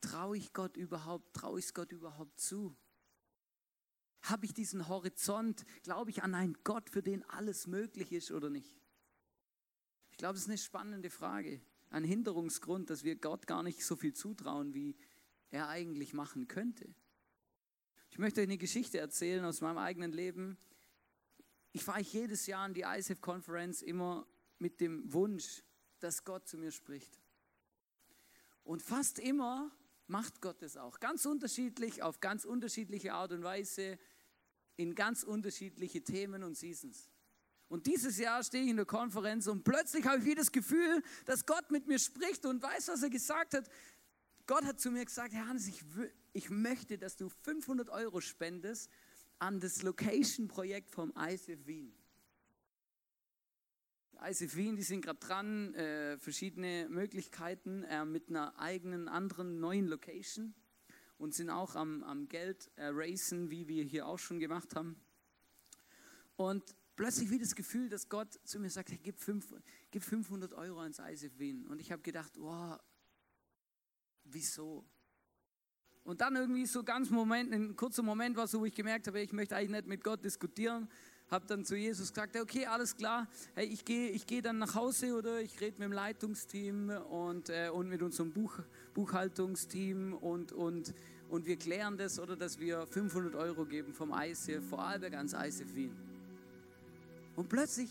Traue 0.00 0.36
ich 0.36 0.52
Gott 0.52 0.76
überhaupt, 0.76 1.34
traue 1.34 1.58
ich 1.58 1.66
es 1.66 1.74
Gott 1.74 1.92
überhaupt 1.92 2.38
zu? 2.40 2.76
Habe 4.22 4.46
ich 4.46 4.54
diesen 4.54 4.88
Horizont? 4.88 5.64
Glaube 5.82 6.10
ich 6.10 6.22
an 6.22 6.34
einen 6.34 6.56
Gott, 6.64 6.90
für 6.90 7.02
den 7.02 7.24
alles 7.30 7.66
möglich 7.66 8.12
ist 8.12 8.30
oder 8.30 8.50
nicht? 8.50 8.80
Ich 10.10 10.18
glaube, 10.18 10.34
das 10.34 10.42
ist 10.42 10.48
eine 10.48 10.58
spannende 10.58 11.10
Frage. 11.10 11.60
Ein 11.90 12.04
Hinderungsgrund, 12.04 12.90
dass 12.90 13.04
wir 13.04 13.16
Gott 13.16 13.46
gar 13.46 13.62
nicht 13.62 13.84
so 13.84 13.96
viel 13.96 14.12
zutrauen, 14.12 14.74
wie 14.74 14.96
er 15.50 15.68
eigentlich 15.68 16.12
machen 16.12 16.48
könnte. 16.48 16.94
Ich 18.18 18.20
möchte 18.20 18.40
euch 18.40 18.48
eine 18.48 18.58
Geschichte 18.58 18.98
erzählen 18.98 19.44
aus 19.44 19.60
meinem 19.60 19.78
eigenen 19.78 20.10
Leben. 20.10 20.58
Ich 21.70 21.84
fahre 21.84 22.00
jedes 22.00 22.48
Jahr 22.48 22.64
an 22.64 22.74
die 22.74 22.80
ISF 22.80 23.20
Conference 23.20 23.80
immer 23.80 24.26
mit 24.58 24.80
dem 24.80 25.12
Wunsch, 25.12 25.62
dass 26.00 26.24
Gott 26.24 26.48
zu 26.48 26.58
mir 26.58 26.72
spricht. 26.72 27.20
Und 28.64 28.82
fast 28.82 29.20
immer 29.20 29.70
macht 30.08 30.40
Gott 30.40 30.60
es 30.64 30.76
auch. 30.76 30.98
Ganz 30.98 31.26
unterschiedlich, 31.26 32.02
auf 32.02 32.18
ganz 32.18 32.44
unterschiedliche 32.44 33.12
Art 33.12 33.30
und 33.30 33.44
Weise, 33.44 34.00
in 34.74 34.96
ganz 34.96 35.22
unterschiedliche 35.22 36.02
Themen 36.02 36.42
und 36.42 36.56
Seasons. 36.56 37.08
Und 37.68 37.86
dieses 37.86 38.18
Jahr 38.18 38.42
stehe 38.42 38.64
ich 38.64 38.70
in 38.70 38.78
der 38.78 38.86
Konferenz 38.86 39.46
und 39.46 39.62
plötzlich 39.62 40.04
habe 40.06 40.18
ich 40.18 40.24
wieder 40.24 40.40
das 40.40 40.50
Gefühl, 40.50 41.04
dass 41.24 41.46
Gott 41.46 41.70
mit 41.70 41.86
mir 41.86 42.00
spricht 42.00 42.46
und 42.46 42.64
weiß, 42.64 42.88
was 42.88 43.00
er 43.00 43.10
gesagt 43.10 43.54
hat. 43.54 43.70
Gott 44.48 44.64
hat 44.64 44.80
zu 44.80 44.90
mir 44.90 45.04
gesagt, 45.04 45.34
Herr 45.34 45.46
Hannes, 45.46 45.68
ich, 45.68 45.84
ich 46.32 46.48
möchte, 46.48 46.96
dass 46.96 47.18
du 47.18 47.28
500 47.28 47.90
Euro 47.90 48.22
spendest 48.22 48.90
an 49.38 49.60
das 49.60 49.82
Location-Projekt 49.82 50.90
vom 50.90 51.12
ICF 51.18 51.66
Wien. 51.66 51.92
ICF 54.18 54.56
Wien, 54.56 54.74
die 54.74 54.82
sind 54.84 55.02
gerade 55.02 55.18
dran, 55.18 55.74
äh, 55.74 56.16
verschiedene 56.16 56.88
Möglichkeiten 56.88 57.82
äh, 57.82 58.06
mit 58.06 58.30
einer 58.30 58.58
eigenen, 58.58 59.06
anderen, 59.06 59.60
neuen 59.60 59.86
Location 59.86 60.54
und 61.18 61.34
sind 61.34 61.50
auch 61.50 61.76
am, 61.76 62.02
am 62.02 62.26
Geld 62.26 62.70
äh, 62.76 62.86
racen, 62.86 63.50
wie 63.50 63.68
wir 63.68 63.84
hier 63.84 64.06
auch 64.06 64.18
schon 64.18 64.38
gemacht 64.38 64.74
haben. 64.74 64.98
Und 66.36 66.74
plötzlich 66.96 67.28
wieder 67.28 67.44
das 67.44 67.54
Gefühl, 67.54 67.90
dass 67.90 68.08
Gott 68.08 68.40
zu 68.44 68.58
mir 68.60 68.70
sagt, 68.70 68.92
hey, 68.92 68.98
gib, 69.02 69.20
fünf, 69.20 69.54
gib 69.90 70.02
500 70.02 70.54
Euro 70.54 70.80
ans 70.80 71.00
ICF 71.00 71.38
Wien. 71.38 71.66
Und 71.66 71.82
ich 71.82 71.92
habe 71.92 72.00
gedacht, 72.00 72.32
wow, 72.38 72.80
wieso? 74.30 74.84
Und 76.04 76.22
dann 76.22 76.36
irgendwie 76.36 76.64
so 76.64 76.82
ganz 76.82 77.10
Moment, 77.10 77.52
ein 77.52 77.76
kurzer 77.76 78.02
Moment 78.02 78.36
war 78.36 78.46
so, 78.46 78.60
wo 78.60 78.64
ich 78.64 78.74
gemerkt 78.74 79.06
habe, 79.06 79.20
ich 79.20 79.32
möchte 79.32 79.54
eigentlich 79.54 79.70
nicht 79.70 79.86
mit 79.86 80.04
Gott 80.04 80.24
diskutieren. 80.24 80.88
Habe 81.30 81.46
dann 81.46 81.66
zu 81.66 81.76
Jesus 81.76 82.08
gesagt, 82.08 82.34
okay, 82.34 82.64
alles 82.64 82.96
klar, 82.96 83.28
hey, 83.54 83.66
ich 83.66 83.84
gehe 83.84 84.08
ich 84.08 84.26
geh 84.26 84.40
dann 84.40 84.56
nach 84.56 84.74
Hause 84.74 85.14
oder 85.14 85.42
ich 85.42 85.60
rede 85.60 85.72
mit 85.72 85.82
dem 85.82 85.92
Leitungsteam 85.92 86.88
und, 86.88 87.50
äh, 87.50 87.68
und 87.68 87.90
mit 87.90 88.02
unserem 88.02 88.32
Buch, 88.32 88.58
Buchhaltungsteam 88.94 90.14
und, 90.14 90.52
und, 90.52 90.94
und 91.28 91.44
wir 91.44 91.58
klären 91.58 91.98
das 91.98 92.18
oder 92.18 92.34
dass 92.34 92.58
wir 92.58 92.86
500 92.86 93.34
Euro 93.34 93.66
geben 93.66 93.92
vom 93.92 94.14
ICF, 94.18 94.66
Vorarlberg 94.66 95.12
ans 95.12 95.34
ICF 95.34 95.74
Wien. 95.74 95.94
Und 97.36 97.50
plötzlich, 97.50 97.90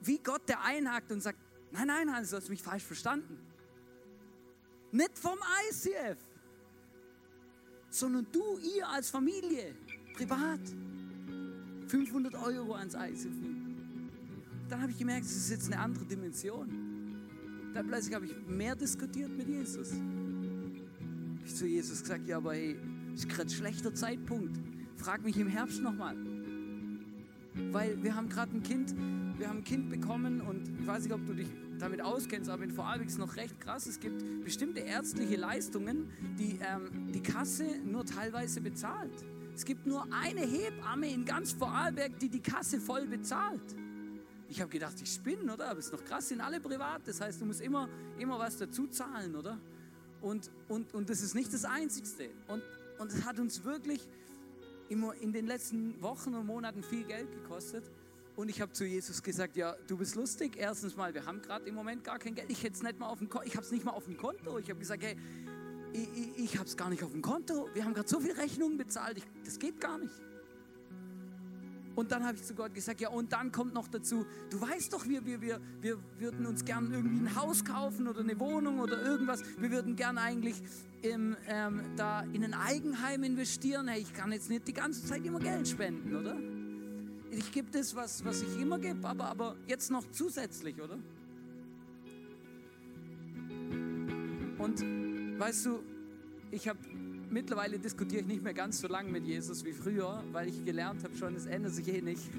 wie 0.00 0.18
Gott 0.18 0.48
der 0.48 0.64
einhakt 0.64 1.12
und 1.12 1.20
sagt, 1.20 1.38
nein, 1.70 1.86
nein, 1.86 2.12
Hans, 2.12 2.30
du 2.30 2.36
hast 2.36 2.48
mich 2.48 2.62
falsch 2.62 2.82
verstanden. 2.82 3.53
Nicht 4.94 5.18
vom 5.18 5.38
ICF 5.70 6.16
sondern 7.94 8.26
du, 8.32 8.58
ihr 8.58 8.88
als 8.88 9.08
Familie, 9.08 9.74
privat, 10.14 10.60
500 11.86 12.34
Euro 12.34 12.74
ans 12.74 12.94
ICF. 12.94 13.30
Dann 14.68 14.80
habe 14.80 14.90
ich 14.90 14.98
gemerkt, 14.98 15.26
es 15.26 15.36
ist 15.36 15.50
jetzt 15.50 15.72
eine 15.72 15.80
andere 15.80 16.04
Dimension. 16.04 16.68
Dann 17.72 17.86
plötzlich 17.86 18.14
habe 18.14 18.26
ich 18.26 18.34
mehr 18.48 18.74
diskutiert 18.74 19.30
mit 19.30 19.46
Jesus. 19.46 19.92
Ich 21.44 21.54
zu 21.54 21.66
Jesus 21.66 22.00
gesagt, 22.00 22.26
ja, 22.26 22.38
aber 22.38 22.54
hey, 22.54 22.76
ist 23.14 23.28
gerade 23.28 23.50
schlechter 23.50 23.94
Zeitpunkt. 23.94 24.58
Frag 24.96 25.22
mich 25.22 25.36
im 25.36 25.48
Herbst 25.48 25.80
nochmal. 25.80 26.16
Weil 27.54 28.02
wir 28.02 28.14
haben 28.14 28.28
gerade 28.28 28.56
ein 28.56 28.62
Kind, 28.62 28.94
wir 29.38 29.48
haben 29.48 29.58
ein 29.58 29.64
Kind 29.64 29.88
bekommen 29.90 30.40
und 30.40 30.68
ich 30.80 30.86
weiß 30.86 31.04
nicht, 31.04 31.12
ob 31.12 31.24
du 31.26 31.34
dich 31.34 31.48
damit 31.78 32.00
auskennst, 32.00 32.50
aber 32.50 32.64
in 32.64 32.70
Vorarlberg 32.70 33.08
ist 33.08 33.14
es 33.14 33.18
noch 33.18 33.36
recht 33.36 33.60
krass. 33.60 33.86
Es 33.86 34.00
gibt 34.00 34.44
bestimmte 34.44 34.80
ärztliche 34.80 35.36
Leistungen, 35.36 36.10
die 36.38 36.58
ähm, 36.62 37.12
die 37.12 37.22
Kasse 37.22 37.66
nur 37.84 38.04
teilweise 38.04 38.60
bezahlt. 38.60 39.24
Es 39.54 39.64
gibt 39.64 39.86
nur 39.86 40.06
eine 40.12 40.40
Hebamme 40.40 41.12
in 41.12 41.24
ganz 41.24 41.52
Vorarlberg, 41.52 42.18
die 42.18 42.28
die 42.28 42.40
Kasse 42.40 42.80
voll 42.80 43.06
bezahlt. 43.06 43.74
Ich 44.48 44.60
habe 44.60 44.70
gedacht, 44.70 44.94
ich 45.00 45.12
spinne, 45.12 45.52
oder? 45.52 45.68
Aber 45.68 45.78
es 45.78 45.86
ist 45.86 45.92
noch 45.92 46.04
krass, 46.04 46.28
sind 46.28 46.40
alle 46.40 46.60
privat. 46.60 47.02
Das 47.06 47.20
heißt, 47.20 47.40
du 47.40 47.46
musst 47.46 47.60
immer, 47.60 47.88
immer 48.18 48.38
was 48.38 48.56
dazu 48.56 48.88
zahlen, 48.88 49.36
oder? 49.36 49.58
Und, 50.20 50.50
und, 50.68 50.92
und 50.94 51.08
das 51.08 51.22
ist 51.22 51.34
nicht 51.34 51.52
das 51.52 51.64
Einzigste. 51.64 52.28
Und, 52.48 52.62
und 52.98 53.12
es 53.12 53.24
hat 53.24 53.38
uns 53.38 53.64
wirklich 53.64 54.08
in 54.88 55.32
den 55.32 55.46
letzten 55.46 56.00
Wochen 56.02 56.34
und 56.34 56.46
Monaten 56.46 56.82
viel 56.82 57.04
Geld 57.04 57.30
gekostet. 57.32 57.90
Und 58.36 58.48
ich 58.48 58.60
habe 58.60 58.72
zu 58.72 58.84
Jesus 58.84 59.22
gesagt, 59.22 59.56
ja, 59.56 59.76
du 59.86 59.96
bist 59.96 60.16
lustig. 60.16 60.56
Erstens 60.56 60.96
mal, 60.96 61.14
wir 61.14 61.24
haben 61.24 61.40
gerade 61.40 61.66
im 61.66 61.74
Moment 61.74 62.02
gar 62.02 62.18
kein 62.18 62.34
Geld. 62.34 62.50
Ich 62.50 62.62
hätte 62.64 62.74
es 62.74 62.82
nicht 62.82 62.98
mal 62.98 63.06
auf 63.06 63.18
dem 63.18 63.28
Konto. 63.28 63.46
Ich 63.46 63.56
habe 63.56 63.64
es 63.64 63.70
nicht 63.70 63.84
mal 63.84 63.92
auf 63.92 64.04
dem 64.04 64.16
Konto. 64.16 64.58
Ich 64.58 64.68
habe 64.68 64.80
gesagt, 64.80 65.04
hey, 65.04 65.16
ich, 65.92 66.08
ich, 66.12 66.44
ich 66.44 66.58
habe 66.58 66.68
es 66.68 66.76
gar 66.76 66.90
nicht 66.90 67.04
auf 67.04 67.12
dem 67.12 67.22
Konto. 67.22 67.68
Wir 67.74 67.84
haben 67.84 67.94
gerade 67.94 68.08
so 68.08 68.18
viele 68.18 68.36
Rechnungen 68.36 68.76
bezahlt. 68.76 69.18
Ich, 69.18 69.24
das 69.44 69.58
geht 69.58 69.80
gar 69.80 69.98
nicht. 69.98 70.14
Und 71.94 72.10
dann 72.10 72.24
habe 72.24 72.36
ich 72.36 72.42
zu 72.42 72.54
Gott 72.54 72.74
gesagt, 72.74 73.00
ja, 73.00 73.08
und 73.08 73.32
dann 73.32 73.52
kommt 73.52 73.74
noch 73.74 73.88
dazu, 73.88 74.26
du 74.50 74.60
weißt 74.60 74.92
doch, 74.92 75.06
wir, 75.06 75.24
wir, 75.24 75.40
wir, 75.40 75.60
wir 75.80 75.98
würden 76.18 76.46
uns 76.46 76.64
gern 76.64 76.92
irgendwie 76.92 77.26
ein 77.26 77.36
Haus 77.36 77.64
kaufen 77.64 78.08
oder 78.08 78.20
eine 78.20 78.38
Wohnung 78.40 78.80
oder 78.80 79.00
irgendwas. 79.00 79.42
Wir 79.58 79.70
würden 79.70 79.94
gern 79.94 80.18
eigentlich 80.18 80.60
im, 81.02 81.36
ähm, 81.46 81.82
da 81.96 82.22
in 82.32 82.42
ein 82.44 82.54
Eigenheim 82.54 83.22
investieren. 83.22 83.88
Hey, 83.88 84.00
ich 84.00 84.12
kann 84.12 84.32
jetzt 84.32 84.50
nicht 84.50 84.66
die 84.66 84.72
ganze 84.72 85.06
Zeit 85.06 85.24
immer 85.24 85.38
Geld 85.38 85.68
spenden, 85.68 86.16
oder? 86.16 86.36
Ich 87.30 87.52
gebe 87.52 87.70
das, 87.70 87.94
was, 87.94 88.24
was 88.24 88.42
ich 88.42 88.60
immer 88.60 88.78
gebe, 88.78 89.06
aber, 89.06 89.26
aber 89.26 89.56
jetzt 89.66 89.90
noch 89.90 90.04
zusätzlich, 90.10 90.80
oder? 90.80 90.98
Und 94.58 94.80
weißt 95.38 95.66
du, 95.66 95.80
ich 96.50 96.68
habe 96.68 96.78
mittlerweile 97.34 97.78
diskutiere 97.80 98.22
ich 98.22 98.26
nicht 98.28 98.42
mehr 98.42 98.54
ganz 98.54 98.80
so 98.80 98.86
lange 98.86 99.10
mit 99.10 99.26
Jesus 99.26 99.64
wie 99.64 99.72
früher, 99.72 100.22
weil 100.30 100.48
ich 100.48 100.64
gelernt 100.64 101.02
habe 101.02 101.14
schon, 101.16 101.34
es 101.34 101.46
ändert 101.46 101.74
sich 101.74 101.88
eh 101.88 102.00
nicht. 102.00 102.30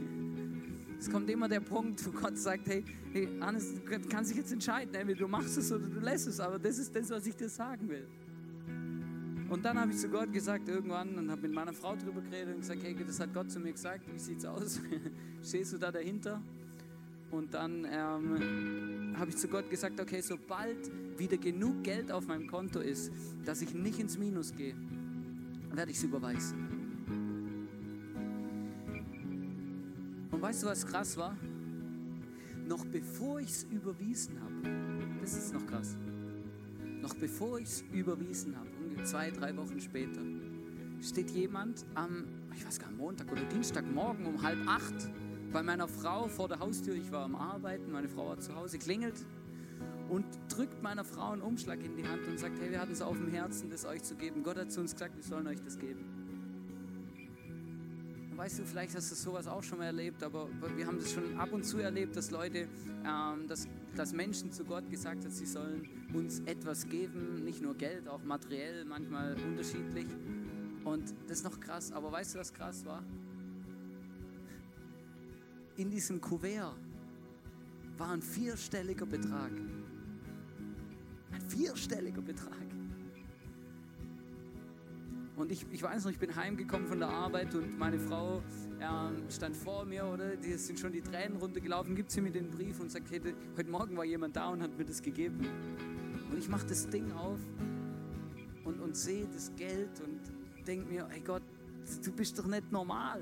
Es 0.98 1.12
kommt 1.12 1.30
immer 1.30 1.50
der 1.50 1.60
Punkt, 1.60 2.04
wo 2.06 2.12
Gott 2.12 2.38
sagt, 2.38 2.68
hey, 2.68 2.84
Hannes, 3.42 3.74
du 3.76 3.82
kannst 4.10 4.32
dich 4.32 4.38
jetzt 4.38 4.54
entscheiden, 4.54 4.96
entweder 4.96 5.20
du 5.20 5.28
machst 5.28 5.58
es 5.58 5.72
oder 5.72 5.86
du 5.86 6.00
lässt 6.00 6.28
es, 6.28 6.40
aber 6.40 6.58
das 6.58 6.78
ist 6.78 6.96
das, 6.96 7.10
was 7.10 7.28
ich 7.28 7.36
dir 7.36 7.50
sagen 7.50 7.90
will. 7.90 8.08
Und 9.50 9.66
dann 9.66 9.78
habe 9.78 9.92
ich 9.92 9.98
zu 9.98 10.08
Gott 10.08 10.32
gesagt 10.32 10.70
irgendwann 10.70 11.16
und 11.16 11.30
habe 11.30 11.42
mit 11.42 11.52
meiner 11.52 11.74
Frau 11.74 11.96
darüber 11.96 12.22
geredet 12.22 12.56
und 12.56 12.62
gesagt, 12.62 12.82
hey, 12.82 12.96
das 13.06 13.20
hat 13.20 13.34
Gott 13.34 13.52
zu 13.52 13.60
mir 13.60 13.74
gesagt, 13.74 14.12
wie 14.12 14.18
sieht 14.18 14.40
es 14.40 14.46
aus? 14.46 14.80
Stehst 15.44 15.74
du 15.74 15.78
da 15.78 15.92
dahinter? 15.92 16.42
Und 17.36 17.54
dann 17.54 17.86
ähm, 17.92 19.14
habe 19.20 19.30
ich 19.30 19.36
zu 19.36 19.50
Gott 19.50 19.70
gesagt, 19.70 20.00
okay, 20.00 20.22
sobald 20.22 20.90
wieder 21.20 21.36
genug 21.36 21.84
Geld 21.84 22.10
auf 22.10 22.28
meinem 22.28 22.48
Konto 22.48 22.80
ist, 22.80 23.12
dass 23.44 23.62
ich 23.62 23.74
nicht 23.74 24.00
ins 24.00 24.18
Minus 24.18 24.56
gehe, 24.56 24.74
werde 25.74 25.92
ich 25.92 25.98
es 25.98 26.04
überweisen. 26.04 26.56
Und 30.32 30.42
weißt 30.42 30.64
du, 30.64 30.68
was 30.68 30.88
krass 30.88 31.18
war? 31.18 31.36
Noch 32.70 32.86
bevor 32.86 33.42
ich 33.42 33.50
es 33.50 33.64
überwiesen 33.66 34.40
habe, 34.42 35.20
das 35.20 35.36
ist 35.38 35.54
noch 35.54 35.66
krass, 35.68 35.98
noch 37.02 37.16
bevor 37.16 37.60
ich 37.60 37.66
es 37.66 37.84
überwiesen 37.92 38.56
habe, 38.56 38.70
ungefähr 38.82 39.06
zwei, 39.06 39.32
drei 39.32 39.58
Wochen 39.58 39.82
später, 39.82 40.22
steht 41.02 41.32
jemand 41.32 41.86
am, 41.96 42.24
ich 42.56 42.66
weiß 42.66 42.80
gar 42.80 42.88
nicht, 42.88 42.98
Montag 42.98 43.30
oder 43.30 43.44
Dienstagmorgen 43.44 44.26
um 44.26 44.42
halb 44.42 44.66
acht 44.68 45.10
bei 45.56 45.64
meiner 45.64 45.88
Frau 45.88 46.28
vor 46.28 46.50
der 46.50 46.60
Haustür. 46.60 46.96
Ich 46.96 47.14
war 47.14 47.24
am 47.24 47.34
Arbeiten, 47.34 47.90
meine 47.90 48.10
Frau 48.10 48.28
war 48.28 48.38
zu 48.38 48.54
Hause, 48.58 48.78
klingelt 48.78 49.16
und 50.10 50.26
drückt 50.50 50.84
meiner 50.84 51.06
Frau 51.06 51.32
einen 51.32 51.42
Umschlag 51.42 51.82
in 51.82 51.96
die 51.96 52.06
Hand 52.06 52.28
und 52.28 52.38
sagt, 52.38 52.60
hey, 52.60 52.72
wir 52.72 52.82
hatten 52.82 52.92
es 52.92 53.02
auf 53.02 53.16
dem 53.16 53.30
Herzen, 53.30 53.70
das 53.70 53.86
euch 53.86 54.04
zu 54.04 54.16
geben. 54.16 54.44
Gott 54.44 54.58
hat 54.58 54.70
zu 54.70 54.82
uns 54.82 54.92
gesagt, 54.92 55.16
wir 55.16 55.24
sollen 55.24 55.48
euch 55.48 55.62
das 55.64 55.80
geben. 55.80 56.04
Und 58.32 58.38
weißt 58.38 58.60
du, 58.60 58.66
vielleicht 58.66 58.98
hast 58.98 59.10
du 59.12 59.16
sowas 59.16 59.48
auch 59.48 59.64
schon 59.64 59.78
mal 59.78 59.86
erlebt, 59.86 60.24
aber 60.24 60.50
wir 60.76 60.88
haben 60.88 60.98
das 60.98 61.14
schon 61.14 61.40
ab 61.40 61.54
und 61.54 61.64
zu 61.64 61.78
erlebt, 61.78 62.18
dass 62.18 62.32
Leute, 62.32 62.68
ähm, 63.06 63.48
dass, 63.48 63.70
dass 63.96 64.12
Menschen 64.12 64.52
zu 64.52 64.66
Gott 64.66 64.90
gesagt 64.90 65.24
haben, 65.24 65.32
sie 65.32 65.46
sollen 65.46 65.88
uns 66.14 66.42
etwas 66.42 66.86
geben, 66.86 67.46
nicht 67.46 67.62
nur 67.62 67.76
Geld, 67.76 68.10
auch 68.10 68.26
materiell, 68.26 68.84
manchmal 68.84 69.38
unterschiedlich. 69.42 70.08
Und 70.84 71.14
das 71.30 71.38
ist 71.38 71.44
noch 71.46 71.62
krass, 71.62 71.94
aber 71.94 72.12
weißt 72.12 72.36
du, 72.36 72.40
was 72.40 72.54
krass 72.54 72.86
war? 72.86 73.02
In 75.78 75.90
diesem 75.90 76.22
Kuvert 76.22 76.74
war 77.98 78.10
ein 78.10 78.22
vierstelliger 78.22 79.06
Betrag. 79.06 79.52
Ein 81.32 81.42
vierstelliger 81.50 82.22
Betrag. 82.22 82.54
Und 85.36 85.52
ich, 85.52 85.66
ich 85.72 85.84
weiß 85.84 86.06
noch, 86.06 86.12
ich 86.12 86.18
bin 86.18 86.34
heimgekommen 86.34 86.88
von 86.88 87.00
der 87.00 87.10
Arbeit 87.10 87.54
und 87.56 87.78
meine 87.78 88.00
Frau 88.00 88.42
ähm, 88.80 89.30
stand 89.30 89.56
vor 89.58 89.84
mir, 89.84 90.06
oder? 90.06 90.38
Die 90.38 90.54
sind 90.54 90.80
schon 90.80 90.94
die 90.94 91.02
Tränen 91.02 91.38
runtergelaufen, 91.38 91.94
gibt 91.94 92.10
sie 92.10 92.22
mir 92.22 92.32
den 92.32 92.50
Brief 92.50 92.80
und 92.80 92.90
sagt, 92.90 93.12
hey, 93.12 93.22
heute 93.58 93.70
Morgen 93.70 93.98
war 93.98 94.06
jemand 94.06 94.38
da 94.38 94.48
und 94.48 94.62
hat 94.62 94.78
mir 94.78 94.86
das 94.86 95.02
gegeben. 95.02 95.46
Und 96.32 96.38
ich 96.38 96.48
mache 96.48 96.66
das 96.68 96.88
Ding 96.88 97.12
auf 97.12 97.40
und, 98.64 98.80
und 98.80 98.96
sehe 98.96 99.28
das 99.34 99.54
Geld 99.58 100.00
und 100.00 100.66
denke 100.66 100.88
mir, 100.88 101.06
hey 101.10 101.22
Gott, 101.22 101.44
du 102.04 102.12
bist 102.14 102.40
doch 102.40 102.48
nicht 102.48 102.72
normal. 102.72 103.22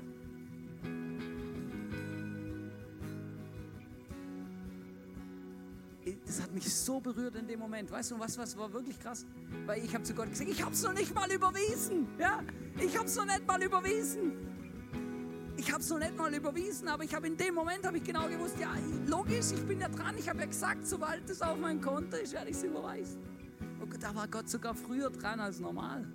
Das 6.26 6.42
hat 6.42 6.52
mich 6.52 6.72
so 6.72 7.00
berührt 7.00 7.34
in 7.36 7.46
dem 7.46 7.60
Moment. 7.60 7.90
Weißt 7.90 8.10
du, 8.10 8.18
was, 8.18 8.36
was 8.36 8.56
war 8.56 8.72
wirklich 8.72 8.98
krass? 9.00 9.24
Weil 9.66 9.84
ich 9.84 9.94
habe 9.94 10.04
zu 10.04 10.14
Gott 10.14 10.28
gesagt, 10.28 10.50
ich 10.50 10.62
habe 10.62 10.72
es 10.72 10.82
noch 10.82 10.92
nicht 10.92 11.14
mal 11.14 11.30
überwiesen. 11.30 12.08
Ja, 12.18 12.42
ich 12.78 12.96
habe 12.96 13.06
es 13.06 13.16
noch 13.16 13.24
nicht 13.24 13.46
mal 13.46 13.62
überwiesen. 13.62 14.32
Ich 15.56 15.70
habe 15.70 15.80
es 15.80 15.88
noch 15.88 15.98
nicht 15.98 16.16
mal 16.16 16.34
überwiesen, 16.34 16.88
aber 16.88 17.04
ich 17.04 17.14
habe 17.14 17.26
in 17.26 17.36
dem 17.36 17.54
Moment 17.54 17.86
habe 17.86 17.96
ich 17.96 18.04
genau 18.04 18.28
gewusst, 18.28 18.56
ja, 18.58 18.74
logisch, 19.06 19.52
ich 19.52 19.64
bin 19.64 19.80
ja 19.80 19.88
dran. 19.88 20.16
Ich 20.18 20.28
habe 20.28 20.40
ja 20.40 20.46
gesagt, 20.46 20.86
sobald 20.86 21.28
es 21.30 21.40
auf 21.40 21.56
mein 21.58 21.80
Konto 21.80 22.16
ist, 22.16 22.32
werde 22.32 22.50
ich 22.50 22.56
es 22.56 22.64
überweisen. 22.64 23.22
Und 23.80 24.02
da 24.02 24.14
war 24.14 24.26
Gott 24.28 24.48
sogar 24.48 24.74
früher 24.74 25.10
dran 25.10 25.40
als 25.40 25.60
normal. 25.60 26.06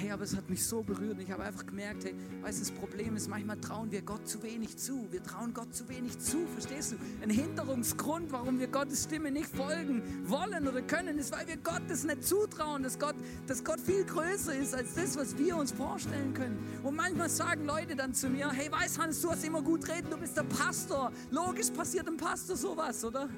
Hey, 0.00 0.12
aber 0.12 0.22
es 0.22 0.36
hat 0.36 0.48
mich 0.48 0.64
so 0.64 0.80
berührt 0.84 1.18
ich 1.20 1.28
habe 1.28 1.42
einfach 1.42 1.66
gemerkt, 1.66 2.04
hey, 2.04 2.14
weißt 2.42 2.58
du, 2.58 2.64
das 2.68 2.70
Problem 2.70 3.16
ist, 3.16 3.28
manchmal 3.28 3.60
trauen 3.60 3.90
wir 3.90 4.00
Gott 4.02 4.28
zu 4.28 4.40
wenig 4.44 4.76
zu. 4.76 5.08
Wir 5.10 5.20
trauen 5.24 5.52
Gott 5.52 5.74
zu 5.74 5.88
wenig 5.88 6.16
zu, 6.20 6.46
verstehst 6.46 6.92
du? 6.92 6.96
Ein 7.20 7.30
Hinderungsgrund, 7.30 8.30
warum 8.30 8.60
wir 8.60 8.68
Gottes 8.68 9.02
Stimme 9.02 9.32
nicht 9.32 9.48
folgen 9.48 10.00
wollen 10.24 10.68
oder 10.68 10.82
können, 10.82 11.18
ist, 11.18 11.32
weil 11.32 11.48
wir 11.48 11.56
Gott 11.56 11.82
das 11.88 12.04
nicht 12.04 12.22
zutrauen, 12.22 12.84
dass 12.84 12.96
Gott, 13.00 13.16
dass 13.48 13.64
Gott 13.64 13.80
viel 13.80 14.04
größer 14.04 14.54
ist 14.54 14.72
als 14.72 14.94
das, 14.94 15.16
was 15.16 15.36
wir 15.36 15.56
uns 15.56 15.72
vorstellen 15.72 16.32
können. 16.32 16.58
Und 16.84 16.94
manchmal 16.94 17.28
sagen 17.28 17.66
Leute 17.66 17.96
dann 17.96 18.14
zu 18.14 18.28
mir, 18.28 18.52
hey, 18.52 18.70
weißt 18.70 19.00
Hans, 19.00 19.20
du 19.20 19.32
hast 19.32 19.44
immer 19.44 19.62
gut 19.62 19.88
reden, 19.88 20.10
du 20.10 20.16
bist 20.16 20.36
der 20.36 20.44
Pastor. 20.44 21.10
Logisch 21.32 21.70
passiert 21.70 22.06
dem 22.06 22.16
Pastor 22.16 22.56
sowas, 22.56 23.04
oder? 23.04 23.28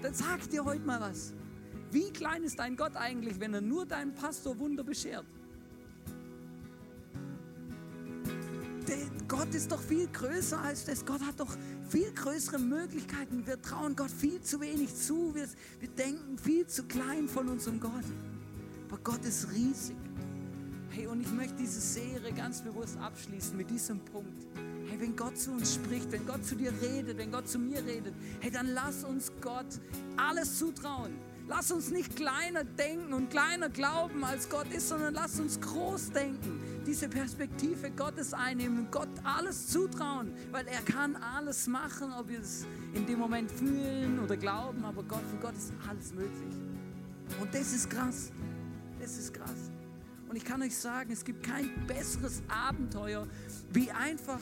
Dann 0.00 0.14
sag 0.14 0.48
dir 0.48 0.64
heute 0.64 0.86
mal 0.86 1.02
was. 1.02 1.34
Wie 1.90 2.10
klein 2.10 2.44
ist 2.44 2.58
dein 2.58 2.76
Gott 2.76 2.96
eigentlich, 2.96 3.38
wenn 3.40 3.52
er 3.52 3.60
nur 3.60 3.84
deinem 3.84 4.14
Pastor 4.14 4.58
Wunder 4.58 4.84
beschert? 4.84 5.26
Gott 9.32 9.54
ist 9.54 9.72
doch 9.72 9.80
viel 9.80 10.08
größer 10.08 10.60
als 10.60 10.84
das. 10.84 11.06
Gott 11.06 11.22
hat 11.22 11.40
doch 11.40 11.56
viel 11.88 12.12
größere 12.12 12.58
Möglichkeiten. 12.58 13.46
Wir 13.46 13.60
trauen 13.62 13.96
Gott 13.96 14.10
viel 14.10 14.42
zu 14.42 14.60
wenig 14.60 14.94
zu. 14.94 15.34
Wir, 15.34 15.48
wir 15.80 15.88
denken 15.88 16.36
viel 16.36 16.66
zu 16.66 16.82
klein 16.82 17.26
von 17.28 17.48
unserem 17.48 17.80
Gott. 17.80 18.04
Aber 18.90 18.98
Gott 18.98 19.24
ist 19.24 19.50
riesig. 19.50 19.96
Hey, 20.90 21.06
und 21.06 21.22
ich 21.22 21.32
möchte 21.32 21.54
diese 21.54 21.80
Serie 21.80 22.30
ganz 22.34 22.60
bewusst 22.60 22.98
abschließen 22.98 23.56
mit 23.56 23.70
diesem 23.70 24.00
Punkt. 24.00 24.46
Hey, 24.90 25.00
wenn 25.00 25.16
Gott 25.16 25.38
zu 25.38 25.52
uns 25.52 25.76
spricht, 25.76 26.12
wenn 26.12 26.26
Gott 26.26 26.44
zu 26.44 26.54
dir 26.54 26.70
redet, 26.82 27.16
wenn 27.16 27.32
Gott 27.32 27.48
zu 27.48 27.58
mir 27.58 27.82
redet, 27.82 28.12
hey, 28.40 28.50
dann 28.50 28.66
lass 28.74 29.02
uns 29.02 29.32
Gott 29.40 29.80
alles 30.18 30.58
zutrauen. 30.58 31.14
Lass 31.48 31.72
uns 31.72 31.90
nicht 31.90 32.16
kleiner 32.16 32.64
denken 32.64 33.14
und 33.14 33.30
kleiner 33.30 33.70
glauben, 33.70 34.24
als 34.24 34.50
Gott 34.50 34.70
ist, 34.74 34.90
sondern 34.90 35.14
lass 35.14 35.40
uns 35.40 35.58
groß 35.58 36.10
denken. 36.10 36.60
Diese 36.86 37.08
Perspektive 37.08 37.90
Gottes 37.92 38.34
einnehmen, 38.34 38.88
Gott 38.90 39.08
alles 39.22 39.68
zutrauen, 39.68 40.32
weil 40.50 40.66
er 40.66 40.82
kann 40.82 41.16
alles 41.16 41.68
machen, 41.68 42.12
ob 42.12 42.28
wir 42.28 42.40
es 42.40 42.66
in 42.94 43.06
dem 43.06 43.18
Moment 43.18 43.50
fühlen 43.50 44.18
oder 44.18 44.36
glauben, 44.36 44.84
aber 44.84 45.02
Gott, 45.04 45.22
für 45.30 45.36
Gott 45.36 45.56
ist 45.56 45.72
alles 45.88 46.12
möglich. 46.12 46.56
Und 47.40 47.54
das 47.54 47.72
ist 47.72 47.88
krass. 47.88 48.32
Das 49.00 49.16
ist 49.16 49.32
krass. 49.32 49.70
Und 50.28 50.36
ich 50.36 50.44
kann 50.44 50.62
euch 50.62 50.76
sagen, 50.76 51.12
es 51.12 51.24
gibt 51.24 51.42
kein 51.42 51.70
besseres 51.86 52.42
Abenteuer, 52.48 53.26
wie 53.72 53.90
einfach 53.90 54.40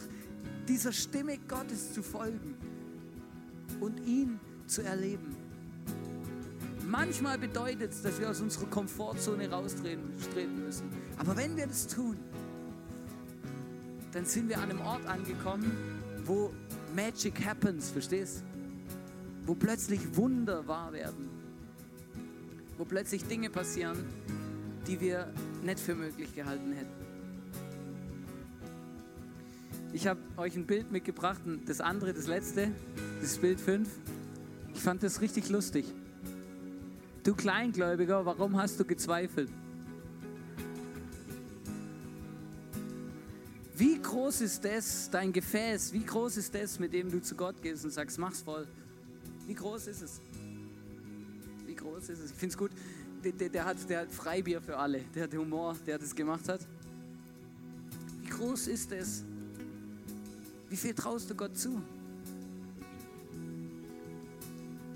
dieser 0.68 0.92
Stimme 0.92 1.36
Gottes 1.48 1.92
zu 1.92 2.02
folgen 2.02 2.54
und 3.80 3.98
ihn 4.06 4.38
zu 4.66 4.82
erleben. 4.82 5.39
Manchmal 6.90 7.38
bedeutet 7.38 7.92
es, 7.92 8.02
dass 8.02 8.18
wir 8.18 8.28
aus 8.28 8.40
unserer 8.40 8.66
Komfortzone 8.66 9.48
raustreten 9.48 10.64
müssen. 10.64 10.90
Aber 11.18 11.36
wenn 11.36 11.56
wir 11.56 11.68
das 11.68 11.86
tun, 11.86 12.16
dann 14.10 14.24
sind 14.24 14.48
wir 14.48 14.58
an 14.58 14.70
einem 14.70 14.80
Ort 14.80 15.06
angekommen, 15.06 15.70
wo 16.24 16.52
Magic 16.96 17.46
happens, 17.46 17.90
verstehst? 17.90 18.42
Wo 19.46 19.54
plötzlich 19.54 20.16
Wunder 20.16 20.66
wahr 20.66 20.92
werden. 20.92 21.30
Wo 22.76 22.84
plötzlich 22.84 23.22
Dinge 23.24 23.50
passieren, 23.50 23.98
die 24.88 25.00
wir 25.00 25.32
nicht 25.62 25.78
für 25.78 25.94
möglich 25.94 26.34
gehalten 26.34 26.72
hätten. 26.72 26.90
Ich 29.92 30.08
habe 30.08 30.18
euch 30.36 30.56
ein 30.56 30.66
Bild 30.66 30.90
mitgebracht, 30.90 31.40
das 31.66 31.80
andere, 31.80 32.14
das 32.14 32.26
letzte, 32.26 32.72
das 33.20 33.38
Bild 33.38 33.60
5. 33.60 33.88
Ich 34.74 34.80
fand 34.80 35.04
das 35.04 35.20
richtig 35.20 35.50
lustig. 35.50 35.84
Du 37.22 37.34
Kleingläubiger, 37.34 38.24
warum 38.24 38.56
hast 38.56 38.80
du 38.80 38.84
gezweifelt? 38.84 39.50
Wie 43.76 44.00
groß 44.00 44.40
ist 44.40 44.64
das, 44.64 45.10
dein 45.10 45.32
Gefäß? 45.32 45.92
Wie 45.92 46.04
groß 46.04 46.38
ist 46.38 46.54
das, 46.54 46.78
mit 46.78 46.94
dem 46.94 47.10
du 47.10 47.20
zu 47.20 47.34
Gott 47.34 47.60
gehst 47.62 47.84
und 47.84 47.90
sagst, 47.90 48.18
mach's 48.18 48.40
voll? 48.40 48.66
Wie 49.46 49.54
groß 49.54 49.86
ist 49.88 50.02
es? 50.02 50.20
Wie 51.66 51.74
groß 51.74 52.08
ist 52.08 52.20
es? 52.20 52.30
Ich 52.30 52.36
finde 52.36 52.52
es 52.52 52.58
gut. 52.58 52.70
Der, 53.22 53.32
der, 53.32 53.48
der, 53.50 53.64
hat, 53.66 53.76
der 53.88 54.00
hat 54.00 54.10
Freibier 54.10 54.62
für 54.62 54.78
alle. 54.78 55.00
Der 55.14 55.24
hat 55.24 55.34
Humor, 55.34 55.76
der 55.86 55.98
das 55.98 56.14
gemacht 56.14 56.48
hat. 56.48 56.66
Wie 58.22 58.30
groß 58.30 58.68
ist 58.68 58.92
es? 58.92 59.24
Wie 60.70 60.76
viel 60.76 60.94
traust 60.94 61.28
du 61.28 61.34
Gott 61.34 61.56
zu? 61.56 61.82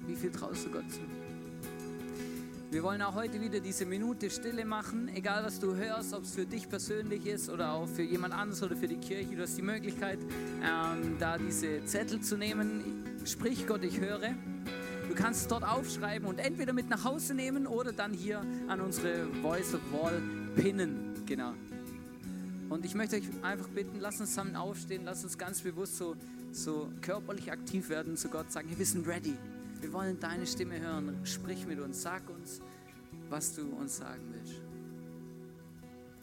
Wie 0.06 0.16
viel 0.16 0.30
traust 0.30 0.66
du 0.66 0.70
Gott 0.70 0.90
zu? 0.90 1.00
Wir 2.74 2.82
wollen 2.82 3.02
auch 3.02 3.14
heute 3.14 3.40
wieder 3.40 3.60
diese 3.60 3.86
Minute 3.86 4.28
Stille 4.28 4.64
machen, 4.64 5.08
egal 5.14 5.44
was 5.44 5.60
du 5.60 5.76
hörst, 5.76 6.12
ob 6.12 6.24
es 6.24 6.34
für 6.34 6.44
dich 6.44 6.68
persönlich 6.68 7.24
ist 7.24 7.48
oder 7.48 7.72
auch 7.72 7.86
für 7.86 8.02
jemand 8.02 8.34
anderes 8.34 8.64
oder 8.64 8.74
für 8.74 8.88
die 8.88 8.96
Kirche. 8.96 9.36
Du 9.36 9.42
hast 9.42 9.56
die 9.56 9.62
Möglichkeit, 9.62 10.18
ähm, 10.60 11.14
da 11.20 11.38
diese 11.38 11.84
Zettel 11.84 12.20
zu 12.20 12.36
nehmen. 12.36 13.04
Sprich 13.24 13.68
Gott, 13.68 13.84
ich 13.84 14.00
höre. 14.00 14.34
Du 15.08 15.14
kannst 15.14 15.42
es 15.42 15.46
dort 15.46 15.62
aufschreiben 15.62 16.26
und 16.26 16.40
entweder 16.40 16.72
mit 16.72 16.90
nach 16.90 17.04
Hause 17.04 17.34
nehmen 17.34 17.68
oder 17.68 17.92
dann 17.92 18.12
hier 18.12 18.44
an 18.66 18.80
unsere 18.80 19.28
Voice 19.40 19.72
of 19.72 19.80
Wall 19.92 20.20
pinnen. 20.56 21.14
Genau. 21.26 21.52
Und 22.70 22.84
ich 22.84 22.96
möchte 22.96 23.14
euch 23.14 23.28
einfach 23.42 23.68
bitten, 23.68 24.00
lasst 24.00 24.20
uns 24.20 24.30
zusammen 24.30 24.56
aufstehen, 24.56 25.04
lasst 25.04 25.22
uns 25.22 25.38
ganz 25.38 25.60
bewusst 25.60 25.96
so, 25.96 26.16
so 26.50 26.90
körperlich 27.02 27.52
aktiv 27.52 27.88
werden 27.88 28.16
zu 28.16 28.28
Gott, 28.28 28.50
sagen, 28.50 28.68
wir 28.76 28.84
sind 28.84 29.06
ready. 29.06 29.36
Wir 29.84 29.92
wollen 29.92 30.18
deine 30.18 30.46
Stimme 30.46 30.80
hören. 30.80 31.20
Sprich 31.26 31.66
mit 31.66 31.78
uns, 31.78 32.00
sag 32.00 32.26
uns, 32.30 32.62
was 33.28 33.54
du 33.54 33.70
uns 33.76 33.98
sagen 33.98 34.32
willst. 34.32 34.62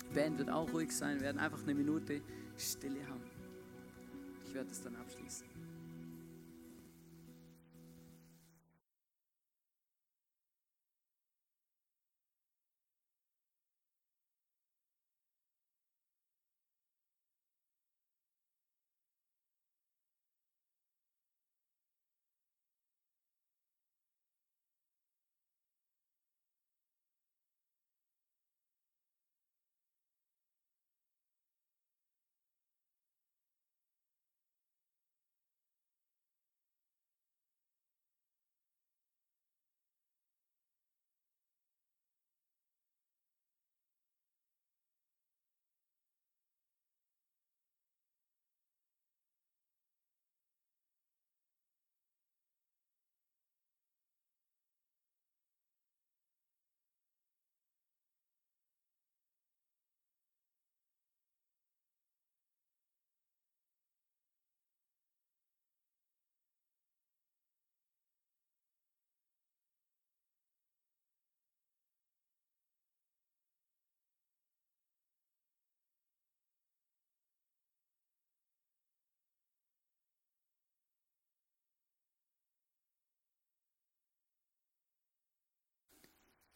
Die 0.09 0.15
Band 0.15 0.39
wird 0.39 0.49
auch 0.49 0.73
ruhig 0.73 0.91
sein, 0.91 1.17
wir 1.17 1.25
werden 1.27 1.37
einfach 1.37 1.61
eine 1.61 1.75
Minute 1.75 2.21
Stille 2.57 3.07
haben. 3.07 3.21
Ich 4.47 4.55
werde 4.55 4.71
es 4.71 4.81
dann 4.81 4.95
abschließen. 4.95 5.50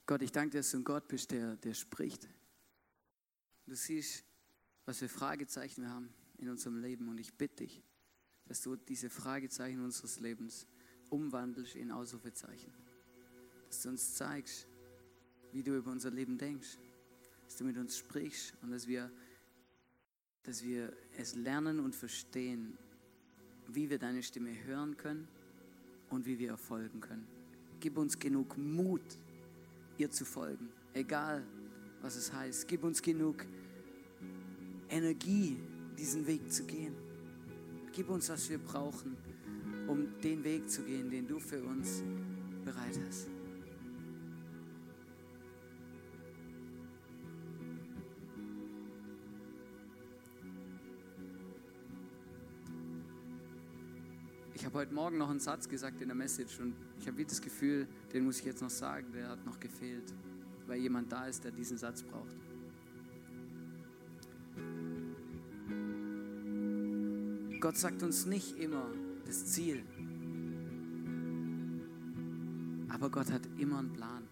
Gott, 0.06 0.22
ich 0.22 0.32
danke 0.32 0.52
dir, 0.52 0.58
dass 0.60 0.72
du 0.72 0.78
ein 0.78 0.84
Gott 0.84 1.08
bist, 1.08 1.32
der, 1.32 1.56
der 1.56 1.74
spricht. 1.74 2.28
Du 3.66 3.76
siehst, 3.76 4.24
was 4.86 5.00
für 5.00 5.10
Fragezeichen 5.10 5.82
wir 5.82 5.90
haben 5.90 6.14
in 6.38 6.50
unserem 6.50 6.80
Leben. 6.80 7.10
Und 7.10 7.20
ich 7.20 7.34
bitte 7.34 7.64
dich, 7.64 7.82
dass 8.46 8.62
du 8.62 8.76
diese 8.76 9.10
Fragezeichen 9.10 9.84
unseres 9.84 10.20
Lebens 10.20 10.68
umwandelst 11.10 11.76
in 11.76 11.92
Ausrufezeichen. 11.92 12.72
Dass 13.68 13.82
du 13.82 13.90
uns 13.90 14.14
zeigst, 14.14 14.68
wie 15.52 15.64
du 15.64 15.76
über 15.76 15.92
unser 15.92 16.12
Leben 16.12 16.38
denkst. 16.38 16.78
Dass 17.46 17.58
du 17.58 17.64
mit 17.64 17.78
uns 17.78 17.98
sprichst 17.98 18.54
und 18.62 18.70
dass 18.70 18.88
wir, 18.88 19.12
dass 20.44 20.64
wir 20.64 20.96
es 21.18 21.34
lernen 21.34 21.80
und 21.80 21.96
verstehen, 21.96 22.78
wie 23.68 23.90
wir 23.90 23.98
deine 23.98 24.22
Stimme 24.22 24.64
hören 24.66 24.98
können 24.98 25.28
und 26.12 26.28
wie 26.28 26.38
wir 26.38 26.50
erfolgen 26.50 27.02
können. 27.02 27.28
Gib 27.80 27.98
uns 27.98 28.20
genug 28.20 28.56
Mut, 28.56 29.18
ihr 29.98 30.12
zu 30.12 30.26
folgen, 30.26 30.70
egal 30.94 31.44
was 32.02 32.16
es 32.16 32.32
heißt. 32.32 32.68
Gib 32.68 32.84
uns 32.84 33.02
genug 33.02 33.46
Energie, 34.90 35.58
diesen 35.98 36.26
Weg 36.28 36.52
zu 36.52 36.64
gehen. 36.64 36.96
Gib 37.92 38.10
uns, 38.10 38.30
was 38.30 38.50
wir 38.50 38.58
brauchen, 38.58 39.16
um 39.88 40.20
den 40.22 40.44
Weg 40.44 40.70
zu 40.70 40.84
gehen, 40.84 41.10
den 41.10 41.28
du 41.28 41.40
für 41.40 41.64
uns 41.64 42.04
bereit 42.64 43.00
hast. 43.08 43.35
Habe 54.76 54.88
heute 54.88 54.94
Morgen 54.94 55.18
noch 55.18 55.30
einen 55.30 55.40
Satz 55.40 55.70
gesagt 55.70 56.02
in 56.02 56.10
der 56.10 56.18
Message 56.18 56.60
und 56.60 56.76
ich 57.00 57.08
habe 57.08 57.24
das 57.24 57.42
Gefühl, 57.42 57.88
den 58.12 58.26
muss 58.26 58.40
ich 58.40 58.46
jetzt 58.46 58.62
noch 58.62 58.70
sagen, 58.70 59.08
der 59.14 59.30
hat 59.30 59.46
noch 59.46 59.58
gefehlt, 59.58 60.14
weil 60.68 60.80
jemand 60.80 61.10
da 61.10 61.28
ist, 61.28 61.46
der 61.46 61.52
diesen 61.52 61.78
Satz 61.78 62.04
braucht. 62.04 62.36
Gott 67.62 67.78
sagt 67.78 68.04
uns 68.04 68.26
nicht 68.26 68.58
immer 68.58 68.92
das 69.26 69.46
Ziel, 69.46 69.82
aber 72.90 73.10
Gott 73.10 73.32
hat 73.32 73.48
immer 73.58 73.80
einen 73.80 73.94
Plan. 73.94 74.28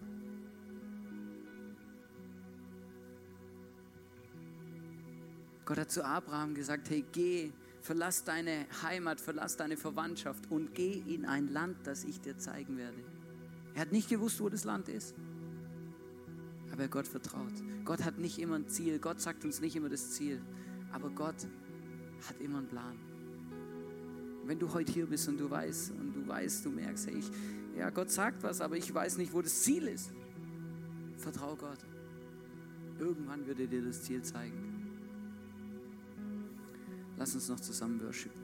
Gott 5.64 5.78
hat 5.78 5.90
zu 5.90 6.04
Abraham 6.04 6.54
gesagt, 6.54 6.90
hey, 6.90 7.02
geh 7.12 7.50
Verlass 7.84 8.24
deine 8.24 8.64
Heimat, 8.82 9.20
verlass 9.20 9.58
deine 9.58 9.76
Verwandtschaft 9.76 10.50
und 10.50 10.74
geh 10.74 11.02
in 11.06 11.26
ein 11.26 11.48
Land, 11.48 11.76
das 11.84 12.04
ich 12.04 12.18
dir 12.18 12.38
zeigen 12.38 12.78
werde. 12.78 12.96
Er 13.74 13.82
hat 13.82 13.92
nicht 13.92 14.08
gewusst, 14.08 14.40
wo 14.40 14.48
das 14.48 14.64
Land 14.64 14.88
ist, 14.88 15.14
aber 16.72 16.84
er 16.84 16.88
Gott 16.88 17.06
vertraut. 17.06 17.52
Gott 17.84 18.02
hat 18.02 18.16
nicht 18.16 18.38
immer 18.38 18.54
ein 18.54 18.68
Ziel, 18.68 18.98
Gott 18.98 19.20
sagt 19.20 19.44
uns 19.44 19.60
nicht 19.60 19.76
immer 19.76 19.90
das 19.90 20.12
Ziel, 20.12 20.40
aber 20.92 21.10
Gott 21.10 21.46
hat 22.26 22.40
immer 22.40 22.56
einen 22.56 22.68
Plan. 22.68 22.98
Wenn 24.46 24.58
du 24.58 24.72
heute 24.72 24.90
hier 24.90 25.04
bist 25.04 25.28
und 25.28 25.36
du 25.36 25.50
weißt 25.50 25.90
und 25.90 26.14
du 26.14 26.26
weißt, 26.26 26.64
du 26.64 26.70
merkst, 26.70 27.08
hey, 27.08 27.18
ich, 27.18 27.30
ja, 27.76 27.90
Gott 27.90 28.10
sagt 28.10 28.42
was, 28.44 28.62
aber 28.62 28.78
ich 28.78 28.94
weiß 28.94 29.18
nicht, 29.18 29.34
wo 29.34 29.42
das 29.42 29.60
Ziel 29.60 29.88
ist. 29.88 30.10
Vertrau 31.18 31.54
Gott. 31.54 31.84
Irgendwann 32.98 33.46
wird 33.46 33.60
er 33.60 33.66
dir 33.66 33.82
das 33.82 34.04
Ziel 34.04 34.22
zeigen. 34.22 34.73
Lass 37.16 37.34
uns 37.34 37.48
noch 37.48 37.60
zusammen 37.60 38.00
worshipen. 38.04 38.42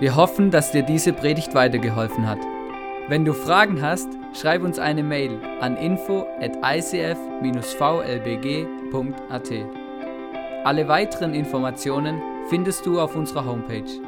Wir 0.00 0.14
hoffen, 0.14 0.50
dass 0.52 0.70
dir 0.70 0.82
diese 0.82 1.12
Predigt 1.12 1.54
weitergeholfen 1.54 2.28
hat. 2.28 2.38
Wenn 3.08 3.24
du 3.24 3.32
Fragen 3.32 3.82
hast, 3.82 4.08
schreib 4.32 4.62
uns 4.62 4.78
eine 4.78 5.02
Mail 5.02 5.40
an 5.60 5.76
info 5.76 6.26
at 6.40 6.56
icf-vlbg.at. 6.62 7.12
Alle 10.64 10.88
weiteren 10.88 11.34
Informationen 11.34 12.22
findest 12.48 12.86
du 12.86 13.00
auf 13.00 13.16
unserer 13.16 13.44
Homepage 13.44 14.07